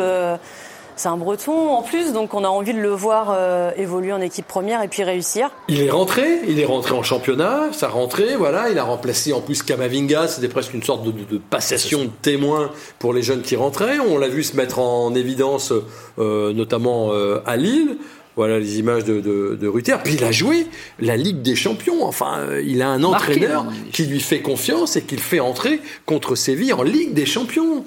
c'est 0.97 1.09
un 1.09 1.17
breton 1.17 1.71
en 1.71 1.83
plus, 1.83 2.13
donc 2.13 2.35
on 2.35 2.45
a 2.45 2.49
envie 2.49 2.73
de 2.73 2.81
le 2.81 2.91
voir 2.91 3.35
euh, 3.37 3.71
évoluer 3.77 4.13
en 4.13 4.21
équipe 4.21 4.47
première 4.47 4.83
et 4.83 4.89
puis 4.89 5.03
réussir. 5.03 5.51
Il 5.69 5.81
est 5.81 5.91
rentré, 5.91 6.41
il 6.49 6.61
est 6.61 6.65
rentré 6.65 6.95
en 6.95 7.03
championnat, 7.03 7.73
sa 7.73 7.89
rentrée, 7.89 8.37
voilà, 8.37 8.71
il 8.71 8.79
a 8.79 8.85
remplacé 8.85 9.33
en 9.33 9.41
plus 9.41 9.63
Kamavinga, 9.63 10.29
c'était 10.29 10.49
presque 10.49 10.75
une 10.75 10.83
sorte 10.83 11.05
de, 11.05 11.11
de, 11.11 11.25
de, 11.25 11.39
passation 11.39 12.05
de 12.05 12.11
témoin 12.23 12.71
pour 12.99 13.13
les 13.13 13.23
jeunes 13.23 13.43
qui 13.43 13.57
rentraient. 13.57 13.99
On 13.99 14.19
l'a 14.19 14.29
vu 14.29 14.43
se 14.43 14.57
mettre 14.57 14.79
en 14.79 15.15
évidence, 15.15 15.73
euh, 16.19 16.53
notamment 16.53 17.13
euh, 17.13 17.41
à 17.47 17.57
Lille. 17.57 17.97
Voilà 18.37 18.59
les 18.59 18.81
images 18.81 19.05
de, 19.05 19.21
de, 19.21 19.57
de 19.61 19.69
Ruther. 19.69 19.97
Puis 20.03 20.15
il 20.15 20.25
a 20.25 20.33
joué 20.33 20.67
la 20.99 21.17
Ligue 21.17 21.41
des 21.43 21.55
Champions. 21.55 22.05
Enfin, 22.05 22.41
il 22.65 22.83
a 22.83 22.89
un 22.89 23.05
entraîneur 23.05 23.63
Marqué, 23.63 23.91
qui 23.93 24.07
lui 24.07 24.19
fait 24.19 24.41
confiance 24.41 24.97
et 24.97 25.03
qui 25.03 25.15
le 25.15 25.23
fait 25.23 25.39
entrer 25.39 25.81
contre 26.05 26.35
Séville 26.35 26.73
en 26.73 26.83
Ligue 26.83 27.15
des 27.15 27.27
Champions 27.27 27.85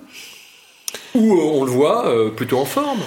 où 1.15 1.33
euh, 1.33 1.41
on 1.41 1.63
le 1.63 1.71
voit 1.71 2.07
euh, 2.07 2.29
plutôt 2.29 2.59
en 2.59 2.65
forme. 2.65 3.01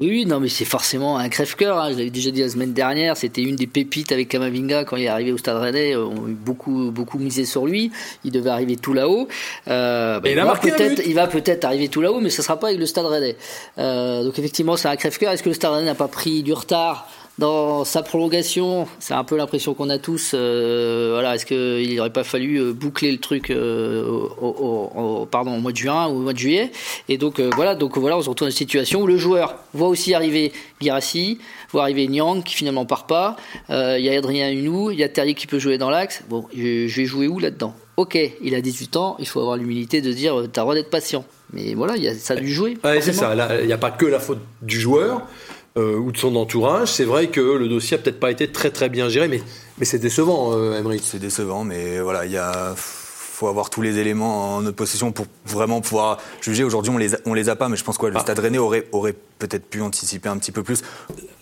Oui, 0.00 0.24
non, 0.24 0.40
mais 0.40 0.48
c'est 0.48 0.64
forcément 0.64 1.18
un 1.18 1.28
crève-cœur. 1.28 1.78
Hein. 1.78 1.92
Je 1.92 1.98
l'avais 1.98 2.10
déjà 2.10 2.30
dit 2.30 2.40
la 2.40 2.48
semaine 2.48 2.72
dernière. 2.72 3.16
C'était 3.16 3.42
une 3.42 3.56
des 3.56 3.66
pépites 3.66 4.10
avec 4.10 4.28
Kamavinga 4.28 4.84
quand 4.84 4.96
il 4.96 5.04
est 5.04 5.08
arrivé 5.08 5.32
au 5.32 5.38
Stade 5.38 5.58
Rennais. 5.58 5.94
On 5.96 6.12
a 6.12 6.28
beaucoup, 6.28 6.90
beaucoup 6.90 7.18
misé 7.18 7.44
sur 7.44 7.66
lui. 7.66 7.92
Il 8.24 8.32
devait 8.32 8.50
arriver 8.50 8.76
tout 8.76 8.94
là-haut. 8.94 9.28
Euh, 9.68 10.18
il, 10.24 10.34
va 10.34 10.54
peut-être, 10.56 11.02
il 11.06 11.14
va 11.14 11.26
peut-être 11.26 11.64
arriver 11.64 11.88
tout 11.88 12.00
là-haut, 12.00 12.20
mais 12.20 12.30
ce 12.30 12.40
sera 12.40 12.58
pas 12.58 12.68
avec 12.68 12.80
le 12.80 12.86
Stade 12.86 13.04
Rennais. 13.04 13.36
Euh, 13.78 14.24
donc 14.24 14.38
effectivement, 14.38 14.76
c'est 14.76 14.88
un 14.88 14.96
crève-cœur. 14.96 15.30
Est-ce 15.32 15.42
que 15.42 15.50
le 15.50 15.54
Stade 15.54 15.72
Rennais 15.72 15.86
n'a 15.86 15.94
pas 15.94 16.08
pris 16.08 16.42
du 16.42 16.54
retard? 16.54 17.06
Dans 17.38 17.84
sa 17.84 18.02
prolongation, 18.02 18.86
c'est 18.98 19.14
un 19.14 19.24
peu 19.24 19.36
l'impression 19.36 19.74
qu'on 19.74 19.88
a 19.88 19.98
tous. 19.98 20.32
Euh, 20.34 21.10
voilà, 21.12 21.34
est-ce 21.34 21.46
qu'il 21.46 21.96
n'aurait 21.96 22.12
pas 22.12 22.24
fallu 22.24 22.72
boucler 22.72 23.10
le 23.10 23.18
truc 23.18 23.50
euh, 23.50 24.04
au, 24.06 24.46
au, 24.46 25.00
au, 25.00 25.26
pardon, 25.26 25.56
au 25.56 25.60
mois 25.60 25.72
de 25.72 25.76
juin 25.76 26.08
ou 26.08 26.16
au 26.18 26.20
mois 26.20 26.34
de 26.34 26.38
juillet 26.38 26.70
Et 27.08 27.16
donc 27.16 27.40
euh, 27.40 27.50
voilà, 27.56 27.74
donc 27.74 27.96
voilà, 27.96 28.18
on 28.18 28.22
se 28.22 28.28
retrouve 28.28 28.48
dans 28.48 28.50
une 28.50 28.56
situation 28.56 29.00
où 29.02 29.06
le 29.06 29.16
joueur 29.16 29.56
voit 29.72 29.88
aussi 29.88 30.14
arriver 30.14 30.52
Girassi, 30.80 31.38
voit 31.70 31.82
arriver 31.82 32.06
Nyang 32.06 32.42
qui 32.42 32.54
finalement 32.54 32.84
part 32.84 33.06
pas. 33.06 33.36
Euh, 33.70 33.96
Il 33.98 34.04
y 34.04 34.08
a 34.10 34.18
Adrien 34.18 34.50
Hunou, 34.50 34.90
il 34.90 34.98
y 34.98 35.02
a 35.02 35.08
Terrier 35.08 35.34
qui 35.34 35.46
peut 35.46 35.58
jouer 35.58 35.78
dans 35.78 35.90
l'axe. 35.90 36.22
Bon, 36.28 36.44
je, 36.54 36.86
je 36.86 36.96
vais 37.00 37.06
jouer 37.06 37.28
où 37.28 37.38
là-dedans? 37.38 37.74
Ok, 37.96 38.18
il 38.42 38.54
a 38.54 38.60
18 38.60 38.96
ans, 38.96 39.16
il 39.18 39.26
faut 39.26 39.40
avoir 39.40 39.56
l'humilité 39.56 40.00
de 40.00 40.12
dire, 40.12 40.38
euh, 40.38 40.48
t'as 40.48 40.60
le 40.60 40.64
droit 40.64 40.74
d'être 40.74 40.90
patient. 40.90 41.24
Mais 41.52 41.74
voilà, 41.74 41.96
il 41.96 42.02
y 42.02 42.08
a, 42.08 42.14
ça 42.14 42.34
a 42.34 42.36
dû 42.36 42.52
jouer. 42.52 42.78
Ouais, 42.84 43.00
c'est 43.00 43.12
ça. 43.12 43.34
Il 43.60 43.66
n'y 43.66 43.72
a 43.72 43.78
pas 43.78 43.90
que 43.90 44.06
la 44.06 44.20
faute 44.20 44.40
du 44.62 44.80
joueur 44.80 45.22
euh, 45.76 45.96
ou 45.96 46.12
de 46.12 46.16
son 46.16 46.36
entourage. 46.36 46.92
C'est 46.92 47.04
vrai 47.04 47.28
que 47.28 47.40
le 47.40 47.68
dossier 47.68 47.96
a 47.96 48.00
peut-être 48.00 48.20
pas 48.20 48.30
été 48.30 48.50
très 48.50 48.70
très 48.70 48.88
bien 48.88 49.08
géré, 49.08 49.28
mais, 49.28 49.42
mais 49.78 49.84
c'est 49.84 49.98
décevant, 49.98 50.52
euh, 50.52 50.78
Emery. 50.78 51.00
C'est 51.02 51.18
décevant, 51.18 51.64
mais 51.64 52.00
voilà, 52.00 52.26
il 52.26 52.32
y 52.32 52.38
a 52.38 52.74
faut 53.42 53.48
avoir 53.48 53.70
tous 53.70 53.82
les 53.82 53.98
éléments 53.98 54.54
en 54.54 54.62
notre 54.62 54.76
possession 54.76 55.10
pour 55.10 55.26
vraiment 55.44 55.80
pouvoir 55.80 56.18
juger. 56.40 56.62
Aujourd'hui, 56.62 56.92
on 56.92 56.98
les 56.98 57.16
a, 57.16 57.18
on 57.26 57.34
les 57.34 57.48
a 57.48 57.56
pas, 57.56 57.68
mais 57.68 57.76
je 57.76 57.82
pense 57.82 57.98
que 57.98 58.06
le 58.06 58.16
ah. 58.16 58.20
Stade 58.20 58.38
Rennais 58.38 58.58
aurait, 58.58 58.86
aurait 58.92 59.16
peut-être 59.40 59.66
pu 59.66 59.80
anticiper 59.80 60.28
un 60.28 60.36
petit 60.36 60.52
peu 60.52 60.62
plus. 60.62 60.82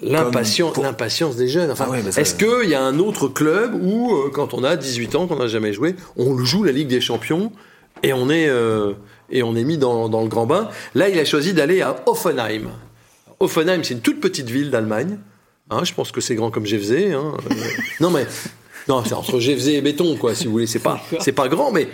L'impatience, 0.02 0.78
l'impatience 0.78 1.36
des 1.36 1.48
jeunes. 1.48 1.70
Enfin, 1.70 1.88
ah 1.92 2.20
Est-ce 2.20 2.34
qu'il 2.34 2.70
y 2.70 2.74
a 2.74 2.82
un 2.82 2.98
autre 2.98 3.28
club 3.28 3.74
où, 3.74 4.14
euh, 4.14 4.30
quand 4.32 4.54
on 4.54 4.64
a 4.64 4.76
18 4.76 5.14
ans, 5.14 5.26
qu'on 5.26 5.36
n'a 5.36 5.46
jamais 5.46 5.74
joué, 5.74 5.94
on 6.16 6.38
joue 6.38 6.64
la 6.64 6.72
Ligue 6.72 6.88
des 6.88 7.02
Champions 7.02 7.52
et 8.02 8.14
on 8.14 8.30
est, 8.30 8.48
euh, 8.48 8.94
et 9.30 9.42
on 9.42 9.54
est 9.54 9.64
mis 9.64 9.76
dans, 9.76 10.08
dans, 10.08 10.22
le 10.22 10.28
grand 10.28 10.46
bain? 10.46 10.70
Là, 10.94 11.10
il 11.10 11.18
a 11.18 11.26
choisi 11.26 11.52
d'aller 11.52 11.82
à 11.82 12.02
Offenheim. 12.06 12.70
Offenheim, 13.40 13.82
c'est 13.82 13.94
une 13.94 14.00
toute 14.00 14.20
petite 14.20 14.50
ville 14.50 14.70
d'Allemagne. 14.70 15.18
Hein, 15.70 15.84
je 15.84 15.94
pense 15.94 16.12
que 16.12 16.20
c'est 16.20 16.34
grand 16.34 16.50
comme 16.50 16.66
Jevzé. 16.66 17.12
Hein. 17.12 17.34
non, 18.00 18.10
mais 18.10 18.26
non, 18.88 19.02
c'est 19.04 19.14
entre 19.14 19.38
GFZ 19.38 19.68
et 19.68 19.80
béton, 19.80 20.16
quoi, 20.16 20.34
si 20.34 20.46
vous 20.46 20.52
voulez. 20.52 20.66
C'est 20.66 20.80
pas, 20.80 21.00
c'est 21.20 21.32
pas 21.32 21.48
grand, 21.48 21.70
mais 21.70 21.88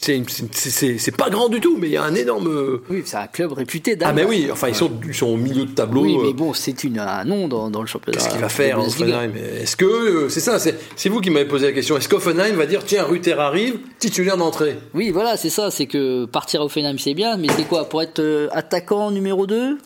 c'est 0.00 1.16
pas 1.16 1.30
grand 1.30 1.48
du 1.48 1.60
tout, 1.60 1.76
mais 1.76 1.88
il 1.88 1.92
y 1.92 1.96
a 1.96 2.02
un 2.02 2.14
énorme. 2.14 2.80
Oui, 2.88 3.02
c'est 3.04 3.16
un 3.16 3.26
club 3.26 3.52
réputé 3.52 3.96
Ah, 4.02 4.12
mais 4.12 4.24
oui, 4.24 4.48
enfin, 4.50 4.68
ils 4.68 4.74
sont, 4.74 4.90
ils 5.06 5.14
sont 5.14 5.26
au 5.26 5.36
milieu 5.36 5.64
de 5.64 5.72
tableau. 5.72 6.02
Oui, 6.02 6.16
mais 6.20 6.28
euh. 6.28 6.32
bon, 6.32 6.52
c'est 6.52 6.74
un 6.96 7.24
nom 7.24 7.48
dans, 7.48 7.70
dans 7.70 7.80
le 7.80 7.86
championnat. 7.86 8.18
Qu'est-ce 8.18 8.30
qu'il 8.30 8.40
va 8.40 8.48
faire, 8.48 8.78
Offenheim? 8.78 9.32
Est-ce 9.36 9.76
que. 9.76 9.84
Euh, 9.84 10.28
c'est 10.28 10.40
ça, 10.40 10.58
c'est 10.58 11.08
vous 11.08 11.20
qui 11.20 11.30
m'avez 11.30 11.46
posé 11.46 11.66
la 11.66 11.72
question. 11.72 11.96
Est-ce 11.96 12.08
qu'Offenheim 12.08 12.54
va 12.54 12.66
dire, 12.66 12.84
tiens, 12.84 13.04
Ruther 13.04 13.40
arrive, 13.40 13.78
titulaire 13.98 14.36
d'entrée? 14.36 14.78
Oui, 14.94 15.10
voilà, 15.10 15.36
c'est 15.36 15.50
ça. 15.50 15.70
C'est 15.70 15.86
que 15.86 16.24
partir 16.26 16.62
à 16.62 16.64
Offenheim, 16.64 16.98
c'est 16.98 17.14
bien, 17.14 17.36
mais 17.36 17.48
c'est 17.56 17.66
quoi? 17.66 17.88
Pour 17.88 18.02
être 18.02 18.20
euh, 18.20 18.48
attaquant 18.52 19.10
numéro 19.10 19.46
2 19.46 19.78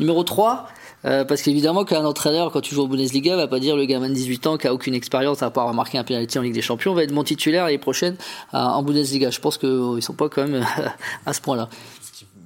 Numéro 0.00 0.22
3 0.22 0.68
euh, 1.04 1.24
parce 1.24 1.42
qu'évidemment 1.42 1.84
qu'un 1.84 2.04
entraîneur, 2.04 2.50
quand 2.50 2.60
tu 2.60 2.74
joues 2.74 2.82
au 2.82 2.88
Bundesliga, 2.88 3.36
va 3.36 3.46
pas 3.46 3.60
dire 3.60 3.76
le 3.76 3.84
gamin 3.84 4.08
de 4.08 4.14
18 4.14 4.46
ans 4.46 4.58
qui 4.58 4.66
a 4.66 4.74
aucune 4.74 4.94
expérience 4.94 5.42
à 5.42 5.50
part 5.50 5.72
marquer 5.74 5.98
un 5.98 6.04
penalty 6.04 6.38
en 6.38 6.42
Ligue 6.42 6.54
des 6.54 6.62
Champions 6.62 6.94
va 6.94 7.04
être 7.04 7.12
mon 7.12 7.24
titulaire 7.24 7.64
l'année 7.64 7.78
prochaine 7.78 8.16
euh, 8.54 8.58
en 8.58 8.82
Bundesliga. 8.82 9.30
Je 9.30 9.40
pense 9.40 9.58
qu'ils 9.58 10.02
sont 10.02 10.14
pas 10.14 10.28
quand 10.28 10.46
même 10.46 10.66
à 11.26 11.32
ce 11.32 11.40
point-là 11.40 11.68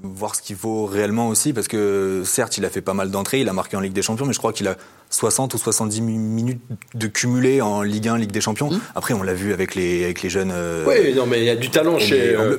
voir 0.02 0.34
ce 0.34 0.42
qu'il 0.42 0.56
vaut 0.56 0.86
réellement 0.86 1.28
aussi, 1.28 1.52
parce 1.52 1.68
que 1.68 2.22
certes, 2.24 2.58
il 2.58 2.64
a 2.64 2.70
fait 2.70 2.80
pas 2.80 2.94
mal 2.94 3.10
d'entrées, 3.10 3.40
il 3.40 3.48
a 3.48 3.52
marqué 3.52 3.76
en 3.76 3.80
Ligue 3.80 3.92
des 3.92 4.02
Champions, 4.02 4.26
mais 4.26 4.32
je 4.32 4.38
crois 4.38 4.52
qu'il 4.52 4.68
a 4.68 4.76
60 5.10 5.54
ou 5.54 5.58
70 5.58 6.00
minutes 6.00 6.60
de 6.94 7.06
cumulé 7.06 7.60
en 7.60 7.82
Ligue 7.82 8.08
1, 8.08 8.18
Ligue 8.18 8.32
des 8.32 8.40
Champions. 8.40 8.70
Mmh. 8.70 8.80
Après, 8.94 9.14
on 9.14 9.22
l'a 9.22 9.34
vu 9.34 9.52
avec 9.52 9.74
les, 9.74 10.04
avec 10.04 10.22
les 10.22 10.30
jeunes. 10.30 10.50
Euh, 10.52 10.84
oui, 10.86 11.14
non, 11.14 11.26
mais 11.26 11.40
il 11.40 11.44
y 11.44 11.50
a 11.50 11.56
du 11.56 11.70
talent 11.70 11.98
chez. 11.98 12.34
Euh, 12.34 12.58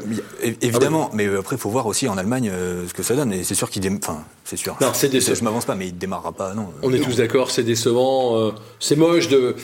évidemment, 0.61 1.09
ah 1.11 1.15
mais 1.15 1.27
après, 1.35 1.55
il 1.55 1.59
faut 1.59 1.69
voir 1.69 1.87
aussi 1.87 2.07
en 2.07 2.17
Allemagne 2.17 2.49
euh, 2.53 2.87
ce 2.87 2.93
que 2.93 3.03
ça 3.03 3.15
donne. 3.15 3.33
Et 3.33 3.43
c'est 3.43 3.55
sûr 3.55 3.69
qu'il. 3.69 3.87
Enfin, 3.91 4.23
c'est 4.43 4.57
sûr. 4.57 4.77
Non, 4.81 4.91
c'est 4.93 5.09
décevant. 5.09 5.35
Je 5.35 5.43
m'avance 5.43 5.65
pas, 5.65 5.75
mais 5.75 5.87
il 5.87 5.97
démarrera 5.97 6.31
pas, 6.31 6.53
non. 6.53 6.69
On 6.83 6.93
est 6.93 6.99
tous 6.99 7.17
d'accord, 7.17 7.49
c'est 7.51 7.63
décevant. 7.63 8.53
c'est 8.79 8.95
moche 8.95 9.27
de. 9.29 9.55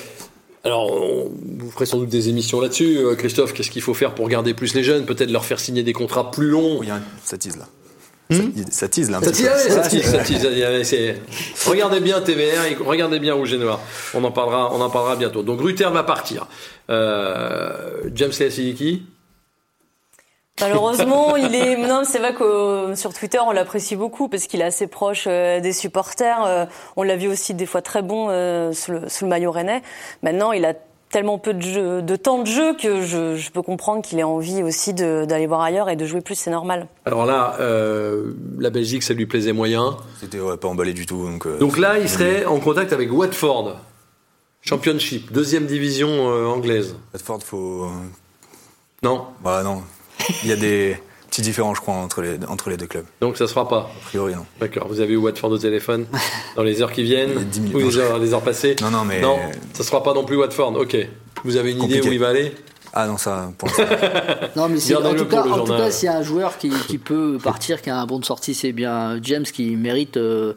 Alors, 0.63 0.91
vous 0.91 1.72
ferez 1.72 1.86
sans 1.86 2.00
doute 2.00 2.10
des 2.10 2.30
émissions 2.30 2.60
là-dessus, 2.60 3.00
Christophe. 3.17 3.54
Qu'est-ce 3.54 3.72
qu'il 3.72 3.82
faut 3.82 3.93
faire 3.93 4.13
pour 4.13 4.28
garder 4.28 4.54
plus 4.54 4.74
les 4.74 4.84
jeunes? 4.84 5.06
Peut-être 5.06 5.32
leur 5.32 5.45
faire 5.45 5.60
signer 5.60 5.84
des 5.84 5.93
contrats 5.93 6.32
plus 6.32 6.50
longs? 6.50 6.82
Ça 7.24 7.38
tease 7.38 7.58
là. 7.58 7.67
Hmm? 8.32 8.52
Ça, 8.69 8.88
tease 8.88 9.10
là. 9.10 9.19
ça, 9.24 9.32
tease, 9.32 9.50
ça, 9.69 9.82
tease, 9.82 10.04
ça 10.04 10.19
tease, 10.19 11.15
Regardez 11.65 12.00
bien 12.00 12.22
TVR 12.22 12.63
et 12.69 12.76
regardez 12.76 13.19
bien 13.19 13.34
Rouge 13.34 13.54
et 13.54 13.58
Noir. 13.58 13.80
On 14.13 14.24
en 14.24 14.32
parlera, 14.32 14.72
on 14.72 14.80
en 14.82 14.89
parlera 14.91 15.15
bientôt. 15.15 15.41
Donc 15.41 15.62
Ruther 15.62 15.89
va 15.89 16.04
partir. 16.04 16.45
Euh, 16.91 18.04
James 18.13 18.32
Leasiliki 18.39 19.04
Malheureusement, 20.62 21.36
il 21.36 21.54
est. 21.56 21.78
Non, 21.78 22.04
c'est 22.06 22.19
vrai 22.19 22.34
que 22.34 22.93
sur 22.95 23.13
Twitter, 23.13 23.39
on 23.39 23.52
l'apprécie 23.52 23.95
beaucoup 23.95 24.28
parce 24.28 24.48
qu'il 24.48 24.62
est 24.62 24.65
assez 24.65 24.88
proche 24.88 25.26
euh, 25.28 25.60
des 25.60 25.74
supporters. 25.74 26.43
Euh, 26.45 26.65
on 26.95 27.04
l'a 27.04 27.15
vu 27.15 27.28
aussi 27.28 27.54
des 27.54 27.65
fois 27.65 27.82
très 27.82 28.02
bon 28.02 28.28
euh, 28.30 28.72
sous, 28.74 28.91
le, 28.91 29.10
sous 29.10 29.26
le 29.26 29.30
maillot 29.30 29.52
rennais. 29.52 29.82
Maintenant, 30.24 30.52
il 30.52 30.65
a 30.65 30.74
tellement 31.10 31.39
peu 31.39 31.54
de, 31.54 32.02
de 32.02 32.15
temps 32.15 32.41
de 32.41 32.48
jeu 32.48 32.76
que 32.76 33.02
je, 33.02 33.50
peux 33.52 33.62
comprendre 33.62 34.02
qu'il 34.02 34.19
ait 34.19 34.24
envie 34.24 34.63
aussi 34.63 34.93
d'aller 34.93 35.48
voir 35.48 35.62
ailleurs 35.62 35.89
et 35.89 35.95
de 35.95 36.06
jouer 36.06 36.22
plus, 36.22 36.36
c'est 36.36 36.52
normal. 36.52 36.88
Alors 37.06 37.26
là, 37.26 37.58
euh, 37.60 38.34
la 38.58 38.69
Belgique, 38.69 39.04
ça 39.04 39.13
lui 39.13 39.26
plaisait 39.26 39.54
moyen. 39.54 39.98
C'était 40.19 40.39
pas 40.60 40.67
emballé 40.67 40.93
du 40.93 41.06
tout. 41.06 41.26
Donc, 41.26 41.45
euh, 41.48 41.58
donc 41.58 41.78
là, 41.78 41.98
il 41.98 42.08
serait 42.08 42.45
en 42.45 42.60
contact 42.60 42.93
avec 42.93 43.12
Watford, 43.12 43.78
Championship, 44.62 45.32
deuxième 45.32 45.65
division 45.65 46.10
euh, 46.10 46.45
anglaise. 46.45 46.95
Watford, 47.13 47.41
faut. 47.43 47.89
Non. 49.02 49.26
Bah 49.43 49.63
non. 49.63 49.82
Il 50.43 50.49
y 50.49 50.51
a 50.51 50.55
des 50.55 50.97
petit 51.29 51.41
différent, 51.41 51.75
je 51.75 51.82
crois, 51.82 51.93
entre 51.93 52.21
les, 52.21 52.38
entre 52.47 52.69
les 52.69 52.77
deux 52.77 52.88
clubs. 52.88 53.05
Donc 53.21 53.38
ça 53.38 53.47
se 53.47 53.53
fera 53.53 53.67
pas 53.67 53.91
A 53.95 54.05
priori, 54.05 54.34
non. 54.34 54.45
D'accord. 54.60 54.88
Vous 54.88 54.99
avez 54.99 55.13
eu 55.13 55.17
Watford 55.17 55.51
au 55.51 55.58
téléphone 55.58 56.05
dans 56.55 56.63
les 56.63 56.82
heures 56.82 56.91
qui 56.91 57.03
viennent 57.03 57.47
Ou 57.73 57.77
les 57.77 57.97
heures, 57.97 58.17
les 58.17 58.34
heures 58.34 58.41
passées 58.41 58.75
Non, 58.82 58.91
non, 58.91 59.05
mais. 59.05 59.21
Non, 59.21 59.38
ça 59.73 59.84
se 59.84 59.89
fera 59.89 60.03
pas 60.03 60.13
non 60.13 60.25
plus 60.25 60.38
Watford. 60.38 60.75
Ok. 60.75 60.97
Vous 61.43 61.55
avez 61.55 61.71
une 61.71 61.84
idée 61.84 62.01
où 62.01 62.12
il 62.12 62.19
va 62.19 62.29
aller 62.29 62.53
ah 62.93 63.08
non, 63.08 63.17
ça, 63.17 63.51
pour 63.58 63.69
Non, 64.55 64.67
mais 64.67 64.95
en 64.95 65.13
tout, 65.13 65.25
cas, 65.25 65.43
en 65.43 65.63
tout 65.63 65.71
cas, 65.71 65.91
s'il 65.91 66.08
y 66.08 66.10
a 66.10 66.17
un 66.17 66.23
joueur 66.23 66.58
qui, 66.58 66.71
qui, 66.88 66.97
peut 66.97 67.38
partir, 67.41 67.82
qui 67.82 67.89
a 67.89 67.99
un 67.99 68.05
bon 68.05 68.19
de 68.19 68.25
sortie, 68.25 68.55
c'est 68.55 68.71
bien 68.71 69.19
James 69.21 69.43
qui 69.43 69.75
mérite 69.75 70.17
euh, 70.17 70.53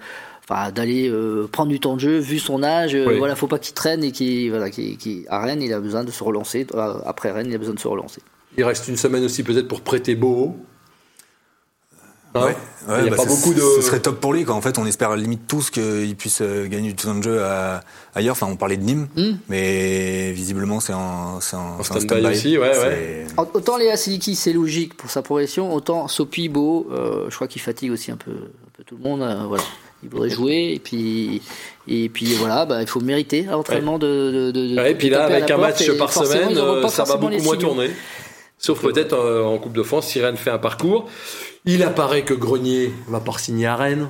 enfin, 0.48 0.72
d'aller 0.72 1.10
euh, 1.10 1.46
prendre 1.50 1.70
du 1.70 1.78
temps 1.78 1.94
de 1.94 2.00
jeu, 2.00 2.18
vu 2.18 2.38
son 2.38 2.62
âge. 2.62 2.94
Euh, 2.94 3.16
voilà, 3.18 3.36
faut 3.36 3.48
pas 3.48 3.58
qu'il 3.58 3.74
traîne 3.74 4.02
et 4.02 4.12
qu'il, 4.12 4.48
voilà, 4.50 4.70
qui 4.70 5.26
à 5.28 5.40
Rennes, 5.40 5.62
il 5.62 5.72
a 5.72 5.80
besoin 5.80 6.04
de 6.04 6.10
se 6.10 6.24
relancer. 6.24 6.66
Après 7.04 7.30
Rennes, 7.30 7.48
il 7.48 7.54
a 7.54 7.58
besoin 7.58 7.74
de 7.74 7.80
se 7.80 7.88
relancer. 7.88 8.22
Il 8.56 8.64
reste 8.64 8.88
une 8.88 8.96
semaine 8.96 9.24
aussi 9.24 9.42
peut-être 9.42 9.68
pour 9.68 9.80
prêter 9.80 10.14
Beau. 10.14 10.56
Hein 12.34 12.44
ouais, 12.46 12.56
il 12.88 13.04
y 13.04 13.06
a 13.08 13.10
bah, 13.10 13.16
pas 13.16 13.24
beaucoup 13.26 13.52
de. 13.52 13.60
Ce 13.60 13.82
serait 13.82 14.00
top 14.00 14.20
pour 14.20 14.32
lui. 14.32 14.44
Quoi. 14.44 14.54
En 14.54 14.62
fait, 14.62 14.78
on 14.78 14.86
espère 14.86 15.14
limite 15.16 15.46
tous 15.46 15.70
qu'il 15.70 16.16
puisse 16.16 16.40
euh, 16.40 16.66
gagner 16.66 16.88
du 16.88 16.94
temps 16.94 17.14
de 17.14 17.22
jeu 17.22 17.42
ailleurs. 18.14 18.32
Enfin, 18.32 18.46
on 18.50 18.56
parlait 18.56 18.76
de 18.76 18.84
Nîmes, 18.84 19.08
hmm. 19.16 19.36
mais 19.48 20.32
visiblement, 20.32 20.80
c'est 20.80 20.94
en, 20.94 21.40
c'est 21.40 21.56
en, 21.56 21.82
stand-by 21.82 22.26
aussi. 22.26 22.56
Ouais, 22.56 22.70
ouais. 22.70 23.26
Autant 23.36 23.76
Léa 23.76 23.96
Siliki, 23.96 24.34
c'est 24.34 24.52
logique 24.52 24.96
pour 24.96 25.10
sa 25.10 25.22
progression. 25.22 25.74
Autant 25.74 26.08
Sopi, 26.08 26.48
Beau, 26.48 26.88
euh, 26.90 27.26
je 27.28 27.34
crois 27.34 27.48
qu'il 27.48 27.60
fatigue 27.60 27.92
aussi 27.92 28.10
un 28.10 28.16
peu, 28.16 28.30
un 28.30 28.70
peu 28.76 28.84
tout 28.84 28.96
le 28.96 29.02
monde. 29.02 29.22
Euh, 29.22 29.44
voilà. 29.46 29.64
Il 30.02 30.08
voudrait 30.08 30.30
jouer 30.30 30.72
et 30.74 30.80
puis 30.80 31.42
et 31.86 32.08
puis 32.08 32.34
voilà, 32.34 32.66
bah, 32.66 32.80
il 32.80 32.88
faut 32.88 32.98
mériter 32.98 33.42
l'entraînement 33.42 34.00
de, 34.00 34.50
de, 34.50 34.50
de, 34.50 34.86
Et 34.88 34.96
puis 34.96 35.10
là, 35.10 35.26
avec 35.26 35.48
un 35.48 35.58
match 35.58 35.88
par 35.96 36.12
semaine, 36.12 36.58
ça 36.88 37.04
va 37.04 37.16
beaucoup 37.16 37.42
moins 37.42 37.56
tourner. 37.56 37.90
Sauf 38.64 38.80
peut-être 38.80 39.18
en 39.18 39.58
Coupe 39.58 39.72
de 39.72 39.82
France, 39.82 40.06
si 40.06 40.20
Rennes 40.20 40.36
fait 40.36 40.50
un 40.50 40.58
parcours. 40.58 41.10
Il 41.64 41.82
apparaît 41.82 42.24
que 42.24 42.32
Grenier 42.32 42.92
va 43.08 43.18
pas 43.18 43.36
signer 43.36 43.66
à 43.66 43.74
Rennes. 43.74 44.08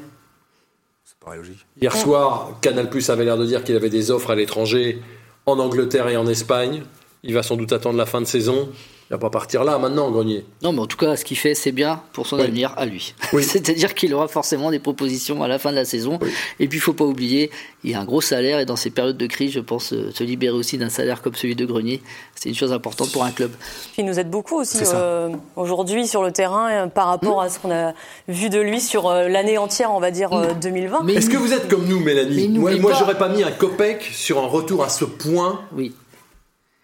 C'est 1.05 1.17
pareil 1.19 1.39
logique. 1.39 1.67
Hier 1.81 1.97
soir, 1.97 2.59
Canal 2.61 2.91
Plus 2.91 3.09
avait 3.09 3.25
l'air 3.25 3.39
de 3.39 3.47
dire 3.47 3.65
qu'il 3.65 3.75
avait 3.77 3.89
des 3.89 4.11
offres 4.11 4.31
à 4.31 4.35
l'étranger, 4.35 5.01
en 5.47 5.59
Angleterre 5.59 6.09
et 6.09 6.19
en 6.19 6.27
Espagne. 6.27 6.83
Il 7.23 7.33
va 7.33 7.43
sans 7.43 7.57
doute 7.57 7.73
attendre 7.73 7.97
la 7.97 8.05
fin 8.05 8.21
de 8.21 8.27
saison. 8.27 8.69
Il 9.13 9.17
va 9.17 9.19
pas 9.19 9.29
partir 9.29 9.63
là 9.63 9.77
maintenant, 9.77 10.11
Grenier. 10.11 10.47
Non, 10.63 10.73
mais 10.73 10.81
en 10.81 10.87
tout 10.87 10.97
cas, 10.97 11.17
ce 11.17 11.25
qu'il 11.27 11.37
fait, 11.37 11.55
c'est 11.55 11.71
bien 11.71 12.01
pour 12.15 12.27
son 12.27 12.39
avenir 12.39 12.73
à 12.79 12.87
lui. 12.87 13.13
C'est-à-dire 13.43 13.93
qu'il 13.93 14.15
aura 14.15 14.27
forcément 14.27 14.71
des 14.71 14.79
propositions 14.79 15.43
à 15.43 15.49
la 15.49 15.59
fin 15.59 15.71
de 15.71 15.77
la 15.77 15.85
saison. 15.85 16.19
Et 16.59 16.67
puis, 16.67 16.79
il 16.79 16.81
faut 16.81 16.95
pas 16.95 17.05
oublier, 17.05 17.51
il 17.85 17.95
a 17.95 18.01
un 18.01 18.07
gros 18.07 18.23
salaire 18.23 18.59
et 18.59 18.65
dans 18.65 18.77
ces 18.77 18.89
périodes 18.89 19.19
de 19.19 19.27
crise, 19.27 19.53
je 19.53 19.61
pense, 19.61 19.93
euh, 19.93 20.11
se 20.15 20.25
libérer 20.25 20.57
aussi 20.57 20.79
d'un 20.79 20.89
salaire 20.89 21.21
comme 21.21 21.35
celui 21.35 21.55
de 21.55 21.67
Grenier, 21.67 22.01
c'est 22.35 22.49
une 22.49 22.55
chose 22.55 22.73
importante 22.73 23.13
pour 23.13 23.23
un 23.23 23.33
club. 23.33 23.51
Il 23.99 24.07
nous 24.07 24.19
aide 24.19 24.31
beaucoup 24.31 24.59
aussi 24.59 24.79
euh, 24.95 25.29
aujourd'hui 25.57 26.07
sur 26.07 26.23
le 26.23 26.33
terrain 26.33 26.71
euh, 26.71 26.87
par 26.87 27.09
rapport 27.09 27.43
à 27.43 27.51
ce 27.51 27.59
qu'on 27.59 27.71
a 27.71 27.93
vu 28.29 28.49
de 28.49 28.61
lui 28.61 28.81
sur 28.81 29.13
l'année 29.13 29.59
entière, 29.59 29.93
on 29.93 30.01
va 30.01 30.11
dire 30.11 30.31
2020. 30.59 31.09
Est-ce 31.09 31.29
que 31.29 31.37
vous 31.37 31.53
êtes 31.53 31.69
comme 31.69 31.87
nous, 31.87 32.01
Mélanie 32.01 32.49
Moi, 32.49 32.77
moi 32.77 32.95
j'aurais 32.99 33.19
pas 33.19 33.29
mis 33.29 33.43
un 33.43 33.51
copec 33.51 34.09
sur 34.11 34.39
un 34.39 34.47
retour 34.47 34.83
à 34.83 34.89
ce 34.89 35.05
point. 35.05 35.61
Oui. 35.77 35.93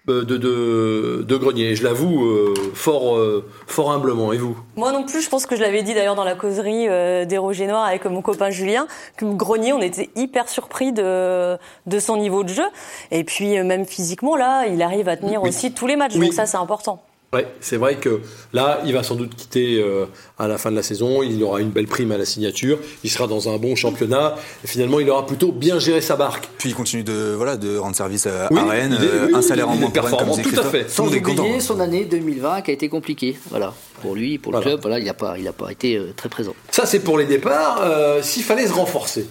Euh, 0.08 0.24
de, 0.24 0.36
de, 0.38 1.24
de 1.26 1.36
Grenier. 1.36 1.74
Je 1.74 1.84
l'avoue 1.84 2.24
euh, 2.24 2.54
fort, 2.74 3.16
euh, 3.16 3.44
fort 3.66 3.92
humblement. 3.92 4.32
Et 4.32 4.38
vous 4.38 4.56
Moi 4.76 4.90
non 4.92 5.04
plus, 5.04 5.20
je 5.20 5.28
pense 5.28 5.44
que 5.44 5.54
je 5.54 5.60
l'avais 5.60 5.82
dit 5.82 5.92
d'ailleurs 5.92 6.14
dans 6.14 6.24
la 6.24 6.34
causerie 6.34 6.86
des 7.26 7.38
Roger 7.38 7.66
Noirs 7.66 7.84
avec 7.84 8.04
mon 8.06 8.22
copain 8.22 8.50
Julien, 8.50 8.86
que 9.16 9.24
Grenier, 9.24 9.72
on 9.72 9.80
était 9.80 10.10
hyper 10.16 10.48
surpris 10.48 10.92
de, 10.92 11.56
de 11.86 11.98
son 11.98 12.16
niveau 12.16 12.42
de 12.42 12.48
jeu. 12.48 12.66
Et 13.10 13.24
puis 13.24 13.62
même 13.62 13.84
physiquement, 13.84 14.36
là, 14.36 14.66
il 14.66 14.80
arrive 14.82 15.08
à 15.08 15.16
tenir 15.16 15.42
aussi 15.42 15.72
tous 15.72 15.86
les 15.86 15.96
matchs. 15.96 16.16
Donc 16.16 16.32
ça, 16.32 16.46
c'est 16.46 16.56
important. 16.56 17.02
Ouais, 17.34 17.46
c'est 17.60 17.76
vrai 17.76 17.96
que 17.96 18.22
là, 18.54 18.80
il 18.86 18.94
va 18.94 19.02
sans 19.02 19.14
doute 19.14 19.34
quitter 19.34 19.82
euh, 19.82 20.06
à 20.38 20.48
la 20.48 20.56
fin 20.56 20.70
de 20.70 20.76
la 20.76 20.82
saison. 20.82 21.22
Il 21.22 21.42
aura 21.42 21.60
une 21.60 21.68
belle 21.68 21.86
prime 21.86 22.10
à 22.10 22.16
la 22.16 22.24
signature. 22.24 22.78
Il 23.04 23.10
sera 23.10 23.26
dans 23.26 23.50
un 23.50 23.58
bon 23.58 23.76
championnat. 23.76 24.36
Et 24.64 24.66
finalement, 24.66 24.98
il 24.98 25.10
aura 25.10 25.26
plutôt 25.26 25.52
bien 25.52 25.78
géré 25.78 26.00
sa 26.00 26.16
barque. 26.16 26.48
Puis 26.56 26.70
il 26.70 26.74
continue 26.74 27.02
de 27.02 27.34
voilà 27.36 27.58
de 27.58 27.76
rendre 27.76 27.94
service 27.94 28.26
à, 28.26 28.48
Rennes, 28.48 28.96
euh, 28.98 29.28
un 29.34 29.42
salaire 29.42 29.68
en 29.68 29.76
moins 29.76 29.90
performant, 29.90 30.38
tout 30.38 30.58
à 30.58 30.62
fait. 30.62 30.88
Sans 30.88 31.06
oublier 31.06 31.60
son 31.60 31.80
année 31.80 32.06
2020 32.06 32.62
qui 32.62 32.70
a 32.70 32.74
été 32.74 32.88
compliquée. 32.88 33.36
Voilà, 33.50 33.74
pour 34.00 34.14
lui, 34.14 34.38
pour 34.38 34.54
le 34.54 34.60
club, 34.60 34.80
voilà, 34.80 34.98
il 34.98 35.04
n'a 35.04 35.12
pas, 35.12 35.38
il 35.38 35.46
a 35.46 35.52
pas 35.52 35.70
été 35.70 35.96
euh, 35.96 36.14
très 36.16 36.30
présent. 36.30 36.54
Ça, 36.70 36.86
c'est 36.86 37.00
pour 37.00 37.18
les 37.18 37.26
départs. 37.26 37.82
S'il 38.22 38.42
fallait 38.42 38.66
se 38.66 38.72
renforcer 38.72 39.26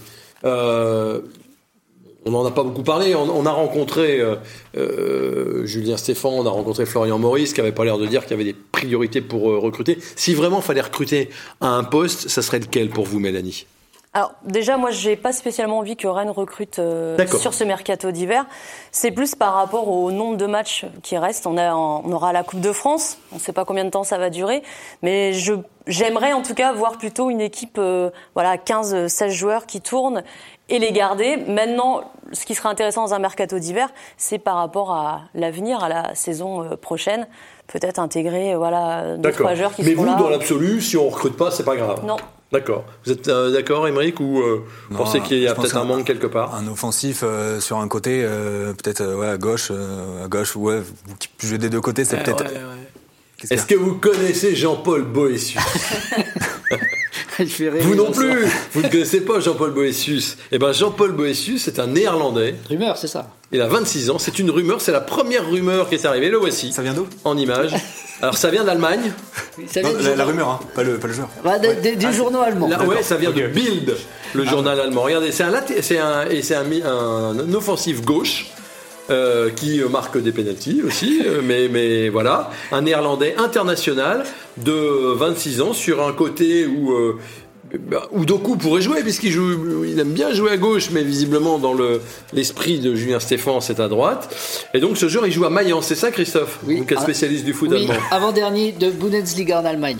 on 2.28 2.32
n'en 2.32 2.46
a 2.46 2.52
pas 2.52 2.64
beaucoup 2.64 2.84
parlé. 2.84 3.16
On, 3.16 3.46
a 3.46 3.52
rencontré 3.52 4.20
euh, 4.20 4.36
euh, 4.78 5.66
Julien 5.66 5.98
Stéphan, 5.98 6.32
on 6.32 6.46
a 6.46 6.50
rencontré 6.50 6.86
Florian 6.86 7.18
Maurice, 7.18 7.54
qui 7.54 7.62
avait 7.62 7.72
pas 7.72 7.86
l'air 7.86 7.98
de 7.98 8.06
dire 8.06 8.24
qu'il 8.24 8.32
y 8.32 8.34
avait 8.34 8.44
des 8.44 8.56
priorités 8.72 9.22
pour 9.22 9.50
euh, 9.50 9.58
recruter. 9.58 9.98
Si 10.16 10.34
vraiment 10.34 10.62
fallait 10.62 10.82
recruter 10.82 11.30
à 11.62 11.68
un 11.68 11.84
poste, 11.84 12.28
ça 12.30 12.42
serait 12.42 12.60
lequel 12.60 12.90
pour 12.90 13.06
vous, 13.06 13.20
Mélanie? 13.20 13.66
Alors 14.14 14.32
déjà, 14.44 14.78
moi, 14.78 14.90
j'ai 14.90 15.16
pas 15.16 15.32
spécialement 15.32 15.78
envie 15.80 15.96
que 15.96 16.08
Rennes 16.08 16.32
recrute 16.32 16.82
sur 17.40 17.54
ce 17.54 17.64
mercato 17.64 18.10
d'hiver. 18.10 18.46
C'est 18.92 19.12
plus 19.12 19.36
par 19.36 19.54
rapport 19.54 19.90
au 19.90 20.12
nombre 20.12 20.38
de 20.38 20.48
matchs 20.48 20.86
qui 21.04 21.18
restent. 21.18 21.46
On, 21.46 21.56
a, 21.58 21.76
on 21.76 22.12
aura 22.12 22.34
la 22.34 22.44
Coupe 22.44 22.62
de 22.62 22.72
France. 22.72 23.20
On 23.32 23.36
ne 23.36 23.40
sait 23.40 23.54
pas 23.54 23.64
combien 23.64 23.86
de 23.86 23.92
temps 23.92 24.04
ça 24.04 24.18
va 24.18 24.32
durer, 24.32 24.64
mais 25.04 25.34
je 25.34 25.54
j'aimerais 25.86 26.34
en 26.34 26.42
tout 26.42 26.56
cas 26.56 26.74
voir 26.74 26.98
plutôt 26.98 27.30
une 27.30 27.42
équipe, 27.42 27.80
voilà, 28.34 28.58
15-16 28.58 29.30
joueurs 29.30 29.66
qui 29.68 29.82
tournent 29.82 30.24
et 30.70 30.80
les 30.80 30.92
garder. 30.92 31.38
Maintenant, 31.38 32.12
ce 32.34 32.46
qui 32.46 32.56
sera 32.56 32.70
intéressant 32.70 33.06
dans 33.06 33.14
un 33.14 33.20
mercato 33.20 33.60
d'hiver, 33.60 33.90
c'est 34.18 34.40
par 34.40 34.56
rapport 34.56 34.92
à 34.92 35.22
l'avenir, 35.34 35.84
à 35.84 35.90
la 35.90 36.16
saison 36.16 36.64
euh, 36.64 36.76
prochaine, 36.76 37.28
peut-être 37.68 38.00
intégrer 38.00 38.54
euh, 38.54 38.58
voilà 38.58 39.18
deux 39.18 39.32
trois 39.32 39.56
joueurs 39.56 39.74
qui 39.74 39.84
Mais 39.84 39.94
vous, 39.94 40.06
dans 40.06 40.30
l'absolu, 40.30 40.82
si 40.82 40.98
on 40.98 41.10
recrute 41.10 41.38
pas, 41.38 41.52
c'est 41.52 41.64
pas 41.64 41.76
grave. 41.76 42.06
Non. 42.06 42.18
D'accord. 42.52 42.86
Vous 43.06 43.12
êtes 43.12 43.28
euh, 43.28 43.52
d'accord, 43.52 43.88
Émeric, 43.88 44.20
ou 44.20 44.42
vous 44.90 44.98
pensez 44.98 45.20
qu'il 45.22 45.40
y 45.40 45.48
a 45.48 45.54
peut-être 45.54 45.78
un 45.78 45.84
manque 45.84 46.06
quelque 46.06 46.28
part 46.28 46.56
Un 46.56 46.68
offensif 46.68 47.24
sur 47.60 47.78
un 47.78 47.88
côté, 47.88 48.22
peut-être 48.24 49.16
ouais, 49.16 49.28
à 49.28 49.38
gauche, 49.38 49.72
à 49.72 50.28
gauche, 50.28 50.56
ouais, 50.56 50.80
vous 50.80 51.48
jouez 51.48 51.58
des 51.58 51.70
deux 51.70 51.82
côtés, 51.82 52.06
c'est 52.06 52.24
peut-être. 52.24 52.46
Est-ce 53.44 53.68
que 53.68 53.76
vous 53.76 53.96
connaissez 53.96 54.56
Jean-Paul 54.56 55.04
Boessius 55.04 55.62
Vous 57.40 57.94
non 57.94 58.12
plus 58.12 58.48
Vous 58.74 58.82
ne 58.82 58.88
connaissez 58.88 59.22
pas 59.22 59.40
Jean-Paul 59.40 59.72
Boessius 59.72 60.38
Eh 60.52 60.58
ben 60.58 60.72
Jean-Paul 60.72 61.12
Boessius 61.12 61.68
est 61.68 61.78
un 61.78 61.86
néerlandais. 61.86 62.56
Rumeur, 62.68 62.98
c'est 62.98 63.08
ça 63.08 63.30
Il 63.52 63.62
a 63.62 63.68
26 63.68 64.10
ans, 64.10 64.18
c'est 64.18 64.40
une 64.40 64.50
rumeur, 64.50 64.82
c'est 64.82 64.92
la 64.92 65.02
première 65.02 65.48
rumeur 65.48 65.88
qui 65.88 65.96
est 65.96 66.06
arrivée, 66.06 66.30
le 66.30 66.38
voici. 66.38 66.74
Ça 66.74 66.82
vient 66.82 66.96
d'où? 66.96 67.06
En 67.26 67.38
image. 67.38 67.76
Alors 68.24 68.36
ça 68.36 68.50
vient 68.50 68.64
d'Allemagne. 68.64 69.12
la, 69.76 70.26
rumeur, 70.26 70.50
hein, 70.50 70.60
pas, 70.74 70.82
le, 70.82 70.98
pas 70.98 71.08
le 71.08 71.14
joueur. 71.14 71.30
Bah, 71.44 71.60
des, 71.60 71.96
ah, 72.04 72.12
journaux 72.12 72.42
allemands. 72.42 72.68
ouais, 72.88 73.04
ça 73.04 73.18
vient 73.18 73.30
de 73.30 73.46
Bild, 73.46 73.96
le 74.34 74.44
ah. 74.48 74.50
journal 74.50 74.80
allemand. 74.80 75.04
Regardez, 75.04 75.32
c'est 75.32 75.44
un, 75.44 75.54
c'est 75.82 76.00
un, 76.00 76.28
et 76.28 76.42
c'est 76.42 76.56
un, 76.56 76.66
un 76.66 77.54
offensif 77.54 78.02
gauche 78.02 78.48
euh, 79.10 79.50
qui 79.50 79.80
marque 79.90 80.22
des 80.22 80.32
pénalties 80.32 80.82
aussi, 80.86 81.22
euh, 81.26 81.42
mais, 81.44 81.70
mais 81.70 82.10
voilà, 82.10 82.52
un 82.72 82.82
néerlandais 82.82 83.36
international 83.38 84.26
de 84.58 85.14
26 85.16 85.62
ans 85.62 85.74
sur 85.74 86.06
un 86.06 86.12
côté 86.12 86.66
où 86.66 86.92
euh, 86.92 87.18
bah, 87.90 88.08
où 88.12 88.26
Doku 88.26 88.58
pourrait 88.58 88.82
jouer 88.82 89.04
puisqu'il 89.04 89.32
joue, 89.32 89.84
il 89.86 90.00
aime 90.00 90.12
bien 90.12 90.34
jouer 90.34 90.52
à 90.52 90.58
gauche, 90.58 90.90
mais 90.92 91.04
visiblement 91.04 91.58
dans 91.58 91.74
le 91.74 92.02
l'esprit 92.34 92.80
de 92.80 92.96
Julien 92.96 93.20
Stéphan, 93.20 93.62
c'est 93.62 93.80
à 93.80 93.88
droite. 93.88 94.36
Et 94.74 94.80
donc 94.80 94.98
ce 94.98 95.08
joueur, 95.08 95.26
il 95.26 95.32
joue 95.32 95.46
à 95.46 95.50
Mayence, 95.50 95.88
c'est 95.88 95.96
ça, 95.96 96.12
Christophe? 96.12 96.60
Oui. 96.66 96.80
Donc, 96.80 96.92
un 96.92 97.00
spécialiste 97.00 97.46
du 97.46 97.54
foot 97.54 97.70
oui, 97.72 97.84
allemand. 97.84 97.94
Avant 98.12 98.32
dernier 98.32 98.72
de 98.72 98.90
Bundesliga 98.90 99.62
en 99.62 99.66
Allemagne. 99.66 99.98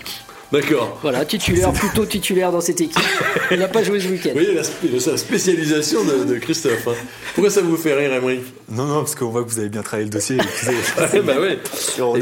D'accord. 0.50 0.98
Voilà, 1.02 1.26
titulaire, 1.26 1.72
plutôt 1.72 2.06
titulaire 2.06 2.50
dans 2.50 2.62
cette 2.62 2.80
équipe. 2.80 2.98
Il 3.50 3.58
n'a 3.58 3.68
pas 3.68 3.82
joué 3.82 4.00
ce 4.00 4.08
week-end. 4.08 4.30
Oui, 4.34 4.48
la, 4.54 5.16
spécialisation 5.16 6.00
de, 6.04 6.38
Christophe. 6.38 6.88
Hein. 6.88 6.94
Pourquoi 7.34 7.50
ça 7.50 7.60
vous 7.60 7.76
fait 7.76 7.92
rire, 7.92 8.12
Emery 8.12 8.40
Non, 8.70 8.86
non, 8.86 8.98
parce 9.00 9.14
qu'on 9.14 9.28
voit 9.28 9.44
que 9.44 9.50
vous 9.50 9.58
avez 9.58 9.68
bien 9.68 9.82
travaillé 9.82 10.06
le 10.06 10.12
dossier. 10.12 10.38
bah 11.24 11.34
ouais. 11.38 11.58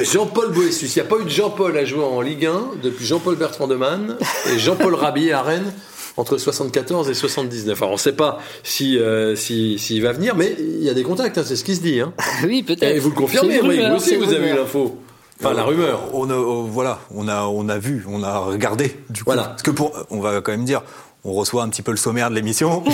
Jean-Paul 0.04 0.52
Boessus. 0.52 0.86
Il 0.86 0.94
n'y 0.96 1.02
a 1.02 1.04
pas 1.04 1.18
eu 1.20 1.24
de 1.24 1.30
Jean-Paul 1.30 1.76
à 1.76 1.84
jouer 1.84 2.02
en 2.02 2.20
Ligue 2.20 2.46
1 2.46 2.70
depuis 2.82 3.06
Jean-Paul 3.06 3.36
Bertrand 3.36 3.68
de 3.68 3.76
Man 3.76 4.16
et 4.52 4.58
Jean-Paul 4.58 4.94
Rabier 4.96 5.32
à 5.32 5.42
Rennes 5.42 5.72
entre 6.16 6.36
74 6.38 7.08
et 7.10 7.14
79. 7.14 7.80
Alors 7.80 7.90
on 7.90 7.94
ne 7.94 7.98
sait 7.98 8.12
pas 8.12 8.40
si 8.62 8.98
euh, 8.98 9.36
s'il 9.36 10.02
va 10.02 10.12
venir, 10.12 10.34
mais 10.34 10.56
il 10.58 10.82
y 10.82 10.90
a 10.90 10.94
des 10.94 11.02
contacts, 11.02 11.38
hein, 11.38 11.44
c'est 11.46 11.56
ce 11.56 11.64
qui 11.64 11.76
se 11.76 11.82
dit. 11.82 12.00
Hein. 12.00 12.12
Oui, 12.44 12.62
peut-être. 12.62 12.82
Et 12.84 12.98
vous 12.98 13.10
le 13.10 13.14
confirmez, 13.14 13.60
oui, 13.60 13.78
vous 13.86 13.96
aussi 13.96 14.16
vous 14.16 14.32
avez 14.32 14.50
eu 14.50 14.54
l'info. 14.54 14.98
Enfin, 15.40 15.54
la 15.54 15.64
rumeur. 15.64 16.00
On 16.14 16.30
a, 16.30 16.34
voilà, 16.68 16.98
on 17.14 17.28
a, 17.28 17.42
on 17.42 17.68
a 17.68 17.78
vu, 17.78 18.04
on 18.08 18.22
a 18.22 18.38
regardé. 18.38 19.00
Du 19.10 19.20
coup, 19.22 19.26
voilà. 19.26 19.44
Parce 19.44 19.62
que 19.62 19.70
pour, 19.70 19.92
on 20.10 20.20
va 20.20 20.40
quand 20.40 20.52
même 20.52 20.64
dire, 20.64 20.82
on 21.26 21.32
reçoit 21.32 21.62
un 21.62 21.68
petit 21.68 21.82
peu 21.82 21.90
le 21.90 21.96
sommaire 21.96 22.30
de 22.30 22.34
l'émission 22.34 22.84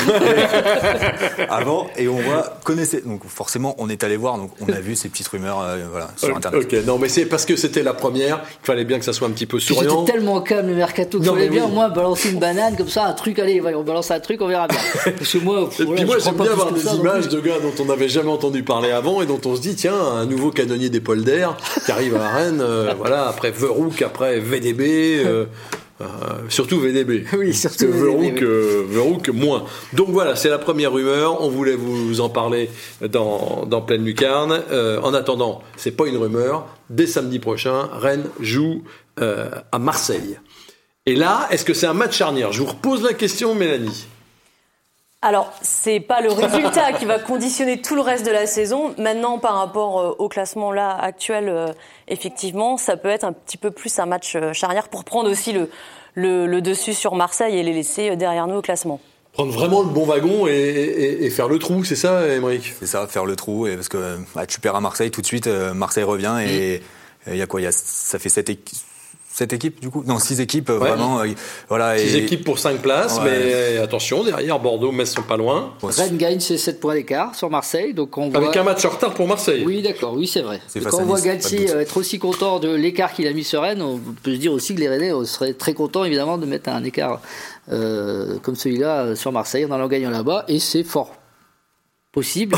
avant 1.51 1.87
et 1.97 2.09
on 2.09 2.17
voit 2.17 2.59
connaissez 2.65 3.03
donc 3.03 3.27
forcément 3.27 3.75
on 3.79 3.89
est 3.89 4.05
allé 4.05 4.17
voir 4.17 4.39
donc 4.39 4.51
on 4.61 4.73
a 4.73 4.81
vu 4.81 4.97
ces 4.97 5.09
petites 5.09 5.29
rumeurs 5.29 5.61
euh, 5.61 5.85
voilà 5.91 6.09
sur 6.17 6.35
internet. 6.35 6.63
Ok 6.63 6.87
non 6.87 6.99
mais 6.99 7.09
c'est 7.09 7.27
parce 7.27 7.45
que 7.45 7.57
c'était 7.57 7.83
la 7.83 7.93
première 7.93 8.43
qu'il 8.43 8.65
fallait 8.65 8.85
bien 8.85 8.99
que 8.99 9.05
ça 9.05 9.13
soit 9.13 9.29
un 9.29 9.33
petit 9.33 9.47
peu 9.47 9.61
souriant. 9.61 10.01
C'était 10.01 10.13
tellement 10.13 10.41
calme 10.41 10.69
le 10.69 10.75
mercato 10.75 11.21
qu'il 11.21 11.29
fallait 11.29 11.49
bien 11.49 11.65
au 11.67 11.69
moins 11.69 11.91
balancer 11.91 12.31
une 12.31 12.39
banane 12.39 12.77
comme 12.77 12.89
ça 12.89 13.05
un 13.05 13.13
truc 13.13 13.39
allez 13.39 13.61
on 13.61 13.83
balance 13.83 14.11
un 14.11 14.21
truc 14.21 14.41
on 14.41 14.49
verra 14.49 14.67
bien. 14.69 14.79
Parce 15.05 15.33
que 15.33 15.39
moi 15.39 15.69
et 15.79 15.85
puis 15.85 16.05
moi 16.05 16.17
j'aime 16.19 16.37
bien 16.37 16.53
avoir 16.53 16.73
des 16.73 16.87
images 16.95 17.29
de 17.29 17.41
gars 17.41 17.59
dont 17.61 17.83
on 17.83 17.87
n'avait 17.87 18.09
jamais 18.09 18.31
entendu 18.31 18.63
parler 18.63 18.91
avant 18.91 19.21
et 19.21 19.27
dont 19.27 19.41
on 19.45 19.57
se 19.57 19.61
dit 19.61 19.75
tiens 19.75 19.95
un 19.95 20.27
nouveau 20.27 20.51
canonnier 20.51 20.89
d'épaule 20.89 21.23
d'air 21.23 21.57
qui 21.85 21.93
arrive 21.93 22.17
à 22.17 22.29
Rennes 22.29 22.61
euh, 22.63 22.95
voilà 22.99 23.29
après 23.29 23.51
Verouk 23.51 24.01
après 24.03 24.39
VDB 24.39 25.23
euh, 25.25 25.47
euh, 26.03 26.49
surtout 26.49 26.81
VDB. 26.81 27.25
Oui, 27.37 27.55
surtout 27.55 27.89
VDB. 27.89 28.41
Verouk, 28.89 29.29
moins. 29.29 29.65
Donc 29.93 30.09
voilà, 30.11 30.37
c'est 30.37 30.49
la 30.49 30.59
première 30.59 30.93
rumeur. 30.93 31.43
On 31.43 31.49
voulait 31.49 31.75
vous 31.75 32.21
en 32.21 32.29
parler 32.29 32.71
dans, 33.01 33.65
dans 33.67 33.81
Pleine 33.81 34.05
Lucarne. 34.05 34.63
Euh, 34.71 35.01
en 35.01 35.15
attendant, 35.15 35.63
c'est 35.77 35.93
pas 35.93 36.07
une 36.07 36.17
rumeur. 36.17 36.67
Dès 36.91 37.07
samedi 37.07 37.39
prochain, 37.39 37.89
Rennes 37.93 38.27
joue 38.41 38.83
euh, 39.21 39.51
à 39.71 39.79
Marseille. 39.79 40.39
Et 41.07 41.17
là, 41.17 41.49
est-ce 41.51 41.65
que 41.65 41.75
c'est 41.75 41.87
un 41.87 41.95
match 41.95 42.17
charnière? 42.17 42.53
Je 42.53 42.61
vous 42.61 42.69
repose 42.69 43.03
la 43.03 43.13
question, 43.13 43.55
Mélanie. 43.55 44.07
Alors, 45.23 45.53
c'est 45.63 46.01
pas 46.01 46.21
le 46.21 46.33
résultat 46.33 46.93
qui 46.93 47.05
va 47.05 47.21
conditionner 47.21 47.81
tout 47.81 47.95
le 47.95 48.01
reste 48.01 48.27
de 48.27 48.33
la 48.33 48.47
saison. 48.47 48.93
Maintenant, 48.99 49.39
par 49.39 49.55
rapport 49.55 50.17
au 50.19 50.29
classement 50.29 50.73
là 50.73 50.97
actuel, 50.97 51.75
effectivement, 52.09 52.77
ça 52.77 52.97
peut 52.97 53.09
être 53.09 53.25
un 53.25 53.33
petit 53.33 53.57
peu 53.57 53.71
plus 53.71 53.97
un 54.01 54.07
match 54.07 54.37
charnière 54.53 54.89
pour 54.89 55.05
prendre 55.05 55.31
aussi 55.31 55.53
le, 55.53 55.69
le, 56.15 56.61
dessus 56.61 56.95
sur 56.95 57.15
Marseille 57.15 57.59
et 57.59 57.63
les 57.63 57.73
laisser 57.73 58.11
euh, 58.11 58.17
derrière 58.17 58.47
nous 58.47 58.57
au 58.57 58.63
classement. 58.63 59.01
Prendre 59.33 59.53
vraiment 59.53 59.83
le 59.83 59.89
bon 59.89 60.05
wagon 60.05 60.47
et, 60.47 61.31
faire 61.31 61.49
le 61.49 61.59
trou, 61.59 61.85
c'est 61.85 61.97
ça, 61.97 62.29
Émeric? 62.29 62.75
C'est 62.79 62.87
ça, 62.87 63.07
faire 63.07 63.25
le 63.25 63.35
trou, 63.35 63.67
et 63.67 63.77
parce 63.77 63.89
que 63.89 64.19
bah, 64.35 64.45
tu 64.45 64.61
perds 64.61 64.77
à 64.77 64.83
Marseille 64.83 65.11
tout 65.11 65.23
de 65.23 65.27
suite, 65.27 65.47
euh, 65.47 65.73
Marseille 65.73 66.05
revient 66.05 66.37
et 66.47 66.83
il 67.27 67.37
y 67.37 67.41
a 67.41 67.47
quoi? 67.47 67.63
Y 67.63 67.67
a, 67.67 67.73
Ça 67.73 68.19
fait 68.19 68.29
7, 68.29 68.51
cette 69.43 69.53
équipe 69.53 69.81
du 69.81 69.91
coup 69.91 70.05
Non, 70.07 70.19
six 70.19 70.41
équipes 70.41 70.71
vraiment. 70.71 71.21
Euh, 71.21 71.29
voilà. 71.69 71.99
Six 71.99 72.17
équipes 72.17 72.45
pour 72.45 72.59
cinq 72.59 72.79
places, 72.79 73.21
mais 73.25 73.79
attention 73.79 74.23
derrière 74.23 74.61
Bordeaux, 74.61 74.93
Metz 74.93 75.11
sont 75.11 75.23
pas 75.23 75.37
loin. 75.37 75.75
Rennes 75.83 76.17
gagne 76.17 76.41
ses 76.41 76.59
7 76.59 76.81
points 76.81 76.95
d'écart 76.95 77.35
sur 77.35 77.51
Marseille, 77.51 77.93
donc 77.93 78.17
on 78.17 78.33
avec 78.33 78.57
un 78.57 78.63
match 78.63 78.85
en 78.85 78.91
retard 78.91 79.15
pour 79.15 79.27
Marseille. 79.27 79.65
Oui, 79.67 79.83
d'accord, 79.83 80.15
oui 80.15 80.27
c'est 80.27 80.43
vrai. 80.43 80.61
quand 80.75 81.01
on 81.01 81.05
voit 81.05 81.21
Galtier 81.21 81.71
être 81.71 81.97
aussi 81.97 82.19
content 82.19 82.61
de 82.61 82.71
l'écart 82.71 83.13
qu'il 83.13 83.27
a 83.27 83.33
mis 83.33 83.45
sur 83.45 83.63
Rennes, 83.63 83.83
on 83.83 83.99
peut 83.99 84.35
se 84.35 84.39
dire 84.39 84.53
aussi 84.53 84.75
que 84.75 84.81
les 84.81 84.89
Rennais 84.89 85.13
seraient 85.25 85.55
très 85.55 85.75
contents 85.75 86.05
évidemment 86.05 86.39
de 86.39 86.47
mettre 86.47 86.69
un 86.69 86.85
écart 86.85 87.21
euh, 87.71 88.39
comme 88.43 88.57
celui-là 88.57 89.03
euh, 89.03 89.15
sur 89.15 89.33
Marseille 89.33 89.65
en 89.65 89.71
allant 89.73 89.89
gagnant 89.89 90.11
là-bas, 90.11 90.45
et 90.49 90.59
c'est 90.59 90.85
fort 90.85 91.15
possible. 92.13 92.57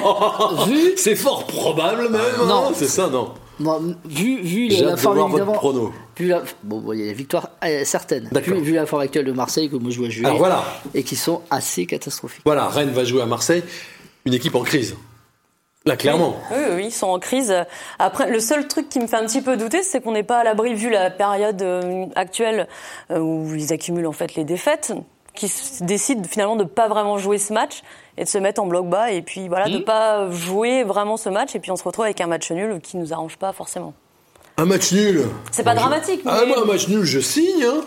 vu... 0.66 0.92
C'est 0.96 1.16
fort 1.16 1.46
probable 1.46 2.08
même. 2.08 2.46
Non, 2.46 2.68
hein, 2.68 2.72
c'est 2.74 2.88
ça, 2.88 3.08
non 3.08 3.34
vu, 3.58 4.40
vu 4.42 4.68
la 4.68 4.96
forme 4.96 5.30
évidemment, 5.30 5.60
vu 6.16 6.28
la, 6.28 6.42
bon, 6.62 6.92
il 6.92 7.00
y 7.00 7.02
a 7.02 7.06
des 7.06 7.14
victoires 7.14 7.50
euh, 7.64 7.82
certaines. 7.84 8.28
Vu, 8.32 8.60
vu, 8.60 8.74
la 8.74 8.86
forme 8.86 9.02
actuelle 9.02 9.24
de 9.24 9.32
Marseille 9.32 9.70
que 9.70 9.76
moi 9.76 9.90
je 9.90 9.98
vois 9.98 10.08
jouer, 10.08 10.30
voilà. 10.36 10.64
et 10.94 11.02
qui 11.02 11.16
sont 11.16 11.42
assez 11.50 11.86
catastrophiques. 11.86 12.42
Voilà, 12.44 12.68
Rennes 12.68 12.90
va 12.90 13.04
jouer 13.04 13.22
à 13.22 13.26
Marseille, 13.26 13.62
une 14.24 14.34
équipe 14.34 14.54
en 14.54 14.62
crise. 14.62 14.96
Là, 15.86 15.96
clairement. 15.96 16.34
Oui, 16.50 16.62
oui, 16.74 16.84
ils 16.86 16.92
sont 16.92 17.06
en 17.06 17.20
crise. 17.20 17.54
Après, 18.00 18.28
le 18.28 18.40
seul 18.40 18.66
truc 18.66 18.88
qui 18.88 18.98
me 18.98 19.06
fait 19.06 19.16
un 19.16 19.24
petit 19.24 19.40
peu 19.40 19.56
douter, 19.56 19.84
c'est 19.84 20.00
qu'on 20.00 20.12
n'est 20.12 20.24
pas 20.24 20.38
à 20.38 20.44
l'abri, 20.44 20.74
vu 20.74 20.90
la 20.90 21.10
période 21.10 21.62
euh, 21.62 22.06
actuelle 22.16 22.66
euh, 23.12 23.20
où 23.20 23.54
ils 23.54 23.72
accumulent 23.72 24.08
en 24.08 24.12
fait 24.12 24.34
les 24.34 24.42
défaites, 24.42 24.92
qui 25.34 25.48
décident 25.82 26.24
finalement 26.24 26.56
de 26.56 26.64
pas 26.64 26.88
vraiment 26.88 27.18
jouer 27.18 27.38
ce 27.38 27.52
match 27.52 27.82
et 28.18 28.24
de 28.24 28.28
se 28.28 28.38
mettre 28.38 28.62
en 28.62 28.66
bloc 28.66 28.88
bas 28.88 29.10
et 29.10 29.22
puis 29.22 29.48
voilà, 29.48 29.68
de 29.68 29.78
hmm. 29.78 29.84
pas 29.84 30.30
jouer 30.30 30.84
vraiment 30.84 31.16
ce 31.16 31.28
match 31.28 31.54
et 31.54 31.60
puis 31.60 31.70
on 31.70 31.76
se 31.76 31.84
retrouve 31.84 32.04
avec 32.04 32.20
un 32.20 32.26
match 32.26 32.50
nul 32.50 32.80
qui 32.82 32.96
nous 32.96 33.12
arrange 33.12 33.36
pas 33.36 33.52
forcément. 33.52 33.94
Un 34.58 34.64
match 34.64 34.92
nul 34.92 35.22
C'est 35.50 35.64
pas 35.64 35.74
dramatique. 35.74 36.22
Ah, 36.24 36.44
moi, 36.46 36.62
un 36.62 36.64
match 36.64 36.88
nul, 36.88 37.04
je 37.04 37.20
signe. 37.20 37.64
Hein. 37.64 37.82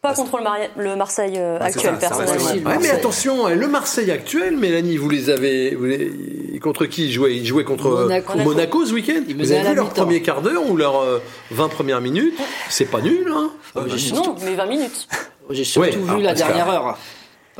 Pas 0.00 0.14
contre 0.14 0.38
le, 0.38 0.82
le 0.82 0.96
Marseille 0.96 1.34
euh, 1.36 1.60
actuel, 1.60 1.96
personnellement. 1.98 2.80
mais 2.80 2.90
attention, 2.90 3.46
hein, 3.46 3.54
le 3.54 3.68
Marseille 3.68 4.10
actuel, 4.10 4.56
Mélanie, 4.56 4.96
vous 4.96 5.08
les 5.08 5.30
avez. 5.30 5.78
contre 6.62 6.86
qui 6.86 7.06
ils 7.06 7.12
jouaient? 7.12 7.36
Ils 7.36 7.46
jouaient 7.46 7.64
contre 7.64 8.08
Monaco, 8.36 8.86
ce 8.86 8.94
week-end? 8.94 9.22
Vous 9.38 9.52
avez 9.52 9.68
vu 9.68 9.74
leur 9.74 9.90
premier 9.90 10.22
quart 10.22 10.40
d'heure 10.40 10.68
ou 10.68 10.76
leurs 10.76 11.20
20 11.50 11.68
premières 11.68 12.00
minutes? 12.00 12.34
C'est 12.68 12.90
pas 12.90 13.00
nul, 13.00 13.30
hein 13.30 13.50
Non, 13.76 14.34
mais 14.42 14.54
20 14.54 14.66
minutes. 14.66 15.08
J'ai 15.50 15.64
surtout 15.64 16.02
vu 16.04 16.22
la 16.22 16.34
dernière 16.34 16.70
heure. 16.70 16.98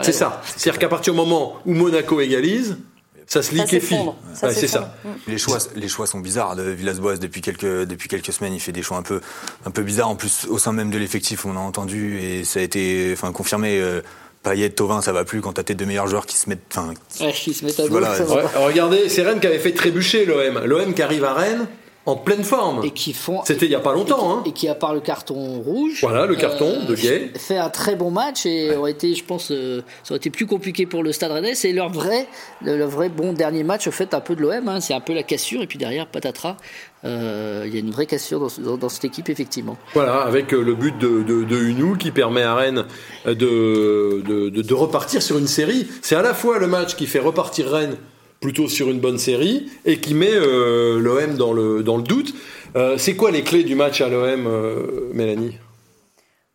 C'est 0.00 0.12
ça. 0.12 0.40
C'est-à-dire 0.56 0.78
qu'à 0.78 0.88
partir 0.88 1.12
du 1.12 1.18
moment 1.18 1.58
où 1.66 1.74
Monaco 1.74 2.20
égalise, 2.20 2.78
ça 3.26 3.42
se 3.42 3.54
liquéfie. 3.54 3.96
c'est 4.34 4.66
ça. 4.68 4.94
Les 5.26 5.38
choix, 5.38 5.58
les 5.74 5.88
choix 5.88 6.06
sont 6.06 6.20
bizarres 6.20 6.56
de 6.56 6.62
Villas-Boas 6.62 7.16
depuis 7.16 7.40
quelques 7.40 7.84
depuis 7.84 8.08
quelques 8.08 8.32
semaines. 8.32 8.54
Il 8.54 8.60
fait 8.60 8.72
des 8.72 8.82
choix 8.82 8.96
un 8.96 9.02
peu 9.02 9.20
un 9.64 9.70
peu 9.70 9.82
bizarres. 9.82 10.08
En 10.08 10.16
plus, 10.16 10.46
au 10.48 10.58
sein 10.58 10.72
même 10.72 10.90
de 10.90 10.98
l'effectif, 10.98 11.44
on 11.44 11.56
a 11.56 11.60
entendu 11.60 12.18
et 12.20 12.44
ça 12.44 12.60
a 12.60 12.62
été 12.62 13.10
enfin 13.12 13.32
confirmé. 13.32 13.78
Euh, 13.80 14.00
Payet, 14.42 14.70
Tovin, 14.70 15.00
ça 15.02 15.12
va 15.12 15.24
plus 15.24 15.40
quand 15.40 15.52
t'as 15.52 15.62
tes 15.62 15.74
deux 15.76 15.86
meilleurs 15.86 16.08
joueurs 16.08 16.26
qui 16.26 16.36
se 16.36 16.48
mettent. 16.48 16.64
Enfin, 16.74 16.92
Ouais, 17.20 17.32
qui 17.32 17.54
se 17.54 17.64
mettent 17.64 17.78
à 17.78 17.86
dos, 17.86 18.02
ça 18.02 18.24
va 18.24 18.48
regardez, 18.56 19.08
c'est 19.08 19.22
Rennes 19.22 19.38
qui 19.38 19.46
avait 19.46 19.60
fait 19.60 19.72
trébucher 19.72 20.24
l'OM. 20.26 20.64
L'OM 20.64 20.94
qui 20.94 21.02
arrive 21.02 21.24
à 21.24 21.32
Rennes 21.32 21.68
en 22.04 22.16
pleine 22.16 22.42
forme. 22.42 22.84
Et 22.84 22.90
qui 22.90 23.12
font. 23.12 23.40
C'était 23.44 23.66
il 23.66 23.72
y 23.72 23.74
a 23.76 23.80
pas 23.80 23.92
longtemps. 23.94 24.32
Hein. 24.32 24.42
Et 24.44 24.52
qui, 24.52 24.68
à 24.68 24.74
part 24.74 24.92
le 24.94 25.00
carton 25.00 25.60
rouge. 25.60 25.98
Voilà, 26.02 26.26
le 26.26 26.34
carton 26.34 26.84
de 26.88 26.94
Gay. 26.96 27.30
Fait 27.36 27.58
un 27.58 27.70
très 27.70 27.94
bon 27.94 28.10
match 28.10 28.44
et 28.44 28.74
aurait 28.76 28.90
été, 28.90 29.14
je 29.14 29.24
pense, 29.24 29.50
euh, 29.52 29.82
ça 30.02 30.12
aurait 30.12 30.18
été 30.18 30.30
plus 30.30 30.46
compliqué 30.46 30.84
pour 30.86 31.02
le 31.02 31.12
Stade 31.12 31.30
Rennais. 31.32 31.54
C'est 31.54 31.72
leur 31.72 31.90
vrai, 31.90 32.26
le, 32.60 32.84
vrai 32.84 33.08
bon 33.08 33.32
dernier 33.32 33.62
match 33.62 33.88
fait 33.90 34.14
un 34.14 34.20
peu 34.20 34.34
de 34.34 34.42
l'OM. 34.42 34.66
hein. 34.68 34.80
C'est 34.80 34.94
un 34.94 35.00
peu 35.00 35.14
la 35.14 35.22
cassure 35.22 35.62
et 35.62 35.66
puis 35.66 35.78
derrière, 35.78 36.06
patatras. 36.08 36.56
euh, 37.04 37.64
Il 37.66 37.72
y 37.74 37.76
a 37.76 37.80
une 37.80 37.90
vraie 37.92 38.06
cassure 38.06 38.40
dans, 38.40 38.48
ce- 38.48 38.60
dans- 38.60 38.76
dans 38.76 38.88
cette 38.88 39.04
équipe, 39.04 39.28
effectivement. 39.28 39.76
Voilà, 39.94 40.22
avec 40.22 40.52
euh, 40.52 40.60
le 40.62 40.74
but 40.74 40.98
de, 40.98 41.22
de, 41.22 41.44
de 41.44 41.56
Hunou 41.56 41.96
qui 41.96 42.10
permet 42.10 42.42
à 42.42 42.54
Rennes 42.56 42.84
euh, 43.26 43.34
de, 43.34 44.48
de 44.50 44.74
repartir 44.74 45.22
sur 45.22 45.38
une 45.38 45.46
série. 45.46 45.86
C'est 46.02 46.16
à 46.16 46.22
la 46.22 46.34
fois 46.34 46.58
le 46.58 46.66
match 46.66 46.96
qui 46.96 47.06
fait 47.06 47.18
repartir 47.20 47.70
Rennes 47.70 47.96
plutôt 48.42 48.68
sur 48.68 48.90
une 48.90 49.00
bonne 49.00 49.18
série 49.18 49.70
et 49.86 49.96
qui 49.98 50.12
met 50.12 50.32
euh, 50.34 50.98
l'OM 50.98 51.36
dans 51.36 51.54
le, 51.54 51.82
dans 51.82 51.96
le 51.96 52.02
doute. 52.02 52.34
Euh, 52.76 52.98
c'est 52.98 53.16
quoi 53.16 53.30
les 53.30 53.42
clés 53.42 53.62
du 53.64 53.74
match 53.74 54.00
à 54.02 54.08
l'OM, 54.08 54.46
euh, 54.46 55.10
Mélanie? 55.14 55.56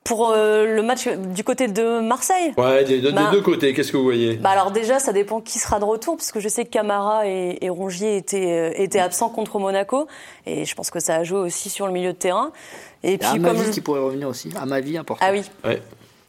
Pour 0.03 0.31
euh, 0.31 0.73
le 0.73 0.81
match 0.83 1.07
du 1.09 1.43
côté 1.43 1.67
de 1.67 1.99
Marseille? 1.99 2.53
Ouais, 2.57 2.85
des, 2.85 3.01
des 3.01 3.11
Bah. 3.11 3.29
deux 3.31 3.41
côtés, 3.41 3.73
qu'est-ce 3.73 3.91
que 3.91 3.97
vous 3.97 4.05
voyez? 4.05 4.35
Bah 4.35 4.51
alors 4.51 4.71
déjà, 4.71 4.99
ça 4.99 5.11
dépend 5.11 5.41
qui 5.41 5.59
sera 5.59 5.79
de 5.79 5.83
retour, 5.83 6.15
parce 6.15 6.31
que 6.31 6.39
je 6.39 6.47
sais 6.47 6.63
que 6.63 6.69
Camara 6.69 7.27
et, 7.27 7.57
et 7.61 7.69
Rongier 7.69 8.15
étaient, 8.15 8.71
euh, 8.77 8.81
étaient 8.81 8.99
absents 9.01 9.27
contre 9.29 9.59
Monaco, 9.59 10.07
et 10.45 10.63
je 10.63 10.75
pense 10.75 10.91
que 10.91 11.01
ça 11.01 11.15
a 11.15 11.23
joué 11.25 11.39
aussi 11.39 11.69
sur 11.69 11.87
le 11.87 11.91
milieu 11.93 12.13
de 12.13 12.17
terrain. 12.17 12.51
Et 13.03 13.17
puis 13.17 13.27
un 13.27 13.39
comme 13.39 13.69
qui 13.69 13.81
pourrait 13.81 13.99
revenir 13.99 14.29
aussi. 14.29 14.49
Un 14.59 14.65
Mavi 14.65 14.97
important. 14.97 15.23
ah 15.27 15.31
oui. 15.33 15.41
Ouais. 15.65 15.81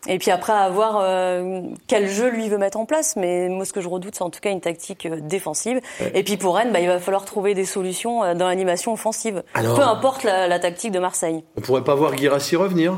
Et 0.06 0.18
puis 0.18 0.30
après, 0.30 0.52
à 0.52 0.68
voir 0.70 0.98
euh, 1.02 1.60
quel 1.88 2.08
jeu 2.08 2.30
lui 2.30 2.48
veut 2.48 2.56
mettre 2.56 2.78
en 2.78 2.86
place. 2.86 3.16
Mais 3.16 3.48
moi, 3.48 3.64
ce 3.64 3.72
que 3.72 3.80
je 3.80 3.88
redoute, 3.88 4.14
c'est 4.14 4.22
en 4.22 4.30
tout 4.30 4.40
cas 4.40 4.50
une 4.50 4.60
tactique 4.60 5.06
euh, 5.06 5.18
défensive. 5.20 5.80
Et 6.14 6.22
puis 6.22 6.36
pour 6.36 6.54
Rennes, 6.56 6.70
bah, 6.72 6.80
il 6.80 6.86
va 6.86 7.00
falloir 7.00 7.24
trouver 7.24 7.54
des 7.54 7.64
solutions 7.64 8.22
euh, 8.22 8.34
dans 8.34 8.46
l'animation 8.46 8.92
offensive. 8.92 9.42
Alors- 9.54 9.74
Peu 9.76 9.82
importe 9.82 10.22
la, 10.22 10.46
la 10.46 10.58
tactique 10.60 10.92
de 10.92 11.00
Marseille. 11.00 11.42
On 11.56 11.60
pourrait 11.60 11.82
pas 11.84 11.96
voir 11.96 12.14
Guirassi 12.14 12.54
revenir? 12.56 12.92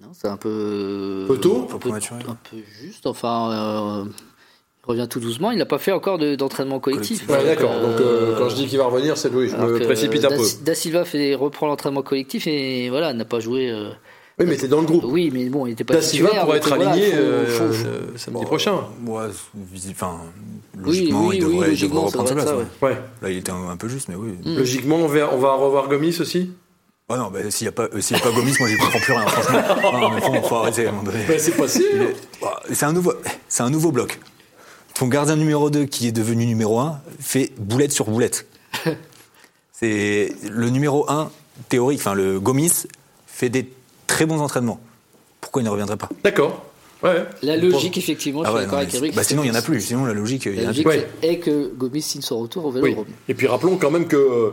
Non, 0.00 0.08
c'est 0.12 0.28
un 0.28 0.36
peu. 0.36 1.24
Peu 1.28 1.38
tôt 1.38 1.66
un 1.68 1.72
peu, 1.72 1.78
prématuré. 1.78 2.20
un 2.28 2.36
peu 2.50 2.56
juste. 2.80 3.06
Enfin, 3.06 3.50
euh, 3.50 4.04
il 4.84 4.88
revient 4.90 5.06
tout 5.08 5.20
doucement. 5.20 5.50
Il 5.50 5.58
n'a 5.58 5.66
pas 5.66 5.78
fait 5.78 5.92
encore 5.92 6.18
de- 6.18 6.36
d'entraînement 6.36 6.78
collectif. 6.80 7.28
Ouais, 7.28 7.44
d'accord. 7.44 7.72
Donc 7.80 8.00
euh, 8.00 8.36
quand 8.38 8.48
je 8.48 8.54
dis 8.54 8.66
qu'il 8.66 8.78
va 8.78 8.86
revenir, 8.86 9.16
c'est 9.18 9.28
oui, 9.30 9.48
je 9.48 9.56
me 9.56 9.78
précipite 9.80 10.24
un 10.24 10.28
Da, 10.30 10.36
peu. 10.36 10.42
Da 10.62 10.74
Silva 10.74 11.04
fait, 11.04 11.34
reprend 11.34 11.66
l'entraînement 11.66 12.02
collectif 12.02 12.46
et 12.46 12.88
voilà, 12.90 13.12
n'a 13.14 13.24
pas 13.24 13.40
joué. 13.40 13.70
euh, 13.70 13.90
Oui, 14.40 14.46
mais 14.48 14.56
t'es 14.56 14.68
dans 14.68 14.80
le 14.80 14.86
groupe. 14.86 15.04
Oui, 15.06 15.30
mais 15.32 15.48
bon, 15.50 15.66
il 15.66 15.70
n'était 15.70 15.84
pas 15.84 15.94
Da 15.94 16.02
Silva 16.02 16.30
donc 16.44 16.54
être 16.54 16.68
voilà, 16.68 16.90
aligné 16.92 17.10
faut- 17.10 17.16
euh, 17.18 17.46
faut- 17.46 17.72
faut- 17.74 18.18
samedi 18.18 18.44
prochain. 18.46 18.74
ouais, 19.06 19.26
enfin, 19.90 20.16
Oui, 20.76 20.82
logiquement, 20.82 21.26
oui, 21.26 21.36
il 21.36 21.44
oui, 21.44 21.52
devrait, 21.52 21.66
il 21.66 21.70
logiquement, 21.70 21.94
devrait 22.06 22.10
ça 22.12 22.18
reprendre 22.18 22.28
sa 22.28 22.34
devrait 22.46 22.64
place. 22.64 22.66
être 22.66 22.80
ça, 22.80 22.86
ouais. 22.86 22.92
Ouais. 22.92 22.98
Là, 23.22 23.30
il 23.30 23.36
était 23.38 23.52
un, 23.52 23.68
un 23.68 23.76
peu 23.76 23.88
juste, 23.88 24.08
mais 24.08 24.14
oui. 24.14 24.30
Mm. 24.44 24.56
Logiquement, 24.56 24.96
on 24.96 25.06
va, 25.08 25.34
on 25.34 25.38
va 25.38 25.52
revoir 25.54 25.88
Gomis 25.88 26.16
aussi 26.20 26.50
Ah 27.10 27.16
non, 27.18 27.30
bah, 27.30 27.40
s'il 27.50 27.64
n'y 27.66 27.68
a 27.68 27.72
pas, 27.72 27.88
euh, 27.92 28.00
s'il 28.00 28.16
y 28.16 28.20
a 28.20 28.22
pas 28.22 28.30
Gomis, 28.32 28.54
moi, 28.58 28.68
j'y 28.68 28.76
comprends 28.78 28.98
plus 29.00 29.12
rien, 29.12 29.26
franchement. 29.26 29.60
Non, 30.00 30.10
mais 30.10 30.20
faut, 30.22 30.48
faut 30.48 30.54
arrêter 30.56 30.86
à 30.86 30.88
un 30.88 30.92
moment 30.92 31.10
donné. 31.10 31.38
C'est 31.38 31.56
pas 31.56 31.68
sûr. 31.68 31.82
Il 31.94 32.02
est- 32.02 32.16
bah, 32.40 32.62
C'est 32.72 32.86
un 32.86 32.92
nouveau, 32.92 33.12
c'est 33.48 33.62
un 33.62 33.70
nouveau 33.70 33.92
bloc. 33.92 34.18
Ton 34.94 35.06
gardien 35.08 35.36
numéro 35.36 35.68
2, 35.70 35.84
qui 35.84 36.08
est 36.08 36.12
devenu 36.12 36.46
numéro 36.46 36.78
1, 36.80 37.00
fait 37.20 37.52
boulette 37.58 37.92
sur 37.92 38.06
boulette. 38.06 38.46
C'est 39.72 40.34
le 40.50 40.68
numéro 40.70 41.10
1 41.10 41.30
théorique, 41.68 42.00
enfin 42.00 42.14
le 42.14 42.38
Gomis 42.40 42.84
fait 43.26 43.48
des 43.48 43.66
très 44.10 44.26
bons 44.26 44.40
entraînements. 44.40 44.80
Pourquoi 45.40 45.62
il 45.62 45.64
ne 45.64 45.70
reviendrait 45.70 45.96
pas? 45.96 46.08
D'accord. 46.24 46.64
Ouais. 47.02 47.24
La 47.42 47.56
logique, 47.56 47.96
effectivement, 47.96 48.42
je 48.42 48.48
Ah 48.48 48.50
suis 48.50 48.56
ouais, 48.58 48.64
d'accord 48.64 48.78
avec 48.80 48.92
Eric. 48.94 49.14
bah, 49.14 49.22
sinon 49.22 49.42
il 49.44 49.48
y 49.48 49.50
en 49.50 49.54
a 49.54 49.62
plus. 49.62 49.80
Sinon 49.80 50.04
la 50.04 50.12
logique, 50.12 50.44
il 50.46 50.52
y 50.52 50.56
La 50.56 50.62
en 50.62 50.64
a 50.64 50.68
logique 50.68 50.86
Ouais. 50.86 51.08
est 51.22 51.38
que 51.38 51.72
Gomis 51.74 52.02
signe 52.02 52.20
son 52.20 52.40
retour 52.40 52.66
au 52.66 52.72
Oui. 52.72 52.80
Vélodrome. 52.82 53.06
Et 53.28 53.34
puis 53.34 53.46
rappelons 53.46 53.76
quand 53.78 53.90
même 53.90 54.06
que 54.06 54.16
euh, 54.16 54.50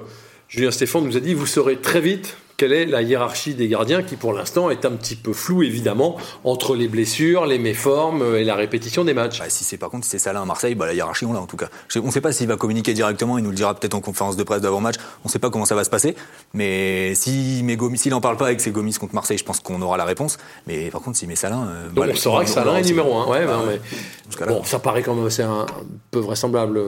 Julien 0.50 0.72
Stéphane 0.72 1.04
nous 1.06 1.18
a 1.18 1.20
dit 1.20 1.34
vous 1.34 1.46
saurez 1.46 1.78
très 1.78 2.00
vite 2.02 2.38
quelle 2.56 2.74
est 2.74 2.88
la 2.88 3.04
hiérarchie 3.04 3.54
des 3.54 3.68
gardiens 3.68 4.02
qui 4.02 4.16
pour 4.16 4.34
l'instant 4.34 4.72
est 4.72 4.84
un 4.84 4.90
petit 4.92 5.16
peu 5.16 5.32
floue 5.32 5.62
évidemment 5.62 6.18
entre 6.44 6.76
les 6.76 6.88
blessures, 6.88 7.46
les 7.46 7.60
méformes 7.60 8.24
euh, 8.24 8.40
et 8.40 8.44
la 8.44 8.56
répétition 8.56 9.04
des 9.04 9.14
matchs. 9.14 9.38
Bah, 9.40 9.46
si 9.50 9.64
c'est 9.64 9.78
par 9.78 9.92
contre 9.92 10.06
si 10.06 10.10
c'est 10.12 10.18
Salin 10.20 10.42
à 10.42 10.46
Marseille, 10.46 10.74
bah, 10.74 10.88
la 10.88 10.96
hiérarchie 10.96 11.26
on 11.26 11.34
l'a 11.34 11.40
en 11.40 11.46
tout 11.46 11.58
cas. 11.58 11.68
Je- 11.88 12.00
on 12.00 12.08
ne 12.08 12.12
sait 12.12 12.22
pas 12.22 12.32
s'il 12.32 12.48
va 12.48 12.56
communiquer 12.56 12.94
directement, 12.96 13.38
il 13.38 13.44
nous 13.44 13.52
le 13.52 13.56
dira 13.56 13.76
peut-être 13.76 13.94
en 13.94 14.02
conférence 14.02 14.38
de 14.38 14.42
presse 14.44 14.62
d'avant 14.62 14.80
match. 14.80 14.96
On 15.24 15.28
ne 15.28 15.32
sait 15.32 15.38
pas 15.38 15.52
comment 15.52 15.66
ça 15.66 15.76
va 15.76 15.84
se 15.84 15.92
passer, 15.92 16.16
mais 16.56 17.14
si 17.14 17.62
Gomis, 17.78 18.00
s'il 18.00 18.14
en 18.16 18.22
parle 18.22 18.38
pas 18.38 18.46
avec 18.48 18.60
ses 18.60 18.72
Gomis 18.72 18.94
contre 18.96 19.14
Marseille, 19.14 19.38
je 19.38 19.44
pense 19.46 19.60
qu'on 19.60 19.80
aura 19.84 19.98
la 19.98 20.06
réponse. 20.06 20.38
Mais 20.66 20.90
par 20.90 21.02
contre 21.02 21.18
s'il 21.18 21.28
met 21.28 21.36
Salin, 21.36 21.68
euh, 21.68 21.86
Donc 21.90 21.98
voilà, 21.98 22.14
on 22.14 22.16
saura 22.16 22.44
que 22.44 22.50
Salin 22.50 22.76
est 22.78 22.82
numéro 22.84 23.14
1. 23.20 23.28
Ouais, 23.28 23.40
Ah 23.44 23.46
ben, 23.46 23.60
ouais. 23.68 23.80
mais- 23.84 23.98
Jusqu'à 24.30 24.46
là. 24.48 24.54
Bon, 24.54 24.64
ça 24.64 24.80
paraît 24.80 25.04
quand 25.04 25.14
même 25.14 25.30
c'est 25.30 25.44
un, 25.44 25.60
un 25.62 25.66
peu 26.10 26.20
vraisemblable. 26.20 26.80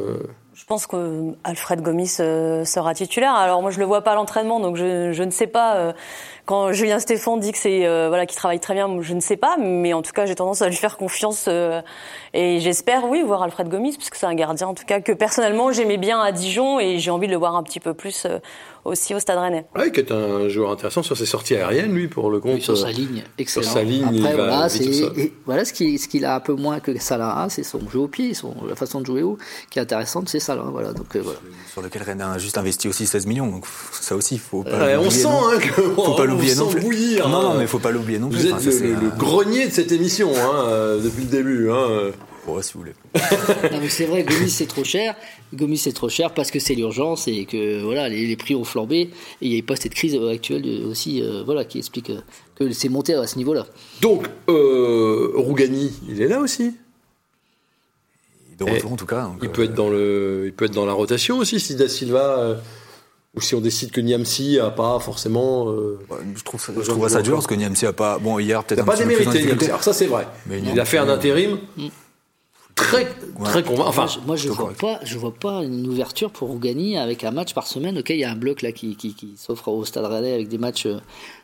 Euh. 0.60 0.62
Je 0.62 0.66
pense 0.66 0.88
que 0.88 1.34
Alfred 1.44 1.82
Gomis 1.82 2.18
euh, 2.20 2.66
sera 2.66 2.94
titulaire. 2.94 3.34
Alors 3.34 3.62
moi 3.62 3.72
je 3.72 3.80
le 3.80 3.86
vois 3.86 4.04
pas 4.04 4.12
à 4.12 4.16
l'entraînement, 4.16 4.60
donc 4.60 4.76
je, 4.76 5.24
ne 5.24 5.32
sais 5.32 5.48
pas. 5.48 5.76
euh, 5.78 5.94
quand 6.50 6.74
Julien 6.74 6.98
Stéphane 6.98 7.40
dit 7.40 7.52
que 7.52 7.60
c'est 7.60 7.86
euh, 7.86 8.08
voilà 8.08 8.26
qu'il 8.26 8.36
travaille 8.36 8.60
très 8.60 8.74
bien, 8.74 8.90
je 9.02 9.14
ne 9.14 9.20
sais 9.20 9.38
pas, 9.38 9.56
mais 9.60 9.94
en 9.94 10.02
tout 10.02 10.14
cas 10.14 10.26
j'ai 10.26 10.34
tendance 10.34 10.64
à 10.64 10.68
lui 10.68 10.76
faire 10.76 10.98
confiance 10.98 11.46
euh, 11.48 11.84
et 12.34 12.60
j'espère 12.60 13.08
oui 13.08 13.22
voir 13.22 13.44
Alfred 13.44 13.70
Gomis 13.70 13.96
puisque 13.98 14.16
c'est 14.16 14.26
un 14.26 14.34
gardien 14.34 14.70
en 14.70 14.74
tout 14.74 14.84
cas 14.84 15.00
que 15.00 15.12
personnellement 15.12 15.72
j'aimais 15.72 15.98
bien 15.98 16.20
à 16.20 16.32
Dijon 16.32 16.80
et 16.80 16.98
j'ai 16.98 17.12
envie 17.12 17.28
de 17.28 17.34
le 17.34 17.38
voir 17.38 17.56
un 17.56 17.62
petit 17.62 17.80
peu 17.80 17.94
plus 17.94 18.26
euh, 18.26 18.40
aussi 18.86 19.14
au 19.16 19.20
Stade 19.20 19.38
Rennais. 19.40 19.66
Ouais, 19.76 19.92
qui 19.92 20.00
est 20.00 20.12
un 20.12 20.48
joueur 20.50 20.72
intéressant 20.72 21.04
sur 21.04 21.18
ses 21.18 21.26
sorties 21.26 21.56
aériennes 21.56 21.94
lui 21.94 22.08
pour 22.08 22.30
le 22.32 22.40
compte. 22.40 22.56
Oui, 22.56 22.62
sur 22.62 22.78
sa 22.78 22.88
euh, 22.88 22.92
ligne, 22.92 23.24
excellent. 23.38 23.70
sa 23.70 23.84
ligne, 23.84 24.08
il 24.14 24.26
Après, 24.26 24.38
va 24.38 24.48
voilà, 24.48 24.70
sur 24.70 25.18
et 25.18 25.34
voilà 25.46 25.66
ce 25.66 25.74
qui, 25.74 25.98
ce 25.98 26.08
qu'il 26.08 26.26
a 26.26 26.36
un 26.36 26.40
peu 26.40 26.54
moins 26.54 26.80
que 26.80 26.98
Salah, 27.00 27.48
c'est 27.50 27.64
son 27.64 27.80
jeu 27.90 28.00
au 28.00 28.08
pied, 28.08 28.34
son, 28.34 28.54
la 28.68 28.76
façon 28.76 29.02
de 29.02 29.06
jouer 29.06 29.24
haut, 29.24 29.38
qui 29.70 29.80
est 29.80 29.82
intéressante, 29.82 30.30
c'est 30.30 30.40
Salah. 30.40 30.66
Voilà, 30.72 30.94
donc 30.94 31.16
euh, 31.16 31.22
voilà. 31.24 31.40
Sur 31.72 31.82
lequel 31.82 32.04
Rennes 32.04 32.22
a 32.22 32.38
juste 32.38 32.58
investi 32.58 32.88
aussi 32.88 33.06
16 33.06 33.26
millions, 33.26 33.48
donc 33.48 33.66
ça 33.92 34.16
aussi 34.16 34.38
faut 34.38 34.64
pas. 34.64 34.72
Ouais, 34.80 34.96
on 34.96 35.04
l'oublier 35.04 35.22
sent 35.22 35.28
hein, 35.30 35.58
que 35.60 35.82
faut 35.82 36.14
pas 36.16 36.24
on 36.24 36.26
l'oublier 36.26 36.54
sent 36.54 36.60
non 36.62 36.70
plus. 36.70 36.82
bouillir, 36.82 37.30
non, 37.30 37.42
non, 37.42 37.52
hein. 37.52 37.56
mais 37.60 37.68
faut 37.68 37.80
pas 37.80 37.92
l'oublier 37.92 38.20
non 38.20 38.30
plus. 38.30 38.40
Vous 38.40 38.46
êtes 38.48 38.54
Enfin, 38.54 38.70
le, 38.70 38.94
le- 38.94 39.10
grenier 39.18 39.68
de 39.68 39.72
cette 39.72 39.92
émission 39.92 40.32
hein, 40.36 40.66
euh, 40.68 41.00
depuis 41.02 41.24
le 41.24 41.30
début. 41.30 41.70
Hein. 41.72 42.12
Si 42.62 42.74
vous 42.74 42.80
voulez. 42.82 42.94
Non, 43.72 43.80
mais 43.82 43.90
c'est 43.90 44.06
vrai, 44.06 44.24
Gomis 44.24 44.50
c'est 44.50 44.66
trop 44.68 44.84
cher. 44.84 45.16
Gomis 45.54 45.78
c'est 45.78 45.94
trop 45.94 46.10
cher 46.10 46.34
parce 46.34 46.52
que 46.52 46.60
c'est 46.60 46.76
l'urgence 46.76 47.28
et 47.28 47.46
que 47.46 47.82
voilà, 47.84 48.10
les, 48.10 48.26
les 48.28 48.36
prix 48.36 48.56
ont 48.56 48.64
flambé. 48.64 49.02
Et 49.02 49.10
il 49.42 49.52
n'y 49.54 49.60
a 49.60 49.64
pas 49.64 49.76
cette 49.76 49.94
crise 49.94 50.16
actuelle 50.16 50.62
de- 50.64 50.84
aussi, 50.86 51.22
euh, 51.22 51.44
voilà, 51.46 51.64
qui 51.66 51.78
explique 51.78 52.10
euh, 52.10 52.22
que 52.56 52.72
c'est 52.72 52.90
monté 52.90 53.14
à 53.14 53.26
ce 53.28 53.38
niveau-là. 53.38 53.66
Donc 54.02 54.28
euh, 54.50 55.32
Rougani, 55.36 55.92
il 56.10 56.22
est 56.22 56.28
là 56.28 56.40
aussi. 56.40 56.76
De 58.58 58.66
retour 58.66 58.92
en 58.92 58.96
tout 58.98 59.06
cas. 59.06 59.24
donc, 59.24 59.38
Il 59.42 59.48
euh, 59.48 59.52
peut 59.52 59.64
être 59.64 59.74
dans 59.74 59.90
le, 59.90 60.44
il 60.48 60.54
peut 60.54 60.66
être 60.66 60.74
dans 60.74 60.86
la 60.86 60.92
rotation 60.94 61.38
aussi 61.38 61.60
si 61.62 61.76
Da 61.76 61.88
Silva 61.88 62.40
euh, 62.40 62.56
ou 63.36 63.42
si 63.42 63.56
on 63.56 63.62
décide 63.62 63.92
que 63.92 64.02
Niamsi 64.02 64.60
a 64.60 64.70
pas 64.70 65.00
forcément. 65.00 65.70
Euh, 65.72 65.98
je 66.36 66.44
trouve 66.44 66.60
ça, 66.62 66.74
je 66.76 66.82
trouve 66.82 67.22
dur 67.22 67.36
parce 67.36 67.48
que 67.48 67.56
Niamsi 67.56 67.86
a 67.86 67.94
pas. 67.94 68.18
Bon, 68.20 68.38
hier 68.40 68.62
peut-être 68.66 68.80
il 68.80 68.86
n'a 68.86 68.92
pas 68.92 68.98
démérité. 68.98 69.46
Niamsi. 69.46 69.66
Alors 69.68 69.84
ça 69.84 69.94
c'est 69.94 70.08
vrai. 70.08 70.28
Mais 70.48 70.60
il 70.60 70.78
a 70.80 70.84
fait 70.84 70.98
un 70.98 71.08
intérim 71.08 71.58
très 72.80 73.06
très 73.44 73.64
convaincant. 73.64 73.88
Enfin, 73.88 74.06
moi, 74.06 74.08
je, 74.08 74.20
moi, 74.28 74.36
je 74.36 74.48
plutôt 74.48 74.64
vois 74.64 74.74
pas, 74.74 75.00
je 75.04 75.18
vois 75.18 75.34
pas 75.34 75.64
une 75.64 75.88
ouverture 75.88 76.32
pour 76.32 76.50
Rougani 76.50 76.98
avec 76.98 77.24
un 77.24 77.32
match 77.32 77.54
par 77.54 77.68
semaine. 77.68 77.98
Ok, 77.98 78.10
il 78.10 78.18
y 78.18 78.24
a 78.24 78.32
un 78.32 78.36
bloc 78.36 78.62
là 78.62 78.72
qui, 78.72 78.96
qui, 78.96 79.14
qui 79.14 79.34
s'offre 79.38 79.70
au 79.70 79.86
Stade 79.86 80.06
Rennais 80.06 80.34
avec 80.34 80.48
des 80.48 80.58
matchs, 80.58 80.86
euh, 80.86 81.00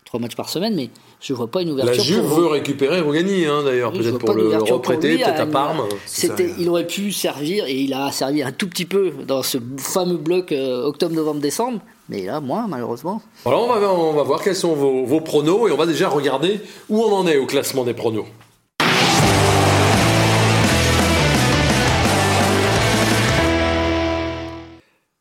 trois 0.05 0.19
matchs 0.19 0.35
par 0.35 0.49
semaine, 0.49 0.75
mais 0.75 0.89
je 1.21 1.33
vois 1.33 1.47
pas 1.47 1.61
une 1.61 1.71
ouverture. 1.71 1.97
la 1.97 2.03
Juve 2.03 2.27
pour 2.27 2.39
veut 2.39 2.47
récupérer 2.47 3.01
Rougani 3.01 3.45
hein, 3.45 3.63
d'ailleurs 3.63 3.91
Oui, 3.93 3.99
peut-être 3.99 4.19
pour 4.19 4.33
le 4.33 4.57
reprêter 4.57 5.17
peut-être 5.17 5.39
à 5.39 5.45
Parme. 5.45 5.83
C'était, 6.05 6.53
il 6.59 6.69
aurait 6.69 6.87
pu 6.87 7.11
servir 7.11 7.65
et 7.65 7.75
il 7.75 7.93
a 7.93 8.11
servi 8.11 8.43
un 8.43 8.51
tout 8.51 8.67
petit 8.67 8.85
peu 8.85 9.11
dans 9.27 9.43
ce 9.43 9.57
fameux 9.77 10.17
bloc 10.17 10.51
euh, 10.51 10.83
octobre, 10.83 11.15
novembre, 11.15 11.41
décembre. 11.41 11.79
Mais 12.07 12.25
là, 12.25 12.39
moins 12.39 12.67
malheureusement. 12.67 13.21
Alors 13.45 13.63
on 13.67 13.79
va, 13.79 13.91
on 13.91 14.13
va 14.13 14.23
voir 14.23 14.43
quels 14.43 14.55
sont 14.55 14.73
vos, 14.73 15.05
vos 15.05 15.21
pronos 15.21 15.67
et 15.67 15.71
on 15.71 15.77
va 15.77 15.87
déjà 15.87 16.07
regarder 16.07 16.59
où 16.87 17.01
on 17.01 17.11
en 17.11 17.27
est 17.27 17.37
au 17.37 17.47
classement 17.47 17.83
des 17.83 17.95
pronos. 17.95 18.25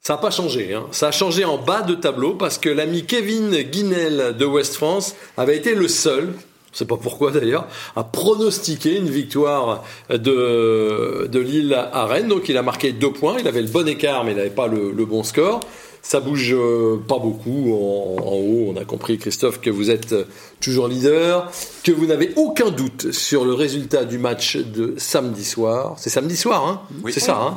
Ça 0.06 0.12
n'a 0.12 0.18
pas 0.18 0.30
changé, 0.30 0.74
hein. 0.74 0.84
ça 0.90 1.08
a 1.08 1.10
changé 1.12 1.46
en 1.46 1.56
bas 1.56 1.80
de 1.80 1.94
tableau 1.94 2.34
parce 2.34 2.58
que 2.58 2.68
l'ami 2.68 3.06
Kevin 3.06 3.56
Guinel 3.62 4.36
de 4.36 4.44
West 4.44 4.74
France 4.74 5.14
avait 5.38 5.56
été 5.56 5.74
le 5.74 5.88
seul, 5.88 6.24
je 6.24 6.26
ne 6.26 6.76
sais 6.76 6.84
pas 6.84 6.98
pourquoi 6.98 7.30
d'ailleurs, 7.30 7.66
à 7.96 8.04
pronostiquer 8.04 8.98
une 8.98 9.08
victoire 9.08 9.82
de, 10.10 11.26
de 11.26 11.38
Lille 11.38 11.72
à 11.72 12.04
Rennes. 12.04 12.28
Donc 12.28 12.50
il 12.50 12.58
a 12.58 12.62
marqué 12.62 12.92
deux 12.92 13.12
points, 13.12 13.36
il 13.40 13.48
avait 13.48 13.62
le 13.62 13.68
bon 13.68 13.88
écart 13.88 14.24
mais 14.24 14.32
il 14.32 14.36
n'avait 14.36 14.50
pas 14.50 14.66
le, 14.66 14.92
le 14.92 15.04
bon 15.06 15.22
score. 15.22 15.60
Ça 16.02 16.20
bouge 16.20 16.52
euh, 16.52 16.98
pas 17.08 17.18
beaucoup 17.18 17.72
en, 17.72 18.22
en 18.22 18.34
haut. 18.34 18.74
On 18.74 18.76
a 18.76 18.84
compris, 18.84 19.16
Christophe, 19.16 19.62
que 19.62 19.70
vous 19.70 19.90
êtes 19.90 20.12
euh, 20.12 20.24
toujours 20.60 20.86
leader, 20.86 21.50
que 21.82 21.92
vous 21.92 22.04
n'avez 22.04 22.34
aucun 22.36 22.68
doute 22.68 23.10
sur 23.12 23.46
le 23.46 23.54
résultat 23.54 24.04
du 24.04 24.18
match 24.18 24.58
de 24.58 24.92
samedi 24.98 25.46
soir. 25.46 25.94
C'est 25.96 26.10
samedi 26.10 26.36
soir, 26.36 26.68
hein? 26.68 26.82
Oui. 27.02 27.10
C'est 27.10 27.20
ça, 27.20 27.40
hein? 27.40 27.56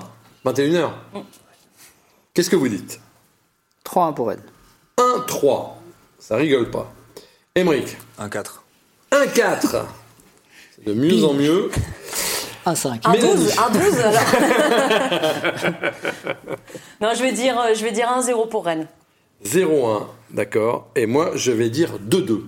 21h. 0.50 0.92
Qu'est-ce 2.38 2.52
que 2.52 2.56
vous 2.56 2.68
dites 2.68 3.00
3-1 3.84 4.14
pour 4.14 4.28
Rennes. 4.28 4.44
1-3. 5.00 5.70
Ça 6.20 6.36
rigole 6.36 6.70
pas. 6.70 6.94
Emmerich. 7.56 7.98
1-4. 8.20 8.60
1-4. 9.12 9.86
de 10.86 10.94
mieux 10.94 11.24
en 11.26 11.34
mieux. 11.34 11.72
1-5. 12.64 13.00
Un 13.06 13.14
12, 13.14 13.58
un 13.58 13.70
12 13.72 14.00
alors. 14.02 14.22
non, 17.02 17.16
je 17.16 17.24
vais 17.24 17.32
dire, 17.32 17.60
euh, 17.60 17.74
je 17.74 17.84
vais 17.84 17.92
dire 17.92 18.08
1-0 18.08 18.50
pour 18.50 18.66
Rennes. 18.66 18.86
0-1, 19.44 20.06
d'accord. 20.30 20.92
Et 20.96 21.08
moi, 21.08 21.32
je 21.34 21.52
vais 21.52 21.72
dire 21.72 21.98
2-2. 22.08 22.44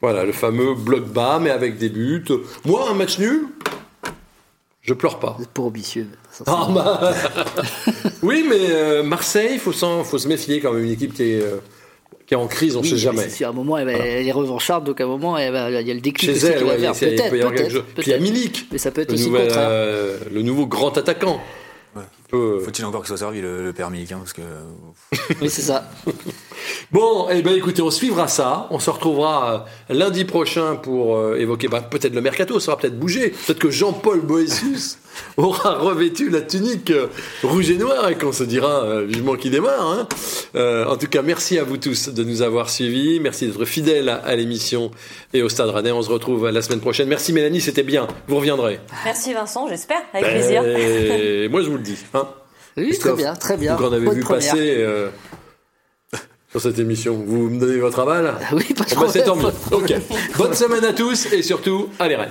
Voilà, 0.00 0.24
le 0.24 0.32
fameux 0.32 0.74
bloc 0.74 1.04
bas, 1.04 1.38
mais 1.40 1.50
avec 1.50 1.78
des 1.78 1.88
buts. 1.88 2.24
Moi, 2.64 2.90
un 2.90 2.94
match 2.94 3.20
nul, 3.20 3.46
je 4.82 4.94
pleure 4.94 5.18
pas. 5.18 5.34
Vous 5.38 5.44
êtes 5.44 5.50
pas 5.50 5.62
ambitieux. 5.62 6.06
Ah, 6.46 6.68
bah, 6.74 7.12
oui, 8.22 8.44
mais 8.48 8.56
euh, 8.70 9.02
Marseille, 9.02 9.50
il 9.54 9.58
faut, 9.60 9.72
se 10.18 10.28
méfier 10.28 10.60
quand 10.60 10.72
même. 10.72 10.84
Une 10.84 10.90
équipe 10.90 11.14
qui 11.14 11.22
est, 11.22 11.40
euh, 11.42 11.58
qui 12.26 12.34
est 12.34 12.36
en 12.36 12.46
crise, 12.48 12.74
on 12.76 12.80
ne 12.80 12.82
Oui, 12.84 12.88
sait 12.88 12.94
mais 12.96 13.00
jamais. 13.00 13.44
à 13.44 13.48
un 13.48 13.52
moment, 13.52 13.78
elle, 13.78 13.86
va- 13.86 13.92
elle 13.92 14.26
est 14.26 14.32
revancharde, 14.32 14.84
donc 14.84 15.00
à 15.00 15.04
un 15.04 15.08
moment, 15.08 15.36
va- 15.52 15.70
il 15.80 15.86
y 15.86 15.90
a 15.90 15.94
le 15.94 16.00
déclic 16.00 16.32
Chez 16.34 16.46
elle, 16.46 16.64
ouais, 16.64 16.76
Peut-être, 16.76 17.30
peut 17.30 17.36
y 17.36 17.40
avoir 17.40 17.54
quelque 17.54 17.70
chose. 17.72 17.82
peut-être, 17.94 18.02
Puis 18.02 18.10
il 18.10 18.10
y 18.10 18.14
a. 18.14 18.18
Milik, 18.18 18.66
Mais 18.72 18.78
ça 18.78 18.90
peut 18.90 19.02
être 19.02 19.08
le, 19.10 19.14
aussi 19.14 19.24
le 19.24 19.30
nouvel, 19.30 19.46
contraire. 19.48 19.68
euh, 19.70 20.18
le 20.32 20.42
nouveau 20.42 20.66
grand 20.66 20.96
attaquant. 20.98 21.40
Peut- 22.32 22.60
Faut-il 22.64 22.84
encore 22.86 23.02
qu'il 23.02 23.08
soit 23.08 23.18
servi, 23.18 23.42
le, 23.42 23.74
Milik, 23.90 24.10
hein, 24.10 24.18
parce 24.18 24.32
que. 24.32 24.40
Oui, 25.40 25.50
c'est 25.50 25.62
ça. 25.62 25.88
Bon, 26.90 27.28
eh 27.30 27.42
ben 27.42 27.54
écoutez, 27.54 27.82
on 27.82 27.90
suivra 27.90 28.28
ça. 28.28 28.66
On 28.70 28.78
se 28.78 28.88
retrouvera 28.90 29.66
euh, 29.90 29.94
lundi 29.94 30.24
prochain 30.24 30.76
pour 30.76 31.16
euh, 31.16 31.36
évoquer 31.38 31.68
bah, 31.68 31.80
peut-être 31.80 32.14
le 32.14 32.20
mercato. 32.20 32.60
Ça 32.60 32.72
aura 32.72 32.80
peut-être 32.80 32.98
bougé. 32.98 33.30
Peut-être 33.30 33.58
que 33.58 33.70
Jean-Paul 33.70 34.20
Boessius 34.20 34.98
aura 35.36 35.74
revêtu 35.78 36.28
la 36.30 36.40
tunique 36.40 36.90
euh, 36.90 37.06
rouge 37.42 37.70
et 37.70 37.76
noire 37.76 38.08
et 38.10 38.16
qu'on 38.16 38.32
se 38.32 38.44
dira 38.44 38.84
euh, 38.84 39.04
vivement 39.06 39.34
qu'il 39.36 39.50
démarre. 39.50 39.80
hein. 39.90 40.08
Euh, 40.56 40.84
en 40.86 40.96
tout 40.96 41.06
cas, 41.08 41.22
merci 41.22 41.58
à 41.58 41.64
vous 41.64 41.76
tous 41.76 42.08
de 42.08 42.24
nous 42.24 42.42
avoir 42.42 42.68
suivis. 42.70 43.20
Merci 43.20 43.46
d'être 43.46 43.64
fidèles 43.64 44.08
à, 44.08 44.16
à 44.16 44.34
l'émission 44.36 44.90
et 45.32 45.42
au 45.42 45.48
Stade 45.48 45.70
Rennais. 45.70 45.92
On 45.92 46.02
se 46.02 46.10
retrouve 46.10 46.48
la 46.48 46.62
semaine 46.62 46.80
prochaine. 46.80 47.08
Merci 47.08 47.32
Mélanie, 47.32 47.60
c'était 47.60 47.82
bien. 47.82 48.06
Vous 48.28 48.36
reviendrez. 48.36 48.80
Merci 49.04 49.32
Vincent, 49.34 49.66
j'espère, 49.68 50.02
avec 50.12 50.28
plaisir. 50.30 50.62
Et 50.66 51.48
moi, 51.50 51.62
je 51.62 51.68
vous 51.68 51.76
le 51.76 51.82
dis. 51.82 51.98
Hein. 52.14 52.28
Oui, 52.76 52.96
très 52.98 53.14
bien, 53.14 53.34
très 53.34 53.56
bien. 53.56 53.76
Vous 53.76 53.84
en 53.84 53.92
avez 53.92 54.06
Bonne 54.06 54.14
vu 54.14 54.20
première. 54.22 54.50
passer 54.50 54.74
euh, 54.78 55.08
sur 56.50 56.60
cette 56.60 56.78
émission. 56.78 57.14
Vous 57.26 57.50
me 57.50 57.60
donnez 57.60 57.78
votre 57.78 57.98
aval? 58.00 58.34
Oui, 58.52 58.64
pas 58.74 58.84
de 58.84 58.94
bah, 58.94 59.06
c'est 59.10 59.24
tant 59.24 59.36
problème. 59.36 59.52
mieux. 59.70 59.76
Ok. 59.76 59.94
Bonne 60.38 60.54
semaine 60.54 60.84
à 60.84 60.92
tous 60.92 61.32
et 61.32 61.42
surtout, 61.42 61.88
allez 61.98 62.16
Rennes. 62.16 62.30